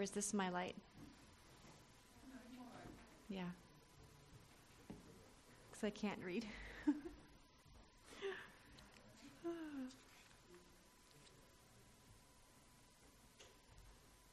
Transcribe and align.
or 0.00 0.02
is 0.02 0.10
this 0.10 0.32
my 0.32 0.48
light? 0.48 0.74
Yeah. 3.28 3.42
Because 5.70 5.84
I 5.84 5.90
can't 5.90 6.18
read. 6.24 6.46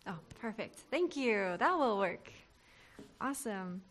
oh, 0.07 0.15
perfect. 0.39 0.79
Thank 0.89 1.17
you. 1.17 1.57
That 1.59 1.77
will 1.77 1.97
work. 1.97 2.31
Awesome. 3.19 3.81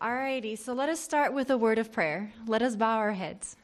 Alrighty, 0.00 0.56
so 0.56 0.72
let 0.72 0.88
us 0.88 1.00
start 1.00 1.34
with 1.34 1.50
a 1.50 1.58
word 1.58 1.80
of 1.80 1.90
prayer. 1.90 2.32
Let 2.46 2.62
us 2.62 2.76
bow 2.76 2.98
our 2.98 3.14
heads. 3.14 3.56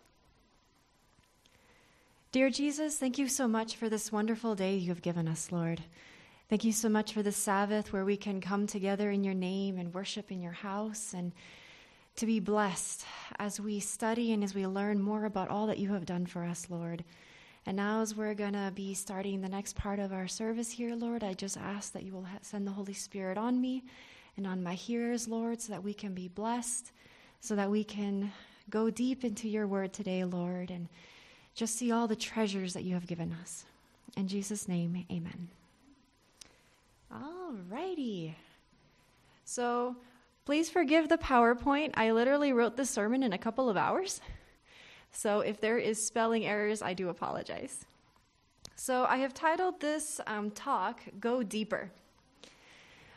Dear 2.33 2.51
Jesus, 2.51 2.99
thank 2.99 3.17
you 3.17 3.29
so 3.29 3.47
much 3.47 3.77
for 3.77 3.89
this 3.89 4.11
wonderful 4.11 4.57
day 4.57 4.75
you 4.75 4.89
have 4.89 5.03
given 5.03 5.29
us, 5.29 5.53
Lord. 5.53 5.85
Thank 6.49 6.65
you 6.65 6.73
so 6.73 6.89
much 6.89 7.13
for 7.13 7.23
the 7.23 7.31
Sabbath 7.31 7.93
where 7.93 8.07
we 8.07 8.17
can 8.17 8.41
come 8.41 8.67
together 8.67 9.11
in 9.11 9.23
your 9.23 9.35
name 9.35 9.77
and 9.77 9.93
worship 9.93 10.33
in 10.33 10.41
your 10.41 10.53
house 10.53 11.13
and 11.13 11.31
to 12.17 12.25
be 12.25 12.41
blessed 12.41 13.05
as 13.39 13.61
we 13.61 13.81
study 13.81 14.33
and 14.33 14.43
as 14.43 14.55
we 14.55 14.67
learn 14.67 14.99
more 14.99 15.27
about 15.27 15.51
all 15.51 15.67
that 15.67 15.77
you 15.77 15.93
have 15.93 16.07
done 16.07 16.25
for 16.25 16.45
us, 16.45 16.69
Lord. 16.71 17.05
And 17.67 17.77
now, 17.77 18.01
as 18.01 18.15
we're 18.15 18.33
going 18.33 18.55
to 18.55 18.73
be 18.75 18.95
starting 18.95 19.43
the 19.43 19.49
next 19.51 19.77
part 19.77 19.99
of 19.99 20.11
our 20.11 20.27
service 20.27 20.71
here, 20.71 20.97
Lord, 20.97 21.23
I 21.23 21.35
just 21.35 21.59
ask 21.59 21.93
that 21.93 22.05
you 22.05 22.15
will 22.15 22.25
send 22.41 22.67
the 22.67 22.73
Holy 22.73 22.95
Spirit 22.95 23.37
on 23.37 23.61
me 23.61 23.85
and 24.39 24.47
on 24.47 24.63
my 24.63 24.73
hearers, 24.73 25.29
Lord, 25.29 25.61
so 25.61 25.71
that 25.75 25.85
we 25.85 25.93
can 25.93 26.15
be 26.15 26.29
blessed, 26.29 26.93
so 27.43 27.57
that 27.57 27.71
we 27.71 27.85
can 27.85 28.33
go 28.71 28.89
deep 28.89 29.23
into 29.23 29.51
your 29.51 29.67
word 29.67 29.93
today, 29.93 30.25
Lord, 30.25 30.71
and 30.71 30.89
just 31.55 31.77
see 31.77 31.93
all 31.93 32.09
the 32.09 32.17
treasures 32.17 32.73
that 32.73 32.85
you 32.85 32.95
have 32.95 33.07
given 33.07 33.37
us. 33.39 33.67
In 34.17 34.29
Jesus' 34.29 34.67
name, 34.67 35.05
amen. 35.13 35.49
All 37.11 37.55
righty. 37.71 38.37
So 39.45 39.97
please 40.45 40.69
forgive 40.69 41.09
the 41.09 41.19
PowerPoint. 41.19 41.93
I 41.95 42.11
literally 42.11 42.53
wrote 42.53 42.77
this 42.77 42.91
sermon 42.91 43.23
in 43.23 43.33
a 43.33 43.39
couple 43.39 43.69
of 43.71 43.77
hours. 43.77 44.21
So 45.11 45.41
if 45.41 45.61
there 45.61 45.79
is 45.79 46.05
spelling 46.05 46.45
errors, 46.45 46.83
I 46.83 46.93
do 46.93 47.09
apologize. 47.09 47.87
So 48.77 49.07
I 49.07 49.17
have 49.17 49.35
titled 49.35 49.81
this 49.81 50.21
um, 50.27 50.51
talk, 50.51 51.01
Go 51.19 51.43
Deeper. 51.43 51.91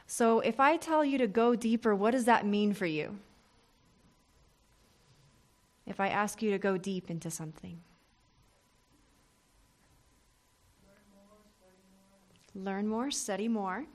So 0.07 0.39
if 0.39 0.59
I 0.59 0.77
tell 0.77 1.05
you 1.05 1.17
to 1.19 1.27
go 1.27 1.55
deeper, 1.55 1.93
what 1.95 2.11
does 2.11 2.25
that 2.25 2.45
mean 2.45 2.73
for 2.73 2.85
you? 2.85 3.17
If 5.85 5.99
I 5.99 6.07
ask 6.07 6.41
you 6.41 6.51
to 6.51 6.57
go 6.57 6.77
deep 6.77 7.09
into 7.09 7.29
something, 7.29 7.79
Learn 12.55 12.87
more, 12.87 13.11
study 13.11 13.47
more. 13.47 13.85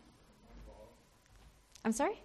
I'm 1.84 1.92
sorry? 1.92 2.20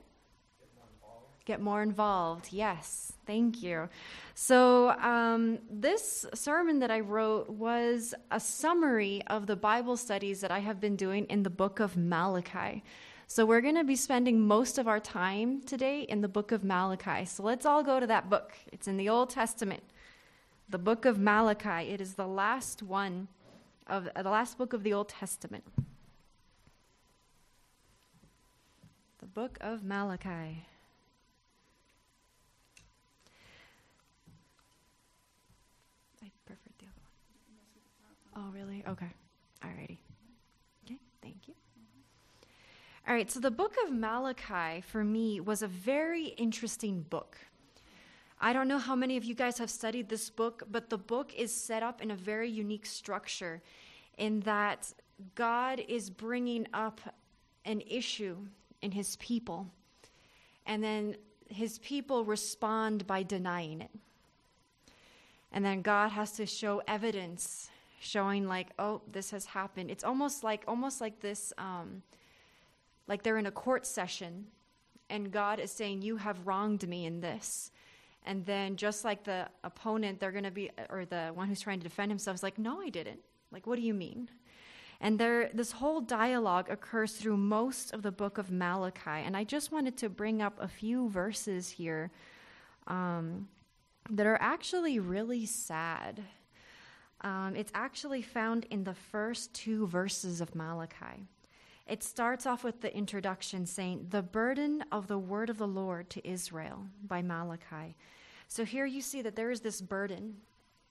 Get 1.46 1.60
more 1.60 1.82
involved. 1.82 2.50
Yes, 2.52 3.14
thank 3.26 3.62
you. 3.62 3.90
So, 4.36 4.92
um, 4.92 5.60
this 5.70 6.26
sermon 6.34 6.80
that 6.80 6.92
I 6.92 7.00
wrote 7.00 7.50
was 7.50 8.14
a 8.30 8.40
summary 8.40 9.22
of 9.28 9.48
the 9.48 9.56
Bible 9.56 9.98
studies 9.98 10.40
that 10.42 10.52
I 10.52 10.60
have 10.60 10.80
been 10.80 10.96
doing 10.96 11.26
in 11.26 11.44
the 11.44 11.50
book 11.50 11.80
of 11.80 11.98
Malachi. 11.98 12.84
So, 13.28 13.46
we're 13.46 13.62
going 13.62 13.76
to 13.76 13.84
be 13.84 13.96
spending 13.96 14.40
most 14.40 14.78
of 14.78 14.88
our 14.88 15.00
time 15.00 15.62
today 15.64 16.02
in 16.04 16.22
the 16.22 16.28
book 16.28 16.52
of 16.52 16.64
Malachi. 16.64 17.26
So, 17.26 17.44
let's 17.44 17.66
all 17.66 17.84
go 17.84 18.00
to 18.00 18.08
that 18.08 18.30
book. 18.30 18.54
It's 18.72 18.88
in 18.88 18.98
the 18.98 19.10
Old 19.10 19.32
Testament, 19.32 19.84
the 20.70 20.78
book 20.78 21.06
of 21.06 21.20
Malachi. 21.20 21.90
It 21.90 22.00
is 22.00 22.14
the 22.14 22.28
last 22.28 22.82
one 22.82 23.28
of 23.88 24.08
uh, 24.16 24.22
the 24.22 24.30
last 24.30 24.58
book 24.58 24.74
of 24.74 24.84
the 24.84 24.94
Old 24.94 25.10
Testament. 25.10 25.64
the 29.21 29.21
book 29.34 29.58
of 29.62 29.84
Malachi. 29.84 30.66
I 36.22 36.30
prefer 36.46 36.70
the 36.80 36.86
other 36.86 37.02
one. 38.34 38.46
Oh, 38.46 38.52
really? 38.54 38.84
Okay. 38.88 39.10
Alrighty. 39.64 39.98
Okay, 40.86 41.00
thank 41.22 41.48
you. 41.48 41.54
All 43.08 43.14
right, 43.14 43.32
so 43.32 43.40
the 43.40 43.52
book 43.52 43.76
of 43.86 43.94
Malachi 43.94 44.82
for 44.82 45.04
me 45.04 45.40
was 45.40 45.62
a 45.62 45.68
very 45.68 46.28
interesting 46.28 47.02
book. 47.10 47.38
I 48.40 48.54
don't 48.54 48.68
know 48.68 48.80
how 48.80 48.96
many 48.96 49.18
of 49.18 49.24
you 49.24 49.36
guys 49.36 49.58
have 49.60 49.70
studied 49.70 50.10
this 50.10 50.30
book, 50.30 50.64
but 50.70 50.90
the 50.90 50.98
book 50.98 51.34
is 51.36 51.54
set 51.54 51.84
up 51.84 52.02
in 52.02 52.12
a 52.12 52.16
very 52.16 52.50
unique 52.50 52.86
structure 52.86 53.62
in 54.18 54.42
that 54.42 54.94
God 55.36 55.82
is 55.88 56.10
bringing 56.10 56.68
up 56.74 57.00
an 57.66 57.82
issue 57.82 58.38
in 58.82 58.92
his 58.92 59.16
people. 59.18 59.68
And 60.66 60.84
then 60.84 61.16
his 61.48 61.80
people 61.80 62.24
respond 62.26 63.06
by 63.08 63.24
denying 63.24 63.82
it. 63.82 63.92
And 65.52 65.66
then 65.66 65.82
God 65.82 66.12
has 66.12 66.32
to 66.34 66.46
show 66.46 66.82
evidence 66.88 67.70
showing 68.00 68.48
like, 68.48 68.68
oh, 68.80 69.02
this 69.12 69.32
has 69.32 69.46
happened. 69.46 69.92
It's 69.92 70.04
almost 70.04 70.44
like 70.44 70.64
almost 70.68 71.02
like 71.02 71.20
this 71.20 71.54
um, 71.58 72.02
like 73.08 73.24
they're 73.24 73.38
in 73.38 73.46
a 73.46 73.52
court 73.52 73.86
session 73.86 74.48
and 75.10 75.32
God 75.32 75.60
is 75.60 75.72
saying, 75.72 76.02
You 76.02 76.18
have 76.18 76.48
wronged 76.48 76.88
me 76.88 77.06
in 77.06 77.20
this. 77.20 77.72
And 78.26 78.46
then 78.46 78.78
just 78.78 79.04
like 79.04 79.24
the 79.24 79.50
opponent, 79.64 80.20
they're 80.20 80.32
gonna 80.32 80.52
be 80.52 80.72
or 80.90 81.06
the 81.06 81.32
one 81.34 81.48
who's 81.48 81.60
trying 81.60 81.80
to 81.80 81.84
defend 81.84 82.10
himself 82.12 82.36
is 82.36 82.44
like, 82.44 82.58
No, 82.58 82.82
I 82.82 82.90
didn't. 82.90 83.20
Like, 83.52 83.68
what 83.68 83.76
do 83.76 83.82
you 83.82 83.94
mean? 83.94 84.30
And 85.04 85.18
there, 85.18 85.50
this 85.52 85.72
whole 85.72 86.00
dialogue 86.00 86.70
occurs 86.70 87.14
through 87.14 87.38
most 87.38 87.92
of 87.92 88.04
the 88.04 88.12
book 88.12 88.38
of 88.38 88.52
Malachi. 88.52 89.10
And 89.26 89.36
I 89.36 89.44
just 89.44 89.72
wanted 89.72 89.98
to 89.98 90.10
bring 90.10 90.44
up 90.44 90.58
a 90.60 90.68
few 90.68 91.10
verses 91.10 91.72
here 91.72 92.12
um, 92.86 93.48
that 94.12 94.28
are 94.28 94.38
actually 94.40 95.00
really 95.00 95.48
sad. 95.48 96.22
Um, 97.22 97.56
it's 97.56 97.72
actually 97.74 98.22
found 98.22 98.68
in 98.70 98.84
the 98.84 98.94
first 98.94 99.52
two 99.56 99.88
verses 99.88 100.40
of 100.40 100.54
Malachi. 100.54 101.26
It 101.88 102.04
starts 102.04 102.46
off 102.46 102.64
with 102.64 102.82
the 102.82 102.96
introduction 102.96 103.66
saying, 103.66 104.06
The 104.12 104.22
burden 104.22 104.86
of 104.92 105.08
the 105.08 105.18
word 105.18 105.50
of 105.50 105.58
the 105.58 105.68
Lord 105.68 106.12
to 106.12 106.28
Israel 106.28 106.86
by 107.08 107.24
Malachi. 107.24 107.96
So 108.48 108.64
here 108.64 108.86
you 108.86 109.02
see 109.02 109.24
that 109.24 109.36
there 109.36 109.50
is 109.50 109.62
this 109.62 109.82
burden 109.82 110.36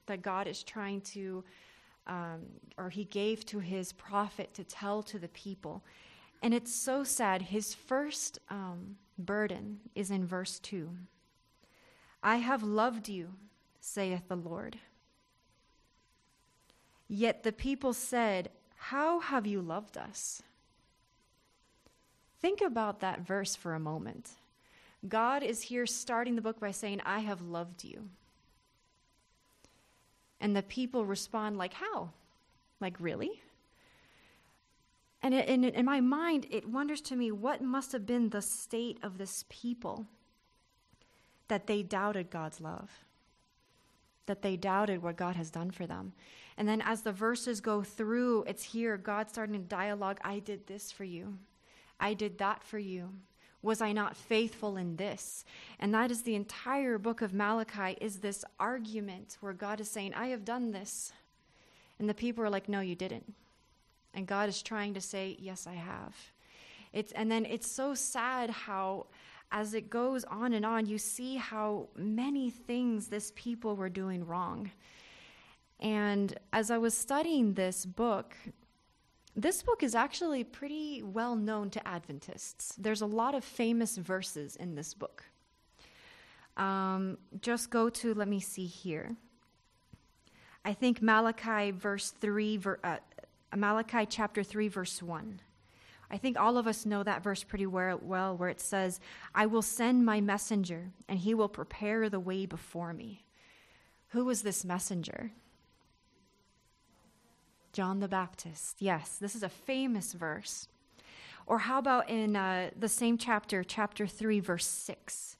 that 0.06 0.22
God 0.22 0.48
is 0.48 0.64
trying 0.64 1.00
to 1.02 1.44
um, 2.10 2.40
or 2.76 2.90
he 2.90 3.04
gave 3.04 3.46
to 3.46 3.60
his 3.60 3.92
prophet 3.92 4.52
to 4.54 4.64
tell 4.64 5.02
to 5.04 5.18
the 5.18 5.28
people. 5.28 5.82
And 6.42 6.52
it's 6.52 6.74
so 6.74 7.04
sad. 7.04 7.40
His 7.40 7.72
first 7.72 8.38
um, 8.50 8.96
burden 9.16 9.80
is 9.94 10.10
in 10.10 10.26
verse 10.26 10.58
2 10.58 10.90
I 12.22 12.36
have 12.36 12.62
loved 12.62 13.08
you, 13.08 13.30
saith 13.80 14.28
the 14.28 14.36
Lord. 14.36 14.76
Yet 17.08 17.44
the 17.44 17.52
people 17.52 17.92
said, 17.92 18.50
How 18.76 19.20
have 19.20 19.46
you 19.46 19.62
loved 19.62 19.96
us? 19.96 20.42
Think 22.40 22.60
about 22.60 23.00
that 23.00 23.20
verse 23.20 23.54
for 23.54 23.74
a 23.74 23.80
moment. 23.80 24.30
God 25.08 25.42
is 25.42 25.62
here 25.62 25.86
starting 25.86 26.36
the 26.36 26.42
book 26.42 26.60
by 26.60 26.72
saying, 26.72 27.00
I 27.04 27.20
have 27.20 27.40
loved 27.40 27.84
you. 27.84 28.08
And 30.40 30.56
the 30.56 30.62
people 30.62 31.04
respond, 31.04 31.58
like, 31.58 31.74
how? 31.74 32.10
Like, 32.80 32.96
really? 32.98 33.42
And 35.22 35.34
in, 35.34 35.64
in 35.64 35.84
my 35.84 36.00
mind, 36.00 36.46
it 36.50 36.68
wonders 36.68 37.00
to 37.02 37.16
me 37.16 37.30
what 37.30 37.62
must 37.62 37.92
have 37.92 38.06
been 38.06 38.30
the 38.30 38.40
state 38.40 38.98
of 39.02 39.18
this 39.18 39.44
people 39.48 40.06
that 41.48 41.66
they 41.66 41.82
doubted 41.82 42.30
God's 42.30 42.60
love, 42.60 42.90
that 44.26 44.40
they 44.40 44.56
doubted 44.56 45.02
what 45.02 45.16
God 45.16 45.36
has 45.36 45.50
done 45.50 45.70
for 45.70 45.86
them. 45.86 46.12
And 46.56 46.66
then 46.66 46.80
as 46.80 47.02
the 47.02 47.12
verses 47.12 47.60
go 47.60 47.82
through, 47.82 48.44
it's 48.44 48.62
here 48.62 48.96
God 48.96 49.28
starting 49.28 49.54
to 49.54 49.60
dialogue 49.60 50.20
I 50.24 50.38
did 50.38 50.66
this 50.66 50.90
for 50.90 51.04
you, 51.04 51.36
I 51.98 52.14
did 52.14 52.38
that 52.38 52.62
for 52.62 52.78
you. 52.78 53.10
Was 53.62 53.82
I 53.82 53.92
not 53.92 54.16
faithful 54.16 54.76
in 54.76 54.96
this? 54.96 55.44
And 55.78 55.92
that 55.94 56.10
is 56.10 56.22
the 56.22 56.34
entire 56.34 56.98
book 56.98 57.20
of 57.20 57.34
Malachi 57.34 57.96
is 58.00 58.18
this 58.18 58.44
argument 58.58 59.36
where 59.40 59.52
God 59.52 59.80
is 59.80 59.90
saying, 59.90 60.14
I 60.14 60.28
have 60.28 60.44
done 60.44 60.72
this. 60.72 61.12
And 61.98 62.08
the 62.08 62.14
people 62.14 62.42
are 62.42 62.50
like, 62.50 62.68
No, 62.68 62.80
you 62.80 62.94
didn't. 62.94 63.34
And 64.14 64.26
God 64.26 64.48
is 64.48 64.62
trying 64.62 64.94
to 64.94 65.00
say, 65.00 65.36
Yes, 65.38 65.66
I 65.66 65.74
have. 65.74 66.16
It's, 66.92 67.12
and 67.12 67.30
then 67.30 67.44
it's 67.44 67.70
so 67.70 67.94
sad 67.94 68.50
how, 68.50 69.06
as 69.52 69.74
it 69.74 69.90
goes 69.90 70.24
on 70.24 70.54
and 70.54 70.64
on, 70.64 70.86
you 70.86 70.98
see 70.98 71.36
how 71.36 71.88
many 71.94 72.50
things 72.50 73.08
this 73.08 73.32
people 73.36 73.76
were 73.76 73.88
doing 73.88 74.26
wrong. 74.26 74.70
And 75.78 76.36
as 76.52 76.70
I 76.70 76.78
was 76.78 76.96
studying 76.96 77.54
this 77.54 77.86
book, 77.86 78.34
this 79.36 79.62
book 79.62 79.82
is 79.82 79.94
actually 79.94 80.44
pretty 80.44 81.02
well 81.02 81.36
known 81.36 81.70
to 81.70 81.88
Adventists. 81.88 82.74
There's 82.76 83.00
a 83.00 83.06
lot 83.06 83.34
of 83.34 83.44
famous 83.44 83.96
verses 83.96 84.56
in 84.56 84.74
this 84.74 84.94
book. 84.94 85.24
Um, 86.56 87.18
just 87.40 87.70
go 87.70 87.88
to, 87.88 88.12
let 88.14 88.28
me 88.28 88.40
see 88.40 88.66
here. 88.66 89.16
I 90.64 90.74
think 90.74 91.00
Malachi 91.00 91.70
verse 91.70 92.10
3, 92.10 92.56
ver, 92.58 92.78
uh, 92.84 92.98
Malachi 93.56 94.06
chapter 94.06 94.42
3, 94.42 94.68
verse 94.68 95.02
1. 95.02 95.40
I 96.10 96.18
think 96.18 96.38
all 96.38 96.58
of 96.58 96.66
us 96.66 96.84
know 96.84 97.02
that 97.04 97.22
verse 97.22 97.44
pretty 97.44 97.66
well, 97.66 98.36
where 98.36 98.48
it 98.48 98.60
says, 98.60 99.00
I 99.34 99.46
will 99.46 99.62
send 99.62 100.04
my 100.04 100.20
messenger, 100.20 100.90
and 101.08 101.20
he 101.20 101.34
will 101.34 101.48
prepare 101.48 102.08
the 102.08 102.18
way 102.18 102.46
before 102.46 102.92
me. 102.92 103.24
Who 104.08 104.24
was 104.24 104.42
this 104.42 104.64
messenger? 104.64 105.30
John 107.72 108.00
the 108.00 108.08
Baptist. 108.08 108.76
Yes, 108.80 109.16
this 109.20 109.34
is 109.34 109.42
a 109.42 109.48
famous 109.48 110.12
verse. 110.12 110.68
Or 111.46 111.58
how 111.58 111.78
about 111.78 112.08
in 112.08 112.36
uh, 112.36 112.70
the 112.78 112.88
same 112.88 113.18
chapter, 113.18 113.64
chapter 113.64 114.06
3, 114.06 114.40
verse 114.40 114.66
6? 114.66 115.36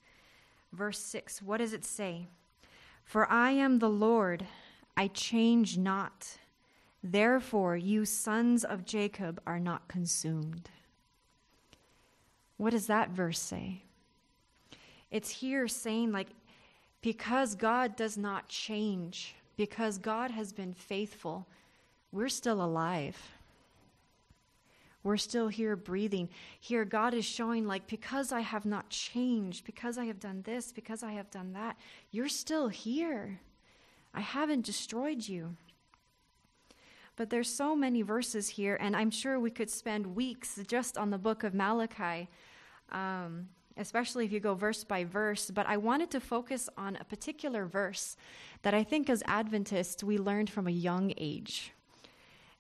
Verse 0.73 0.99
6, 0.99 1.43
what 1.43 1.59
does 1.59 1.73
it 1.73 1.85
say? 1.85 2.27
For 3.05 3.31
I 3.31 3.51
am 3.53 3.79
the 3.79 3.91
Lord, 3.91 4.47
I 4.97 5.09
change 5.09 5.77
not. 5.77 6.39
Therefore, 7.03 7.77
you 7.77 8.05
sons 8.05 8.65
of 8.65 8.85
Jacob 8.85 9.41
are 9.47 9.59
not 9.59 9.89
consumed. 9.89 10.69
What 12.57 12.71
does 12.71 12.87
that 12.89 13.11
verse 13.11 13.39
say? 13.39 13.83
It's 15.11 15.31
here 15.31 15.67
saying, 15.67 16.13
like, 16.13 16.29
because 17.03 17.55
God 17.55 17.97
does 17.97 18.19
not 18.19 18.49
change, 18.49 19.35
because 19.57 19.99
God 19.99 20.31
has 20.31 20.53
been 20.53 20.75
faithful, 20.75 21.47
we're 22.13 22.29
still 22.29 22.63
alive. 22.63 23.17
We're 25.03 25.17
still 25.17 25.49
here 25.49 25.77
breathing. 25.77 26.29
Here, 26.61 26.85
God 26.85 27.15
is 27.15 27.25
showing, 27.25 27.67
like, 27.67 27.87
because 27.87 28.33
I 28.33 28.41
have 28.41 28.67
not 28.67 28.91
changed, 28.91 29.65
because 29.65 29.97
I 29.97 30.05
have 30.05 30.21
done 30.21 30.43
this, 30.43 30.73
because 30.73 31.03
I 31.03 31.13
have 31.13 31.31
done 31.31 31.55
that, 31.55 31.77
you're 32.11 32.29
still 32.29 32.69
here. 32.69 33.41
I 34.13 34.21
haven't 34.21 34.67
destroyed 34.67 35.27
you. 35.27 35.57
But 37.17 37.31
there's 37.31 37.49
so 37.49 37.75
many 37.75 38.03
verses 38.03 38.49
here, 38.49 38.77
and 38.81 38.95
I'm 38.95 39.11
sure 39.11 39.41
we 39.41 39.51
could 39.51 39.71
spend 39.71 40.15
weeks 40.15 40.59
just 40.67 40.99
on 40.99 41.11
the 41.11 41.19
book 41.19 41.45
of 41.45 41.55
Malachi, 41.55 42.29
um, 42.91 43.49
especially 43.77 44.27
if 44.27 44.33
you 44.33 44.41
go 44.41 44.55
verse 44.55 44.85
by 44.85 45.05
verse. 45.05 45.51
But 45.51 45.67
I 45.67 45.79
wanted 45.79 46.11
to 46.11 46.21
focus 46.21 46.69
on 46.77 46.97
a 46.97 47.05
particular 47.05 47.65
verse 47.65 48.17
that 48.63 48.75
I 48.75 48.85
think 48.85 49.09
as 49.09 49.23
Adventists 49.27 50.05
we 50.05 50.19
learned 50.19 50.51
from 50.51 50.67
a 50.67 50.71
young 50.71 51.15
age. 51.17 51.73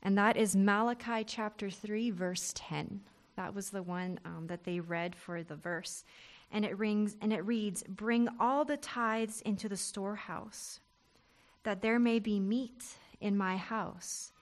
And 0.02 0.17
that 0.17 0.37
is 0.37 0.56
Malachi 0.56 1.25
chapter 1.25 1.70
3, 1.70 2.11
verse 2.11 2.52
10. 2.56 3.00
That 3.37 3.55
was 3.55 3.70
the 3.70 3.82
one 3.82 4.19
um, 4.25 4.47
that 4.47 4.64
they 4.64 4.81
read 4.81 5.14
for 5.14 5.43
the 5.43 5.56
verse. 5.56 6.05
And 6.52 6.64
it 6.64 6.79
rings 6.79 7.17
and 7.20 7.32
it 7.32 7.47
reads, 7.47 7.82
Bring 7.88 8.29
all 8.38 8.64
the 8.64 8.76
tithes 8.76 9.41
into 9.43 9.69
the 9.69 9.76
storehouse, 9.76 10.81
that 11.62 11.82
there 11.82 11.99
may 11.99 12.19
be 12.19 12.41
meat 12.41 12.85
in 13.20 13.37
my 13.37 13.56
house. 13.56 14.32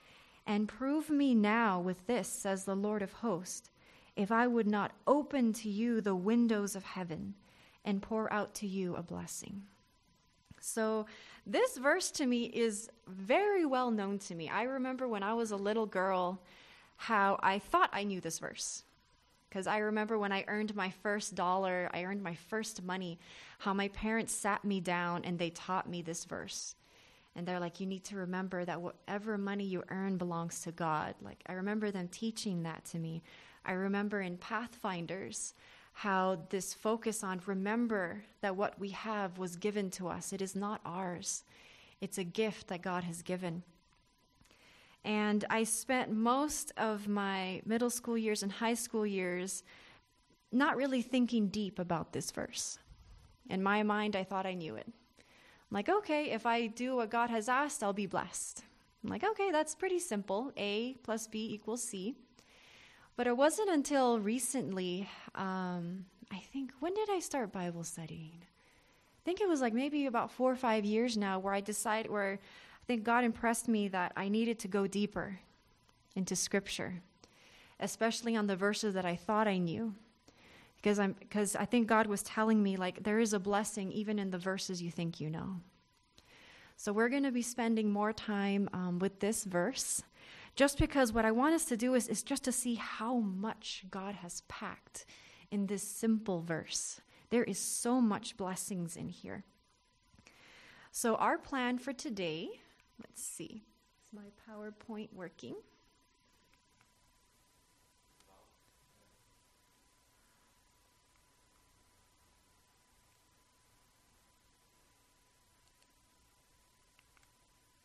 And 0.47 0.69
prove 0.69 1.11
me 1.11 1.35
now 1.35 1.79
with 1.81 2.07
this, 2.07 2.29
says 2.29 2.65
the 2.65 2.75
Lord 2.75 3.03
of 3.03 3.13
hosts, 3.13 3.71
if 4.17 4.33
I 4.33 4.47
would 4.47 4.67
not 4.67 4.93
open 5.07 5.53
to 5.55 5.69
you 5.69 6.01
the 6.01 6.17
windows 6.17 6.75
of 6.75 6.85
heaven 6.85 7.35
and 7.85 8.03
pour 8.03 8.33
out 8.33 8.55
to 8.57 8.67
you 8.67 8.97
a 8.97 9.03
blessing. 9.03 9.63
So 10.61 11.07
this 11.49 11.79
verse 11.79 12.11
to 12.13 12.27
me 12.27 12.45
is 12.45 12.91
very 13.09 13.65
well 13.65 13.91
known 13.91 14.19
to 14.21 14.35
me. 14.35 14.49
I 14.49 14.65
remember 14.65 15.09
when 15.09 15.23
I 15.23 15.33
was 15.33 15.51
a 15.51 15.57
little 15.57 15.87
girl 15.87 16.41
how 16.97 17.39
I 17.43 17.59
thought 17.59 17.91
I 17.93 18.05
knew 18.05 18.21
this 18.21 18.39
verse. 18.39 18.85
Because 19.49 19.67
I 19.67 19.79
remember 19.79 20.19
when 20.19 20.31
I 20.31 20.45
earned 20.47 20.77
my 20.77 20.91
first 21.03 21.35
dollar, 21.35 21.89
I 21.95 22.05
earned 22.05 22.23
my 22.23 22.35
first 22.35 22.83
money, 22.83 23.19
how 23.59 23.73
my 23.73 23.89
parents 23.89 24.35
sat 24.35 24.63
me 24.63 24.81
down 24.81 25.25
and 25.25 25.39
they 25.39 25.49
taught 25.49 25.89
me 25.89 26.03
this 26.03 26.27
verse. 26.27 26.75
And 27.35 27.47
they're 27.47 27.61
like, 27.61 27.81
you 27.81 27.87
need 27.87 28.05
to 28.05 28.17
remember 28.17 28.67
that 28.67 28.83
whatever 28.83 29.39
money 29.39 29.65
you 29.65 29.85
earn 29.89 30.19
belongs 30.19 30.61
to 30.63 30.73
God. 30.73 31.15
Like, 31.23 31.43
I 31.47 31.55
remember 31.55 31.91
them 31.91 32.09
teaching 32.09 32.65
that 32.65 32.85
to 32.87 32.99
me. 32.99 33.23
I 33.65 33.73
remember 33.73 34.21
in 34.21 34.37
Pathfinders, 34.37 35.55
how 35.99 36.39
this 36.51 36.73
focus 36.73 37.25
on 37.25 37.41
remember 37.47 38.23
that 38.41 38.55
what 38.55 38.79
we 38.79 38.91
have 38.91 39.37
was 39.37 39.57
given 39.57 39.91
to 39.91 40.07
us. 40.07 40.33
It 40.33 40.41
is 40.41 40.55
not 40.55 40.81
ours, 40.87 41.43
it's 42.01 42.19
a 42.19 42.25
gift 42.25 42.69
that 42.69 42.83
God 42.83 43.03
has 43.03 43.21
given. 43.21 43.65
And 45.05 45.45
I 45.51 45.65
spent 45.65 46.13
most 46.13 46.73
of 46.77 47.09
my 47.09 47.63
middle 47.67 47.91
school 47.91 48.17
years 48.17 48.45
and 48.45 48.53
high 48.53 48.75
school 48.75 49.05
years 49.05 49.65
not 50.53 50.77
really 50.77 51.03
thinking 51.03 51.49
deep 51.49 51.81
about 51.81 52.13
this 52.13 52.31
verse. 52.31 52.79
In 53.51 53.61
my 53.61 53.83
mind, 53.83 54.15
I 54.15 54.23
thought 54.23 54.47
I 54.47 54.55
knew 54.55 54.77
it. 54.77 54.87
I'm 54.87 55.73
like, 55.73 55.89
okay, 55.89 56.31
if 56.31 56.47
I 56.47 56.69
do 56.69 56.95
what 56.95 57.11
God 57.11 57.29
has 57.29 57.49
asked, 57.49 57.83
I'll 57.83 57.93
be 57.93 58.07
blessed. 58.07 58.63
I'm 59.03 59.11
like, 59.11 59.25
okay, 59.25 59.51
that's 59.51 59.75
pretty 59.75 59.99
simple. 59.99 60.53
A 60.57 60.95
plus 61.03 61.27
B 61.27 61.53
equals 61.53 61.83
C. 61.83 62.15
But 63.19 63.27
it 63.27 63.37
wasn't 63.37 63.69
until 63.71 64.21
recently, 64.21 65.09
um, 65.35 66.05
I 66.31 66.39
think, 66.53 66.71
when 66.79 66.95
did 66.95 67.11
I 67.11 67.19
start 67.19 67.51
Bible 67.51 67.83
studying? 67.83 68.39
I 68.41 69.23
think 69.25 69.41
it 69.41 69.49
was 69.49 69.61
like 69.61 69.75
maybe 69.75 70.07
about 70.07 70.31
four 70.31 70.53
or 70.53 70.57
five 70.57 70.85
years 70.85 71.17
now 71.17 71.41
where 71.41 71.53
I 71.53 71.61
decided, 71.61 72.13
where 72.13 72.35
I 72.35 72.85
think 72.87 73.03
God 73.03 73.25
impressed 73.25 73.67
me 73.67 73.89
that 73.89 74.13
I 74.17 74.29
needed 74.29 74.61
to 74.61 74.69
go 74.69 74.87
deeper 74.87 75.41
into 76.15 76.37
Scripture, 76.37 77.03
especially 77.81 78.37
on 78.37 78.47
the 78.47 78.55
verses 78.55 78.95
that 78.95 79.05
I 79.05 79.17
thought 79.17 79.49
I 79.49 79.59
knew. 79.59 79.97
Because, 80.77 81.01
I'm, 81.01 81.17
because 81.19 81.57
I 81.57 81.65
think 81.65 81.89
God 81.89 82.07
was 82.07 82.23
telling 82.23 82.63
me, 82.63 82.77
like, 82.77 83.03
there 83.03 83.19
is 83.19 83.33
a 83.33 83.41
blessing 83.41 83.91
even 83.91 84.21
in 84.21 84.31
the 84.31 84.39
verses 84.39 84.81
you 84.81 84.93
think 84.93 85.21
you 85.21 85.29
know. 85.29 85.57
So 86.77 86.93
we're 86.93 87.09
going 87.09 87.25
to 87.25 87.33
be 87.33 87.43
spending 87.43 87.91
more 87.91 88.13
time 88.13 88.71
um, 88.73 89.01
with 89.01 89.19
this 89.19 89.43
verse 89.43 90.05
just 90.59 90.77
because 90.77 91.13
what 91.13 91.25
I 91.25 91.31
want 91.31 91.55
us 91.55 91.67
to 91.67 91.77
do 91.77 91.95
is, 91.95 92.09
is 92.09 92.25
just 92.25 92.43
to 92.43 92.51
see 92.51 92.75
how 92.75 93.19
much 93.19 93.85
God 93.93 94.17
has 94.17 94.41
packed 94.49 95.07
in 95.53 95.69
this 95.69 95.85
simple 95.85 96.41
verse. 96.41 97.01
There 97.31 97.45
is 97.45 97.61
so 97.61 98.01
much 98.01 98.37
blessings 98.37 98.97
in 98.97 99.09
here. 99.09 99.45
So, 100.91 101.15
our 101.15 101.39
plan 101.39 101.79
for 101.79 101.93
today, 101.93 102.49
let's 102.99 103.23
see, 103.23 103.63
is 104.03 104.13
my 104.13 104.33
PowerPoint 104.51 105.13
working? 105.13 105.55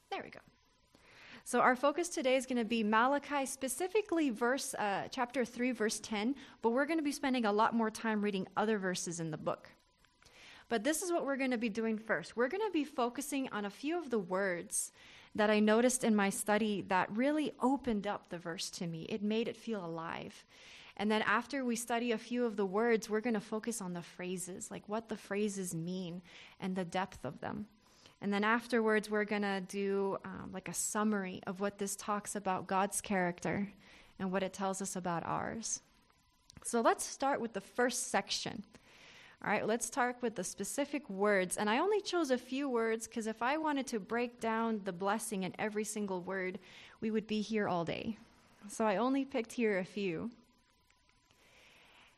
There 0.10 0.24
we 0.24 0.32
go. 0.32 0.40
So 1.46 1.60
our 1.60 1.76
focus 1.76 2.08
today 2.08 2.38
is 2.38 2.46
going 2.46 2.58
to 2.58 2.64
be 2.64 2.84
Malachi, 2.84 3.46
specifically 3.46 4.30
verse 4.30 4.74
uh, 4.76 5.10
chapter 5.12 5.44
3 5.44 5.72
verse 5.72 6.00
10, 6.00 6.36
but 6.62 6.70
we're 6.70 6.86
going 6.86 7.00
to 7.00 7.04
be 7.04 7.12
spending 7.12 7.44
a 7.44 7.52
lot 7.52 7.76
more 7.76 7.92
time 7.92 8.22
reading 8.22 8.48
other 8.56 8.78
verses 8.78 9.20
in 9.20 9.30
the 9.30 9.38
book. 9.38 9.70
But 10.70 10.86
this 10.86 11.02
is 11.02 11.12
what 11.12 11.26
we're 11.26 11.36
going 11.36 11.52
to 11.52 11.58
be 11.58 11.68
doing 11.68 11.98
first. 11.98 12.38
We're 12.38 12.48
going 12.48 12.66
to 12.66 12.72
be 12.72 12.86
focusing 12.86 13.50
on 13.52 13.66
a 13.66 13.70
few 13.70 14.00
of 14.00 14.10
the 14.10 14.20
words 14.20 14.94
that 15.36 15.50
I 15.50 15.60
noticed 15.60 16.06
in 16.06 16.16
my 16.16 16.30
study 16.30 16.82
that 16.88 17.12
really 17.12 17.52
opened 17.62 18.08
up 18.08 18.30
the 18.30 18.38
verse 18.38 18.70
to 18.72 18.88
me. 18.88 19.06
It 19.10 19.22
made 19.22 19.50
it 19.50 19.58
feel 19.58 19.86
alive. 19.86 20.46
And 20.96 21.12
then 21.12 21.24
after 21.24 21.66
we 21.66 21.76
study 21.76 22.14
a 22.14 22.18
few 22.18 22.46
of 22.46 22.56
the 22.56 22.66
words, 22.66 23.10
we're 23.10 23.20
going 23.20 23.34
to 23.34 23.42
focus 23.42 23.82
on 23.82 23.94
the 23.94 24.02
phrases, 24.02 24.72
like 24.72 24.88
what 24.88 25.10
the 25.10 25.18
phrases 25.18 25.76
mean 25.76 26.22
and 26.62 26.74
the 26.74 26.86
depth 26.86 27.26
of 27.26 27.42
them. 27.42 27.66
And 28.24 28.32
then 28.32 28.46
afterwards, 28.46 29.10
we're 29.10 29.26
going 29.26 29.42
to 29.42 29.60
do 29.68 30.18
um, 30.24 30.52
like 30.54 30.70
a 30.70 30.74
summary 30.74 31.42
of 31.46 31.60
what 31.60 31.78
this 31.78 31.94
talks 31.98 32.38
about 32.38 32.68
God's 32.68 33.02
character 33.02 33.68
and 34.18 34.32
what 34.32 34.44
it 34.44 34.54
tells 34.54 34.82
us 34.82 34.96
about 34.96 35.26
ours. 35.26 35.82
So 36.64 36.80
let's 36.80 37.04
start 37.04 37.42
with 37.42 37.52
the 37.52 37.60
first 37.60 38.12
section. 38.12 38.64
All 39.44 39.52
right, 39.52 39.68
let's 39.68 39.86
start 39.86 40.16
with 40.22 40.36
the 40.36 40.44
specific 40.46 41.10
words. 41.10 41.58
And 41.58 41.70
I 41.70 41.80
only 41.80 42.00
chose 42.00 42.32
a 42.32 42.38
few 42.38 42.70
words 42.70 43.08
because 43.08 43.28
if 43.28 43.42
I 43.42 43.58
wanted 43.58 43.88
to 43.88 44.00
break 44.00 44.40
down 44.40 44.80
the 44.86 44.94
blessing 44.94 45.44
in 45.44 45.54
every 45.60 45.84
single 45.84 46.22
word, 46.22 46.60
we 47.02 47.12
would 47.12 47.28
be 47.28 47.42
here 47.42 47.68
all 47.68 47.84
day. 47.84 48.18
So 48.70 48.86
I 48.86 48.96
only 48.96 49.26
picked 49.26 49.52
here 49.52 49.80
a 49.80 49.84
few. 49.84 50.32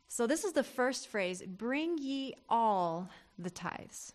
So 0.08 0.28
this 0.28 0.44
is 0.44 0.54
the 0.54 0.64
first 0.64 1.08
phrase 1.08 1.42
bring 1.42 1.98
ye 1.98 2.36
all 2.48 3.10
the 3.40 3.50
tithes. 3.50 4.14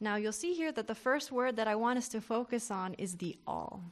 Now, 0.00 0.16
you'll 0.16 0.32
see 0.32 0.54
here 0.54 0.72
that 0.72 0.86
the 0.86 0.94
first 0.94 1.30
word 1.30 1.56
that 1.56 1.68
I 1.68 1.74
want 1.74 1.98
us 1.98 2.08
to 2.08 2.20
focus 2.20 2.70
on 2.70 2.94
is 2.94 3.16
the 3.16 3.36
all. 3.46 3.82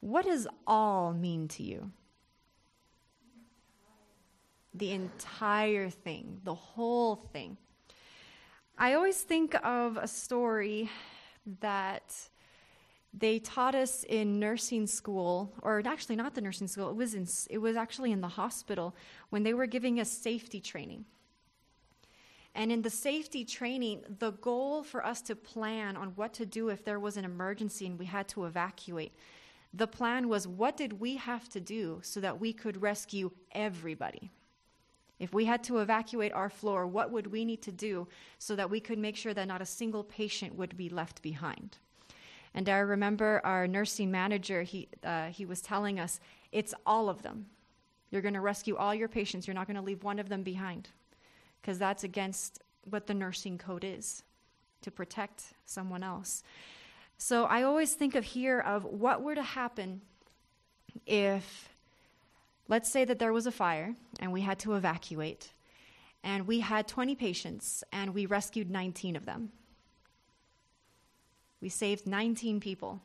What 0.00 0.24
does 0.24 0.48
all 0.66 1.12
mean 1.12 1.48
to 1.48 1.62
you? 1.62 1.90
The 4.74 4.92
entire 4.92 5.90
thing, 5.90 6.40
the 6.44 6.54
whole 6.54 7.16
thing. 7.16 7.58
I 8.78 8.94
always 8.94 9.20
think 9.20 9.54
of 9.64 9.96
a 9.96 10.08
story 10.08 10.90
that 11.60 12.14
they 13.18 13.38
taught 13.38 13.74
us 13.74 14.04
in 14.04 14.38
nursing 14.38 14.86
school, 14.86 15.52
or 15.62 15.82
actually 15.86 16.16
not 16.16 16.34
the 16.34 16.40
nursing 16.42 16.68
school, 16.68 16.90
it 16.90 16.96
was, 16.96 17.14
in, 17.14 17.26
it 17.48 17.58
was 17.58 17.76
actually 17.76 18.12
in 18.12 18.20
the 18.20 18.28
hospital 18.28 18.94
when 19.30 19.42
they 19.42 19.54
were 19.54 19.66
giving 19.66 19.98
us 20.00 20.10
safety 20.10 20.60
training. 20.60 21.06
And 22.56 22.72
in 22.72 22.80
the 22.80 22.90
safety 22.90 23.44
training, 23.44 24.02
the 24.18 24.30
goal 24.32 24.82
for 24.82 25.04
us 25.04 25.20
to 25.22 25.36
plan 25.36 25.94
on 25.94 26.08
what 26.16 26.32
to 26.34 26.46
do 26.46 26.70
if 26.70 26.82
there 26.82 26.98
was 26.98 27.18
an 27.18 27.26
emergency 27.26 27.84
and 27.84 27.98
we 27.98 28.06
had 28.06 28.26
to 28.28 28.46
evacuate, 28.46 29.12
The 29.74 29.86
plan 29.86 30.30
was 30.30 30.48
what 30.48 30.78
did 30.78 30.98
we 30.98 31.16
have 31.16 31.50
to 31.50 31.60
do 31.60 32.00
so 32.02 32.18
that 32.20 32.40
we 32.40 32.54
could 32.54 32.80
rescue 32.80 33.30
everybody? 33.52 34.30
If 35.18 35.34
we 35.34 35.44
had 35.44 35.62
to 35.64 35.78
evacuate 35.78 36.32
our 36.32 36.48
floor, 36.48 36.86
what 36.86 37.10
would 37.10 37.26
we 37.26 37.44
need 37.44 37.60
to 37.62 37.72
do 37.72 38.08
so 38.38 38.56
that 38.56 38.70
we 38.70 38.80
could 38.80 38.98
make 38.98 39.16
sure 39.16 39.34
that 39.34 39.48
not 39.48 39.60
a 39.60 39.66
single 39.66 40.04
patient 40.04 40.54
would 40.54 40.78
be 40.78 40.88
left 40.88 41.20
behind? 41.20 41.76
And 42.54 42.70
I 42.70 42.78
remember 42.78 43.42
our 43.44 43.66
nursing 43.66 44.10
manager, 44.10 44.62
he, 44.62 44.88
uh, 45.04 45.26
he 45.26 45.44
was 45.44 45.60
telling 45.60 46.00
us, 46.00 46.20
it's 46.52 46.72
all 46.86 47.10
of 47.10 47.22
them. 47.22 47.46
You're 48.10 48.22
going 48.22 48.32
to 48.32 48.40
rescue 48.40 48.76
all 48.76 48.94
your 48.94 49.08
patients. 49.08 49.46
You're 49.46 49.54
not 49.54 49.66
going 49.66 49.76
to 49.76 49.82
leave 49.82 50.04
one 50.04 50.18
of 50.18 50.30
them 50.30 50.42
behind 50.42 50.88
because 51.66 51.80
that's 51.80 52.04
against 52.04 52.60
what 52.88 53.08
the 53.08 53.14
nursing 53.14 53.58
code 53.58 53.82
is 53.82 54.22
to 54.82 54.90
protect 54.92 55.42
someone 55.64 56.04
else. 56.04 56.44
So 57.18 57.46
I 57.46 57.64
always 57.64 57.94
think 57.94 58.14
of 58.14 58.22
here 58.22 58.60
of 58.60 58.84
what 58.84 59.20
were 59.20 59.34
to 59.34 59.42
happen 59.42 60.00
if 61.06 61.68
let's 62.68 62.88
say 62.88 63.04
that 63.04 63.18
there 63.18 63.32
was 63.32 63.48
a 63.48 63.50
fire 63.50 63.96
and 64.20 64.32
we 64.32 64.42
had 64.42 64.60
to 64.60 64.74
evacuate 64.74 65.50
and 66.22 66.46
we 66.46 66.60
had 66.60 66.86
20 66.86 67.16
patients 67.16 67.82
and 67.92 68.14
we 68.14 68.26
rescued 68.26 68.70
19 68.70 69.16
of 69.16 69.26
them. 69.26 69.50
We 71.60 71.68
saved 71.68 72.06
19 72.06 72.60
people. 72.60 73.00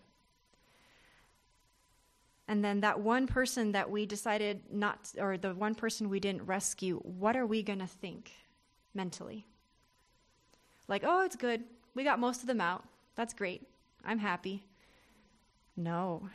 And 2.47 2.63
then 2.63 2.81
that 2.81 2.99
one 2.99 3.25
person 3.25 3.71
that 3.71 3.89
we 3.89 4.05
decided 4.05 4.61
not, 4.71 5.09
or 5.17 5.39
the 5.39 5.55
one 5.55 5.73
person 5.73 6.09
we 6.09 6.19
didn't 6.19 6.43
rescue, 6.43 6.99
what 6.99 7.35
are 7.35 7.47
we 7.47 7.63
going 7.63 7.79
to 7.79 7.87
think 7.87 8.31
mentally? 8.93 9.45
Like, 10.87 11.03
oh, 11.05 11.23
it's 11.23 11.35
good. 11.35 11.63
We 11.95 12.03
got 12.03 12.19
most 12.19 12.41
of 12.41 12.47
them 12.47 12.61
out. 12.61 12.83
That's 13.15 13.33
great. 13.33 13.67
I'm 14.03 14.19
happy. 14.19 14.63
No. 15.77 16.29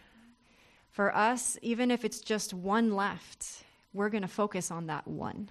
For 0.90 1.14
us, 1.14 1.58
even 1.62 1.90
if 1.90 2.04
it's 2.04 2.20
just 2.20 2.54
one 2.54 2.94
left, 2.94 3.64
we're 3.92 4.08
going 4.08 4.22
to 4.22 4.28
focus 4.28 4.70
on 4.70 4.86
that 4.86 5.06
one. 5.06 5.50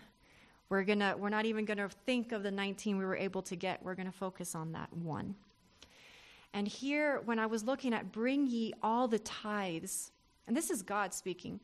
We're 0.70 0.84
going 0.84 1.00
to 1.00 1.16
we're 1.18 1.30
not 1.30 1.46
even 1.46 1.66
going 1.66 1.78
to 1.78 1.90
think 1.90 2.32
of 2.32 2.42
the 2.42 2.52
19 2.52 2.98
we 2.98 3.06
were 3.06 3.16
able 3.16 3.42
to 3.44 3.56
get. 3.56 3.84
We're 3.84 3.96
going 3.96 4.08
to 4.08 4.18
focus 4.18 4.56
on 4.56 4.72
that 4.72 4.92
one. 4.92 5.36
And 6.54 6.68
here 6.68 7.22
when 7.26 7.38
I 7.38 7.46
was 7.46 7.64
looking 7.64 7.94
at 7.94 8.12
bring 8.12 8.48
ye 8.48 8.74
all 8.82 9.08
the 9.08 9.20
tithes, 9.20 10.12
and 10.48 10.56
this 10.56 10.70
is 10.72 10.82
God 10.82 11.14
speaking, 11.14 11.60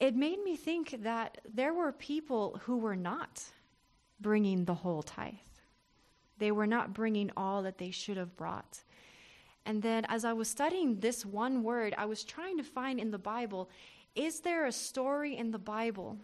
it 0.00 0.14
made 0.14 0.42
me 0.42 0.56
think 0.56 1.02
that 1.02 1.38
there 1.54 1.72
were 1.72 1.92
people 1.92 2.60
who 2.64 2.76
were 2.76 2.96
not 2.96 3.42
bringing 4.24 4.64
the 4.64 4.74
whole 4.74 5.02
tithe. 5.02 5.34
They 6.38 6.50
were 6.50 6.66
not 6.66 6.94
bringing 6.94 7.30
all 7.36 7.62
that 7.62 7.76
they 7.76 7.90
should 7.90 8.16
have 8.16 8.36
brought. 8.36 8.80
And 9.66 9.82
then 9.82 10.06
as 10.08 10.24
I 10.24 10.32
was 10.32 10.48
studying 10.48 10.98
this 10.98 11.26
one 11.26 11.62
word, 11.62 11.94
I 11.96 12.06
was 12.06 12.24
trying 12.24 12.56
to 12.56 12.64
find 12.64 12.98
in 12.98 13.10
the 13.10 13.18
Bible 13.18 13.68
is 14.14 14.40
there 14.40 14.64
a 14.64 14.72
story 14.72 15.36
in 15.36 15.50
the 15.50 15.58
Bible 15.58 16.18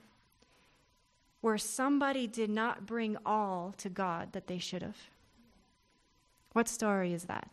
where 1.41 1.59
somebody 1.59 2.27
did 2.29 2.49
not 2.49 2.87
bring 2.87 3.17
all 3.27 3.75
to 3.79 3.89
God 3.89 4.33
that 4.33 4.47
they 4.47 4.59
should 4.59 4.83
have? 4.83 4.97
What 6.53 6.69
story 6.69 7.13
is 7.13 7.25
that? 7.25 7.51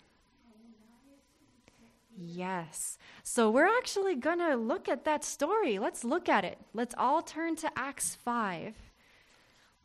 Yes. 2.16 3.00
So 3.24 3.50
we're 3.50 3.78
actually 3.78 4.16
going 4.16 4.40
to 4.40 4.56
look 4.56 4.88
at 4.88 5.06
that 5.06 5.24
story. 5.24 5.80
Let's 5.80 6.04
look 6.04 6.30
at 6.30 6.46
it. 6.46 6.60
Let's 6.74 6.96
all 6.98 7.22
turn 7.24 7.56
to 7.58 7.72
Acts 7.76 8.16
5. 8.16 8.76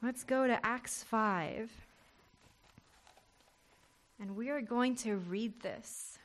Let's 0.03 0.25
go 0.25 0.49
to 0.49 0.67
Acts 0.67 1.05
5. 1.05 1.71
And 4.21 4.37
we 4.37 4.51
are 4.51 4.61
going 4.61 4.97
to 4.97 5.17
read 5.17 5.61
this. 5.63 6.19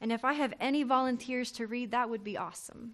And 0.00 0.12
if 0.12 0.24
I 0.24 0.34
have 0.34 0.54
any 0.60 0.84
volunteers 0.84 1.50
to 1.52 1.66
read, 1.66 1.90
that 1.90 2.08
would 2.08 2.22
be 2.22 2.36
awesome. 2.36 2.92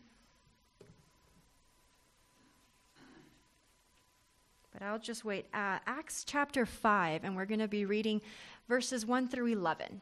But 4.73 4.81
I'll 4.81 4.99
just 4.99 5.23
wait. 5.23 5.45
Uh, 5.53 5.79
Acts 5.87 6.25
chapter 6.25 6.65
5, 6.65 7.25
and 7.25 7.37
we're 7.37 7.45
going 7.45 7.61
to 7.61 7.69
be 7.69 7.85
reading 7.85 8.23
verses 8.69 9.05
1 9.05 9.29
through 9.29 9.49
11. 9.49 10.01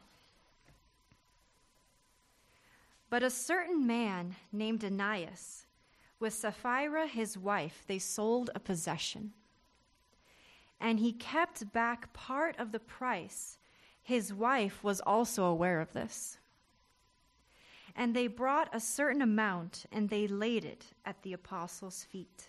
But 3.09 3.21
a 3.21 3.29
certain 3.29 3.85
man 3.85 4.37
named 4.53 4.85
Ananias, 4.85 5.65
with 6.21 6.33
Sapphira 6.33 7.07
his 7.07 7.37
wife, 7.37 7.83
they 7.87 7.99
sold 7.99 8.49
a 8.55 8.59
possession 8.59 9.33
and 10.81 10.99
he 10.99 11.13
kept 11.13 11.71
back 11.71 12.11
part 12.11 12.57
of 12.57 12.71
the 12.71 12.79
price. 12.79 13.59
His 14.01 14.33
wife 14.33 14.83
was 14.83 14.99
also 14.99 15.45
aware 15.45 15.79
of 15.79 15.93
this. 15.93 16.39
And 17.95 18.15
they 18.15 18.27
brought 18.27 18.73
a 18.73 18.79
certain 18.79 19.21
amount 19.21 19.85
and 19.91 20.09
they 20.09 20.27
laid 20.27 20.65
it 20.65 20.87
at 21.05 21.21
the 21.21 21.33
apostles' 21.33 22.03
feet. 22.03 22.47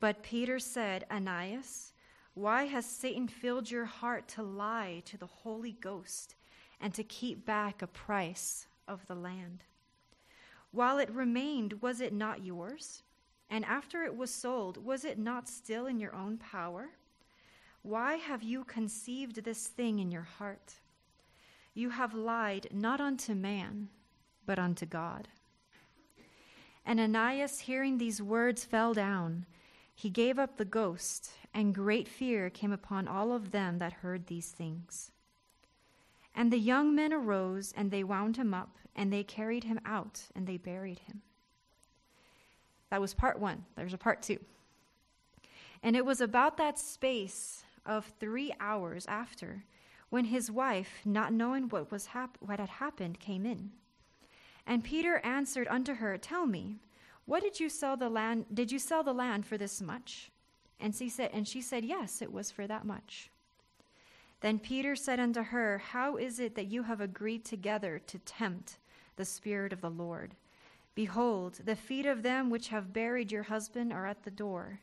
But 0.00 0.22
Peter 0.22 0.58
said, 0.58 1.06
Ananias, 1.10 1.92
why 2.34 2.64
has 2.64 2.84
Satan 2.84 3.28
filled 3.28 3.70
your 3.70 3.84
heart 3.84 4.26
to 4.28 4.42
lie 4.42 5.02
to 5.06 5.16
the 5.16 5.26
Holy 5.26 5.72
Ghost 5.72 6.34
and 6.80 6.92
to 6.94 7.04
keep 7.04 7.46
back 7.46 7.82
a 7.82 7.86
price 7.86 8.66
of 8.88 9.06
the 9.06 9.14
land? 9.14 9.64
While 10.76 10.98
it 10.98 11.10
remained, 11.10 11.80
was 11.80 12.02
it 12.02 12.12
not 12.12 12.44
yours? 12.44 13.02
And 13.48 13.64
after 13.64 14.02
it 14.02 14.14
was 14.14 14.30
sold, 14.30 14.84
was 14.84 15.06
it 15.06 15.18
not 15.18 15.48
still 15.48 15.86
in 15.86 15.98
your 15.98 16.14
own 16.14 16.36
power? 16.36 16.90
Why 17.80 18.16
have 18.16 18.42
you 18.42 18.62
conceived 18.62 19.42
this 19.42 19.68
thing 19.68 20.00
in 20.00 20.10
your 20.10 20.28
heart? 20.38 20.74
You 21.72 21.88
have 21.88 22.12
lied 22.12 22.68
not 22.70 23.00
unto 23.00 23.34
man, 23.34 23.88
but 24.44 24.58
unto 24.58 24.84
God. 24.84 25.28
And 26.84 27.00
Ananias, 27.00 27.60
hearing 27.60 27.96
these 27.96 28.20
words, 28.20 28.66
fell 28.66 28.92
down. 28.92 29.46
He 29.94 30.10
gave 30.10 30.38
up 30.38 30.58
the 30.58 30.66
ghost, 30.66 31.30
and 31.54 31.74
great 31.74 32.06
fear 32.06 32.50
came 32.50 32.72
upon 32.72 33.08
all 33.08 33.32
of 33.32 33.50
them 33.50 33.78
that 33.78 33.94
heard 34.04 34.26
these 34.26 34.50
things. 34.50 35.10
And 36.34 36.52
the 36.52 36.58
young 36.58 36.94
men 36.94 37.14
arose, 37.14 37.72
and 37.74 37.90
they 37.90 38.04
wound 38.04 38.36
him 38.36 38.52
up, 38.52 38.76
and 38.96 39.12
they 39.12 39.22
carried 39.22 39.64
him 39.64 39.78
out, 39.84 40.22
and 40.34 40.46
they 40.46 40.56
buried 40.56 41.00
him. 41.00 41.22
That 42.90 43.00
was 43.00 43.14
part 43.14 43.38
one. 43.38 43.64
There's 43.76 43.94
a 43.94 43.98
part 43.98 44.22
two. 44.22 44.38
And 45.82 45.94
it 45.94 46.04
was 46.04 46.20
about 46.20 46.56
that 46.56 46.78
space 46.78 47.62
of 47.84 48.12
three 48.18 48.52
hours 48.58 49.06
after 49.06 49.64
when 50.08 50.26
his 50.26 50.50
wife, 50.50 51.00
not 51.04 51.32
knowing 51.32 51.68
what, 51.68 51.90
was 51.90 52.06
hap- 52.06 52.38
what 52.40 52.58
had 52.58 52.68
happened, 52.68 53.20
came 53.20 53.44
in. 53.44 53.70
And 54.66 54.82
Peter 54.82 55.20
answered 55.24 55.68
unto 55.68 55.94
her, 55.94 56.16
Tell 56.16 56.46
me, 56.46 56.76
what 57.24 57.42
did 57.42 57.60
you 57.60 57.68
sell 57.68 57.96
the 57.96 58.08
land? 58.08 58.46
Did 58.52 58.72
you 58.72 58.78
sell 58.78 59.02
the 59.02 59.12
land 59.12 59.46
for 59.46 59.58
this 59.58 59.80
much? 59.80 60.30
And 60.80 60.94
she 60.94 61.08
said, 61.08 61.30
and 61.32 61.46
she 61.46 61.60
said, 61.60 61.84
Yes, 61.84 62.22
it 62.22 62.32
was 62.32 62.50
for 62.50 62.66
that 62.66 62.84
much. 62.84 63.30
Then 64.40 64.58
Peter 64.58 64.94
said 64.94 65.18
unto 65.18 65.42
her, 65.42 65.78
How 65.78 66.16
is 66.16 66.38
it 66.38 66.54
that 66.54 66.66
you 66.66 66.84
have 66.84 67.00
agreed 67.00 67.44
together 67.44 68.00
to 68.06 68.18
tempt 68.20 68.78
the 69.16 69.24
Spirit 69.24 69.72
of 69.72 69.80
the 69.80 69.90
Lord? 69.90 70.34
Behold, 70.94 71.60
the 71.64 71.76
feet 71.76 72.06
of 72.06 72.22
them 72.22 72.48
which 72.48 72.68
have 72.68 72.92
buried 72.92 73.30
your 73.30 73.44
husband 73.44 73.92
are 73.92 74.06
at 74.06 74.22
the 74.24 74.30
door, 74.30 74.80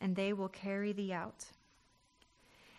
and 0.00 0.14
they 0.14 0.32
will 0.32 0.48
carry 0.48 0.92
thee 0.92 1.12
out. 1.12 1.46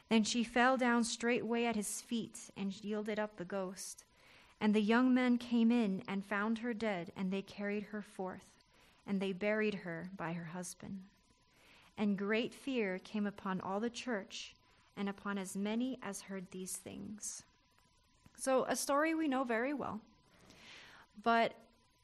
Then 0.09 0.23
she 0.23 0.43
fell 0.43 0.77
down 0.77 1.03
straightway 1.03 1.65
at 1.65 1.75
his 1.75 2.01
feet 2.01 2.51
and 2.55 2.83
yielded 2.83 3.19
up 3.19 3.37
the 3.37 3.45
ghost. 3.45 4.03
And 4.61 4.73
the 4.73 4.81
young 4.81 5.13
men 5.13 5.37
came 5.37 5.71
in 5.71 6.03
and 6.07 6.23
found 6.23 6.59
her 6.59 6.73
dead, 6.73 7.11
and 7.17 7.31
they 7.31 7.41
carried 7.41 7.83
her 7.85 8.01
forth, 8.01 8.63
and 9.05 9.19
they 9.19 9.33
buried 9.33 9.75
her 9.75 10.09
by 10.15 10.33
her 10.33 10.45
husband. 10.45 11.01
And 11.97 12.17
great 12.17 12.53
fear 12.53 12.99
came 12.99 13.25
upon 13.25 13.61
all 13.61 13.79
the 13.79 13.89
church 13.89 14.55
and 14.97 15.09
upon 15.09 15.37
as 15.37 15.57
many 15.57 15.97
as 16.01 16.21
heard 16.21 16.51
these 16.51 16.77
things. 16.77 17.43
So, 18.37 18.65
a 18.65 18.75
story 18.75 19.15
we 19.15 19.27
know 19.27 19.43
very 19.43 19.73
well, 19.73 20.01
but 21.23 21.53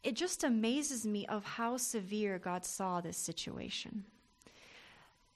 it 0.03 0.15
just 0.15 0.43
amazes 0.43 1.05
me 1.05 1.25
of 1.27 1.43
how 1.43 1.77
severe 1.77 2.39
God 2.39 2.65
saw 2.65 3.01
this 3.01 3.17
situation. 3.17 4.05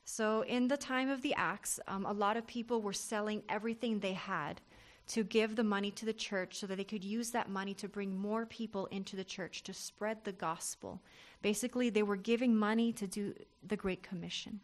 So, 0.06 0.42
in 0.42 0.68
the 0.68 0.78
time 0.78 1.10
of 1.10 1.22
the 1.22 1.34
Acts, 1.34 1.80
um, 1.88 2.06
a 2.06 2.14
lot 2.14 2.38
of 2.38 2.46
people 2.46 2.82
were 2.82 2.94
selling 2.94 3.42
everything 3.50 4.00
they 4.00 4.14
had 4.14 4.62
to 5.08 5.24
give 5.24 5.56
the 5.56 5.64
money 5.64 5.92
to 5.92 6.06
the 6.06 6.14
church 6.14 6.56
so 6.56 6.68
that 6.68 6.78
they 6.78 6.84
could 6.84 7.04
use 7.04 7.32
that 7.32 7.50
money 7.50 7.74
to 7.76 7.88
bring 7.88 8.16
more 8.16 8.46
people 8.46 8.88
into 8.88 9.16
the 9.16 9.24
church 9.24 9.64
to 9.64 9.74
spread 9.74 10.24
the 10.24 10.32
gospel. 10.32 11.02
Basically, 11.42 11.90
they 11.90 12.04
were 12.04 12.16
giving 12.16 12.56
money 12.56 12.92
to 12.94 13.08
do 13.08 13.34
the 13.68 13.76
Great 13.76 14.02
Commission. 14.02 14.60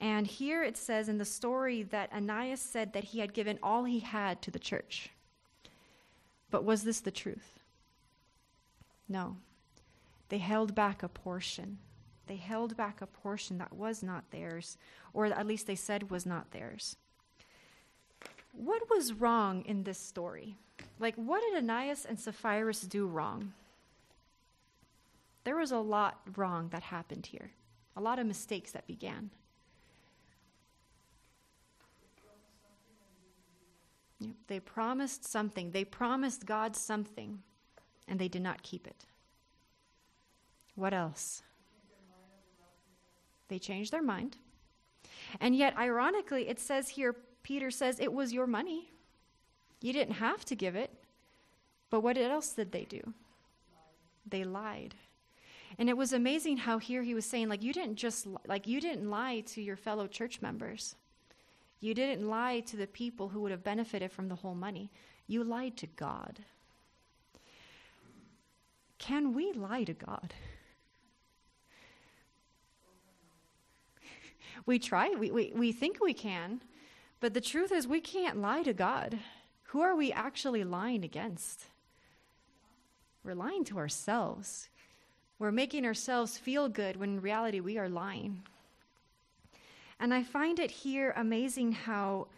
And 0.00 0.26
here 0.26 0.62
it 0.62 0.76
says 0.76 1.08
in 1.08 1.18
the 1.18 1.24
story 1.24 1.82
that 1.84 2.12
Ananias 2.12 2.60
said 2.60 2.92
that 2.92 3.04
he 3.04 3.18
had 3.18 3.32
given 3.32 3.58
all 3.62 3.84
he 3.84 3.98
had 3.98 4.40
to 4.42 4.50
the 4.52 4.58
church. 4.58 5.10
But 6.50 6.64
was 6.64 6.84
this 6.84 7.00
the 7.00 7.10
truth? 7.10 7.57
No. 9.08 9.36
They 10.28 10.38
held 10.38 10.74
back 10.74 11.02
a 11.02 11.08
portion. 11.08 11.78
They 12.26 12.36
held 12.36 12.76
back 12.76 13.00
a 13.00 13.06
portion 13.06 13.58
that 13.58 13.72
was 13.72 14.02
not 14.02 14.30
theirs, 14.30 14.76
or 15.14 15.26
at 15.26 15.46
least 15.46 15.66
they 15.66 15.74
said 15.74 16.10
was 16.10 16.26
not 16.26 16.50
theirs. 16.50 16.96
What 18.52 18.90
was 18.90 19.14
wrong 19.14 19.62
in 19.64 19.84
this 19.84 19.98
story? 19.98 20.56
like, 20.98 21.14
what 21.16 21.40
did 21.40 21.56
Ananias 21.56 22.04
and 22.04 22.18
Sapphira 22.18 22.72
do 22.88 23.06
wrong? 23.06 23.52
There 25.44 25.56
was 25.56 25.72
a 25.72 25.78
lot 25.78 26.20
wrong 26.36 26.68
that 26.70 26.82
happened 26.82 27.26
here, 27.26 27.52
a 27.96 28.00
lot 28.00 28.18
of 28.18 28.26
mistakes 28.26 28.72
that 28.72 28.86
began. 28.86 29.30
They 34.48 34.58
promised 34.58 35.24
something. 35.24 35.70
They 35.70 35.84
promised 35.84 36.44
God 36.44 36.74
something, 36.74 37.38
and 38.08 38.18
they 38.18 38.28
did 38.28 38.42
not 38.42 38.62
keep 38.62 38.86
it. 38.86 39.04
What 40.74 40.94
else? 40.94 41.42
They 43.48 43.58
changed 43.58 43.92
their 43.92 44.02
mind. 44.02 44.36
And 45.40 45.56
yet, 45.56 45.76
ironically, 45.76 46.48
it 46.48 46.58
says 46.58 46.88
here, 46.88 47.14
Peter 47.42 47.70
says, 47.70 47.98
it 47.98 48.12
was 48.12 48.32
your 48.32 48.46
money. 48.46 48.90
You 49.80 49.92
didn't 49.92 50.14
have 50.14 50.44
to 50.46 50.54
give 50.54 50.76
it. 50.76 50.92
But 51.90 52.00
what 52.00 52.18
else 52.18 52.52
did 52.52 52.72
they 52.72 52.84
do? 52.84 53.14
They 54.28 54.44
lied. 54.44 54.94
And 55.78 55.88
it 55.88 55.96
was 55.96 56.12
amazing 56.12 56.58
how 56.58 56.78
here 56.78 57.02
he 57.02 57.14
was 57.14 57.24
saying, 57.24 57.48
like, 57.48 57.62
you 57.62 57.72
didn't 57.72 57.96
just, 57.96 58.26
like, 58.46 58.66
you 58.66 58.80
didn't 58.80 59.08
lie 59.08 59.40
to 59.46 59.62
your 59.62 59.76
fellow 59.76 60.06
church 60.06 60.42
members. 60.42 60.96
You 61.80 61.94
didn't 61.94 62.28
lie 62.28 62.60
to 62.60 62.76
the 62.76 62.86
people 62.86 63.28
who 63.28 63.40
would 63.40 63.52
have 63.52 63.64
benefited 63.64 64.10
from 64.10 64.28
the 64.28 64.34
whole 64.34 64.54
money. 64.54 64.90
You 65.26 65.44
lied 65.44 65.76
to 65.78 65.86
God. 65.86 66.40
Can 68.98 69.32
we 69.32 69.52
lie 69.52 69.84
to 69.84 69.94
God? 69.94 70.34
we 74.66 74.78
try, 74.78 75.10
we, 75.10 75.30
we, 75.30 75.52
we 75.54 75.72
think 75.72 75.98
we 76.00 76.12
can, 76.12 76.60
but 77.20 77.34
the 77.34 77.40
truth 77.40 77.72
is 77.72 77.86
we 77.86 78.00
can't 78.00 78.40
lie 78.40 78.62
to 78.62 78.72
God. 78.72 79.18
Who 79.64 79.80
are 79.80 79.96
we 79.96 80.12
actually 80.12 80.64
lying 80.64 81.04
against? 81.04 81.64
We're 83.24 83.34
lying 83.34 83.64
to 83.64 83.78
ourselves. 83.78 84.68
We're 85.38 85.52
making 85.52 85.84
ourselves 85.84 86.38
feel 86.38 86.68
good 86.68 86.96
when 86.96 87.10
in 87.10 87.20
reality 87.20 87.60
we 87.60 87.78
are 87.78 87.88
lying. 87.88 88.42
And 90.00 90.14
I 90.14 90.22
find 90.22 90.58
it 90.58 90.70
here 90.70 91.12
amazing 91.16 91.72
how 91.72 92.28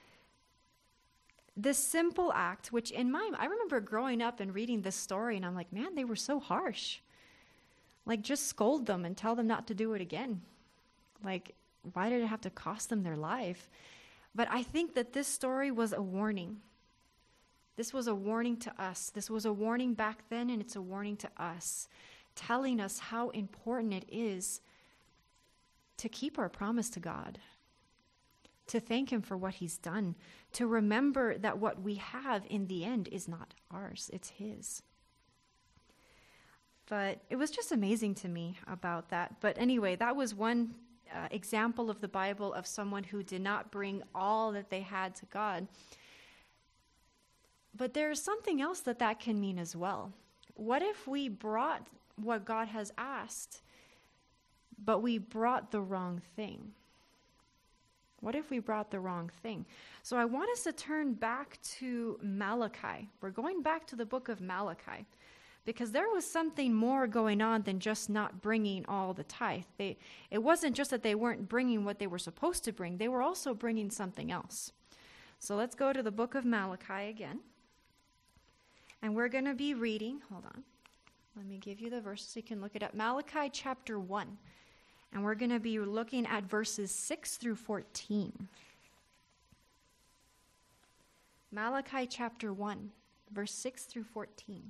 this 1.56 1.78
simple 1.78 2.32
act, 2.32 2.72
which 2.72 2.90
in 2.90 3.10
my, 3.10 3.30
I 3.38 3.46
remember 3.46 3.80
growing 3.80 4.22
up 4.22 4.40
and 4.40 4.54
reading 4.54 4.82
this 4.82 4.96
story, 4.96 5.36
and 5.36 5.44
I'm 5.44 5.54
like, 5.54 5.72
man, 5.72 5.94
they 5.94 6.04
were 6.04 6.16
so 6.16 6.40
harsh. 6.40 6.98
Like, 8.06 8.22
just 8.22 8.46
scold 8.46 8.86
them 8.86 9.04
and 9.04 9.16
tell 9.16 9.34
them 9.34 9.46
not 9.46 9.66
to 9.66 9.74
do 9.74 9.92
it 9.94 10.00
again. 10.00 10.40
Like, 11.24 11.54
why 11.92 12.08
did 12.08 12.22
it 12.22 12.26
have 12.26 12.40
to 12.42 12.50
cost 12.50 12.88
them 12.88 13.02
their 13.02 13.16
life? 13.16 13.68
But 14.34 14.48
I 14.50 14.62
think 14.62 14.94
that 14.94 15.12
this 15.12 15.28
story 15.28 15.70
was 15.70 15.92
a 15.92 16.00
warning. 16.00 16.58
This 17.76 17.92
was 17.92 18.06
a 18.06 18.14
warning 18.14 18.56
to 18.58 18.82
us. 18.82 19.10
This 19.10 19.28
was 19.28 19.44
a 19.44 19.52
warning 19.52 19.94
back 19.94 20.22
then, 20.28 20.50
and 20.50 20.60
it's 20.60 20.76
a 20.76 20.82
warning 20.82 21.16
to 21.18 21.28
us, 21.36 21.88
telling 22.34 22.80
us 22.80 22.98
how 22.98 23.30
important 23.30 23.92
it 23.92 24.04
is 24.10 24.60
to 25.98 26.08
keep 26.08 26.38
our 26.38 26.48
promise 26.48 26.88
to 26.90 27.00
God, 27.00 27.38
to 28.70 28.80
thank 28.80 29.12
Him 29.12 29.22
for 29.22 29.36
what 29.36 29.54
He's 29.54 29.78
done, 29.78 30.16
to 30.52 30.66
remember 30.66 31.38
that 31.38 31.58
what 31.58 31.82
we 31.82 31.96
have 31.96 32.44
in 32.48 32.66
the 32.66 32.84
end 32.84 33.08
is 33.12 33.28
not 33.28 33.54
ours, 33.70 34.10
it's 34.12 34.30
His. 34.30 34.82
But 36.88 37.20
it 37.30 37.36
was 37.36 37.50
just 37.50 37.70
amazing 37.70 38.16
to 38.16 38.28
me 38.28 38.58
about 38.66 39.10
that. 39.10 39.36
But 39.40 39.58
anyway, 39.58 39.94
that 39.96 40.16
was 40.16 40.34
one 40.34 40.74
uh, 41.14 41.28
example 41.30 41.88
of 41.88 42.00
the 42.00 42.08
Bible 42.08 42.52
of 42.52 42.66
someone 42.66 43.04
who 43.04 43.22
did 43.22 43.42
not 43.42 43.70
bring 43.70 44.02
all 44.14 44.52
that 44.52 44.70
they 44.70 44.80
had 44.80 45.14
to 45.16 45.26
God. 45.26 45.68
But 47.76 47.94
there's 47.94 48.20
something 48.20 48.60
else 48.60 48.80
that 48.80 48.98
that 48.98 49.20
can 49.20 49.40
mean 49.40 49.58
as 49.58 49.76
well. 49.76 50.12
What 50.54 50.82
if 50.82 51.06
we 51.06 51.28
brought 51.28 51.86
what 52.16 52.44
God 52.44 52.68
has 52.68 52.92
asked 52.98 53.62
but 54.84 55.00
we 55.00 55.18
brought 55.18 55.70
the 55.70 55.80
wrong 55.80 56.20
thing. 56.36 56.72
What 58.20 58.34
if 58.34 58.50
we 58.50 58.58
brought 58.58 58.90
the 58.90 59.00
wrong 59.00 59.30
thing? 59.42 59.64
So 60.02 60.16
I 60.16 60.24
want 60.24 60.50
us 60.50 60.62
to 60.64 60.72
turn 60.72 61.14
back 61.14 61.58
to 61.78 62.18
Malachi. 62.22 63.08
We're 63.20 63.30
going 63.30 63.62
back 63.62 63.86
to 63.88 63.96
the 63.96 64.04
book 64.04 64.28
of 64.28 64.40
Malachi 64.40 65.06
because 65.64 65.92
there 65.92 66.08
was 66.08 66.24
something 66.24 66.74
more 66.74 67.06
going 67.06 67.40
on 67.40 67.62
than 67.62 67.80
just 67.80 68.10
not 68.10 68.42
bringing 68.42 68.84
all 68.86 69.14
the 69.14 69.24
tithe. 69.24 69.64
They, 69.78 69.98
it 70.30 70.42
wasn't 70.42 70.76
just 70.76 70.90
that 70.90 71.02
they 71.02 71.14
weren't 71.14 71.48
bringing 71.48 71.84
what 71.84 71.98
they 71.98 72.06
were 72.06 72.18
supposed 72.18 72.64
to 72.64 72.72
bring, 72.72 72.98
they 72.98 73.08
were 73.08 73.22
also 73.22 73.54
bringing 73.54 73.90
something 73.90 74.30
else. 74.30 74.72
So 75.38 75.56
let's 75.56 75.74
go 75.74 75.92
to 75.92 76.02
the 76.02 76.10
book 76.10 76.34
of 76.34 76.44
Malachi 76.44 77.08
again. 77.08 77.40
And 79.02 79.14
we're 79.14 79.28
going 79.28 79.46
to 79.46 79.54
be 79.54 79.72
reading, 79.72 80.20
hold 80.30 80.44
on. 80.44 80.62
Let 81.36 81.46
me 81.46 81.56
give 81.56 81.80
you 81.80 81.88
the 81.88 82.02
verse 82.02 82.28
so 82.28 82.38
you 82.38 82.42
can 82.42 82.60
look 82.60 82.72
it 82.74 82.82
up. 82.82 82.92
Malachi 82.92 83.48
chapter 83.50 83.98
1. 83.98 84.36
And 85.12 85.24
we're 85.24 85.34
going 85.34 85.50
to 85.50 85.60
be 85.60 85.78
looking 85.80 86.26
at 86.26 86.44
verses 86.44 86.90
6 86.90 87.36
through 87.36 87.56
14. 87.56 88.48
Malachi 91.52 92.06
chapter 92.06 92.52
1, 92.52 92.90
verse 93.32 93.52
6 93.52 93.84
through 93.84 94.04
14. 94.04 94.62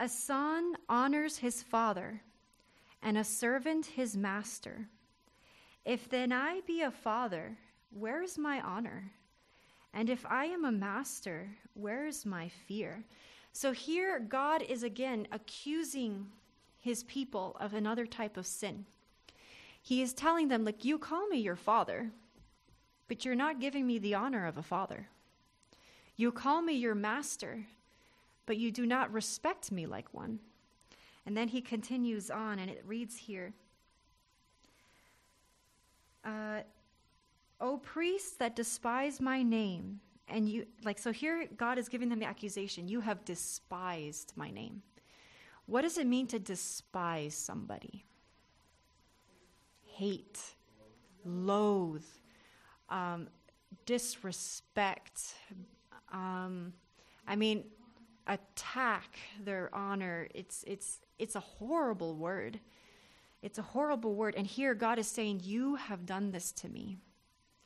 A 0.00 0.08
son 0.08 0.74
honors 0.88 1.38
his 1.38 1.62
father, 1.62 2.20
and 3.02 3.16
a 3.16 3.24
servant 3.24 3.86
his 3.86 4.16
master. 4.16 4.88
If 5.84 6.08
then 6.08 6.32
I 6.32 6.60
be 6.66 6.82
a 6.82 6.90
father, 6.90 7.56
where 7.90 8.22
is 8.22 8.36
my 8.36 8.60
honor? 8.60 9.12
And 9.94 10.10
if 10.10 10.26
I 10.26 10.46
am 10.46 10.64
a 10.64 10.72
master, 10.72 11.48
where 11.74 12.06
is 12.06 12.26
my 12.26 12.48
fear? 12.48 13.04
So 13.52 13.72
here, 13.72 14.20
God 14.20 14.62
is 14.62 14.82
again 14.82 15.26
accusing 15.32 16.26
his 16.80 17.04
people 17.04 17.56
of 17.60 17.74
another 17.74 18.06
type 18.06 18.36
of 18.36 18.46
sin. 18.46 18.86
He 19.82 20.02
is 20.02 20.12
telling 20.12 20.48
them, 20.48 20.64
like, 20.64 20.84
you 20.84 20.98
call 20.98 21.26
me 21.28 21.38
your 21.38 21.56
father, 21.56 22.10
but 23.08 23.24
you're 23.24 23.34
not 23.34 23.60
giving 23.60 23.86
me 23.86 23.98
the 23.98 24.14
honor 24.14 24.46
of 24.46 24.58
a 24.58 24.62
father. 24.62 25.08
You 26.16 26.32
call 26.32 26.62
me 26.62 26.74
your 26.74 26.94
master, 26.94 27.66
but 28.44 28.56
you 28.56 28.70
do 28.70 28.86
not 28.86 29.12
respect 29.12 29.70
me 29.70 29.86
like 29.86 30.12
one. 30.12 30.40
And 31.24 31.36
then 31.36 31.48
he 31.48 31.60
continues 31.60 32.30
on, 32.30 32.58
and 32.58 32.70
it 32.70 32.82
reads 32.86 33.16
here 33.16 33.52
uh, 36.24 36.60
O 37.60 37.78
priests 37.78 38.36
that 38.36 38.54
despise 38.54 39.20
my 39.20 39.42
name, 39.42 40.00
and 40.28 40.48
you, 40.48 40.66
like, 40.84 40.98
so 40.98 41.12
here 41.12 41.46
God 41.56 41.78
is 41.78 41.88
giving 41.88 42.08
them 42.08 42.18
the 42.18 42.26
accusation 42.26 42.88
you 42.88 43.00
have 43.00 43.24
despised 43.24 44.32
my 44.36 44.50
name. 44.50 44.82
What 45.68 45.82
does 45.82 45.98
it 45.98 46.06
mean 46.06 46.26
to 46.28 46.38
despise 46.38 47.34
somebody? 47.34 48.06
Hate, 49.84 50.40
loathe, 51.26 52.06
um, 52.88 53.28
disrespect. 53.84 55.34
Um, 56.10 56.72
I 57.26 57.36
mean, 57.36 57.64
attack 58.26 59.18
their 59.44 59.68
honor. 59.74 60.28
It's 60.34 60.64
it's 60.66 61.00
it's 61.18 61.36
a 61.36 61.40
horrible 61.40 62.14
word. 62.14 62.60
It's 63.42 63.58
a 63.58 63.62
horrible 63.62 64.14
word. 64.14 64.36
And 64.36 64.46
here 64.46 64.74
God 64.74 64.98
is 64.98 65.06
saying, 65.06 65.42
"You 65.44 65.74
have 65.74 66.06
done 66.06 66.30
this 66.30 66.50
to 66.52 66.70
me." 66.70 66.96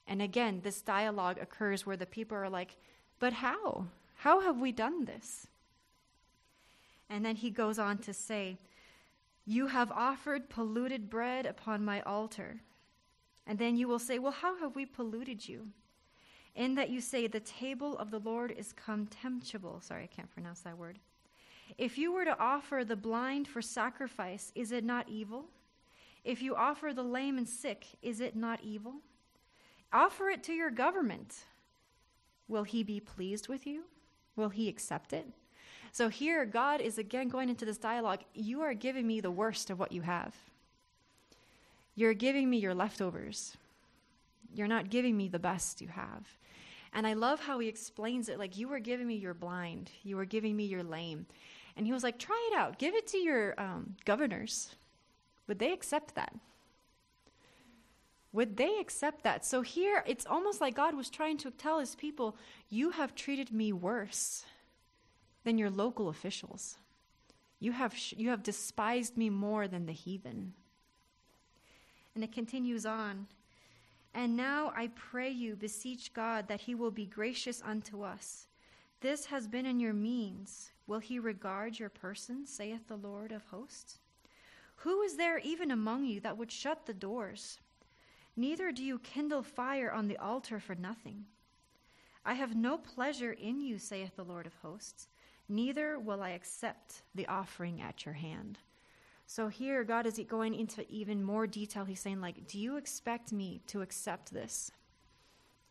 And 0.09 0.21
again, 0.21 0.61
this 0.65 0.83
dialogue 0.83 1.39
occurs 1.41 1.87
where 1.87 1.97
the 1.97 2.07
people 2.07 2.37
are 2.37 2.51
like, 2.51 2.75
"But 3.21 3.35
how? 3.35 3.87
How 4.17 4.41
have 4.41 4.61
we 4.61 4.73
done 4.73 5.05
this?" 5.05 5.47
And 7.13 7.23
then 7.23 7.37
he 7.37 7.51
goes 7.51 7.79
on 7.79 7.99
to 7.99 8.15
say, 8.15 8.57
You 9.45 9.67
have 9.67 9.93
offered 9.93 10.49
polluted 10.49 11.11
bread 11.11 11.45
upon 11.45 11.85
my 11.85 12.01
altar. 12.03 12.63
And 13.47 13.59
then 13.59 13.77
you 13.77 13.87
will 13.87 13.99
say, 13.99 14.19
Well, 14.19 14.33
how 14.33 14.59
have 14.59 14.75
we 14.75 14.87
polluted 14.87 15.47
you? 15.47 15.69
In 16.55 16.75
that 16.77 16.89
you 16.89 17.03
say, 17.03 17.27
The 17.27 17.41
table 17.41 17.99
of 17.99 18.11
the 18.11 18.19
Lord 18.19 18.51
is 18.51 18.73
contemptible. 18.73 19.83
Sorry, 19.83 20.05
I 20.05 20.07
can't 20.07 20.33
pronounce 20.33 20.61
that 20.61 20.79
word. 20.79 20.99
If 21.77 21.99
you 21.99 22.15
were 22.15 22.25
to 22.25 22.39
offer 22.41 22.83
the 22.83 22.97
blind 22.97 23.47
for 23.47 23.61
sacrifice, 23.61 24.51
is 24.55 24.73
it 24.73 24.83
not 24.83 25.07
evil? 25.07 25.45
If 26.25 26.41
you 26.41 26.57
offer 26.57 26.95
the 26.95 27.03
lame 27.03 27.37
and 27.37 27.49
sick, 27.49 27.85
is 28.01 28.21
it 28.21 28.37
not 28.37 28.61
evil? 28.63 28.95
Offer 29.93 30.31
it 30.31 30.43
to 30.45 30.55
your 30.55 30.71
government. 30.71 31.45
Will 32.49 32.65
he 32.65 32.83
be 32.83 33.01
pleased 33.01 33.49
with 33.49 33.67
you? 33.67 33.83
Will 34.35 34.49
he 34.49 34.71
accept 34.71 35.13
it? 35.13 35.29
So 35.93 36.09
here, 36.09 36.47
God 36.47 36.81
is 36.81 36.97
again 36.97 37.29
going 37.29 37.51
into 37.51 37.67
this 37.67 37.77
dialogue. 37.77 38.21
You 38.33 38.63
are 38.63 38.73
giving 38.73 39.07
me 39.07 39.21
the 39.21 39.31
worst 39.31 39.69
of 39.69 39.79
what 39.79 39.93
you 39.93 40.01
have. 40.01 40.35
You're 41.95 42.15
giving 42.15 42.49
me 42.49 42.57
your 42.57 42.75
leftovers. 42.75 43.59
You're 44.55 44.69
not 44.69 44.89
giving 44.89 45.19
me 45.19 45.29
the 45.29 45.39
best 45.39 45.83
you 45.83 45.89
have. 45.89 46.27
And 46.95 47.07
I 47.07 47.13
love 47.13 47.41
how 47.41 47.59
he 47.59 47.69
explains 47.69 48.31
it 48.31 48.39
like, 48.39 48.57
You 48.57 48.69
were 48.69 48.79
giving 48.79 49.07
me 49.07 49.17
your 49.17 49.35
blind, 49.35 49.91
you 50.03 50.17
were 50.17 50.25
giving 50.25 50.57
me 50.57 50.65
your 50.65 50.83
lame. 50.83 51.27
And 51.77 51.85
he 51.85 51.93
was 51.93 52.03
like, 52.03 52.19
Try 52.19 52.51
it 52.51 52.57
out. 52.57 52.79
Give 52.79 52.95
it 52.95 53.07
to 53.09 53.19
your 53.19 53.61
um, 53.61 53.97
governors. 54.07 54.75
Would 55.47 55.59
they 55.59 55.73
accept 55.73 56.15
that? 56.15 56.35
Would 58.33 58.57
they 58.57 58.79
accept 58.79 59.25
that? 59.25 59.45
So 59.45 59.61
here, 59.61 60.03
it's 60.07 60.25
almost 60.25 60.63
like 60.63 60.75
God 60.75 60.95
was 60.95 61.11
trying 61.11 61.37
to 61.39 61.51
tell 61.51 61.81
his 61.81 61.95
people, 61.95 62.35
You 62.71 62.93
have 62.93 63.15
treated 63.15 63.53
me 63.53 63.75
worse 63.75 64.47
than 65.45 65.59
your 65.59 65.71
local 65.71 66.09
officials. 66.09 66.77
You 67.61 67.73
have, 67.73 67.95
you 68.17 68.31
have 68.31 68.43
despised 68.43 69.17
me 69.17 69.31
more 69.31 69.69
than 69.69 69.87
the 69.87 69.93
heathen. 69.93 70.55
And 72.15 72.23
it 72.23 72.33
continues 72.33 72.85
on. 72.85 73.27
And 74.15 74.37
now 74.37 74.73
I 74.77 74.89
pray 74.95 75.31
you, 75.31 75.57
beseech 75.57 76.13
God 76.13 76.49
that 76.49 76.61
he 76.61 76.75
will 76.75 76.91
be 76.91 77.07
gracious 77.07 77.63
unto 77.65 78.03
us. 78.03 78.47
This 79.01 79.27
has 79.27 79.49
been 79.49 79.67
in 79.67 79.81
your 79.81 79.95
means. 79.95 80.71
Will 80.87 80.99
he 80.99 81.19
regard 81.19 81.79
your 81.79 81.89
person, 81.89 82.47
saith 82.47 82.87
the 82.89 82.97
Lord 82.97 83.33
of 83.33 83.45
hosts? 83.45 83.99
Who 84.77 85.03
is 85.03 85.17
there 85.17 85.39
even 85.39 85.71
among 85.71 86.05
you 86.05 86.21
that 86.21 86.37
would 86.37 86.53
shut 86.53 86.87
the 86.87 86.93
doors? 86.93 87.61
Neither 88.37 88.73
do 88.73 88.83
you 88.85 88.99
kindle 88.99 89.43
fire 89.43 89.93
on 89.93 90.09
the 90.09 90.19
altar 90.19 90.59
for 90.59 90.75
nothing. 90.75 91.25
I 92.25 92.35
have 92.35 92.55
no 92.55 92.79
pleasure 92.79 93.33
in 93.33 93.61
you, 93.61 93.79
saith 93.79 94.17
the 94.17 94.25
Lord 94.25 94.47
of 94.47 94.55
hosts, 94.63 95.09
neither 95.49 95.99
will 95.99 96.23
I 96.23 96.31
accept 96.31 97.03
the 97.15 97.27
offering 97.27 97.81
at 97.81 98.05
your 98.05 98.15
hand. 98.15 98.59
So 99.27 99.49
here, 99.49 99.85
God 99.85 100.07
is 100.07 100.21
going 100.29 100.55
into 100.55 100.85
even 100.91 101.23
more 101.23 101.47
detail. 101.47 101.85
He's 101.85 102.01
saying, 102.01 102.21
like, 102.21 102.47
do 102.47 102.59
you 102.59 102.77
expect 102.77 103.33
me 103.33 103.63
to 103.69 103.83
accept 103.83 104.33
this? 104.33 104.71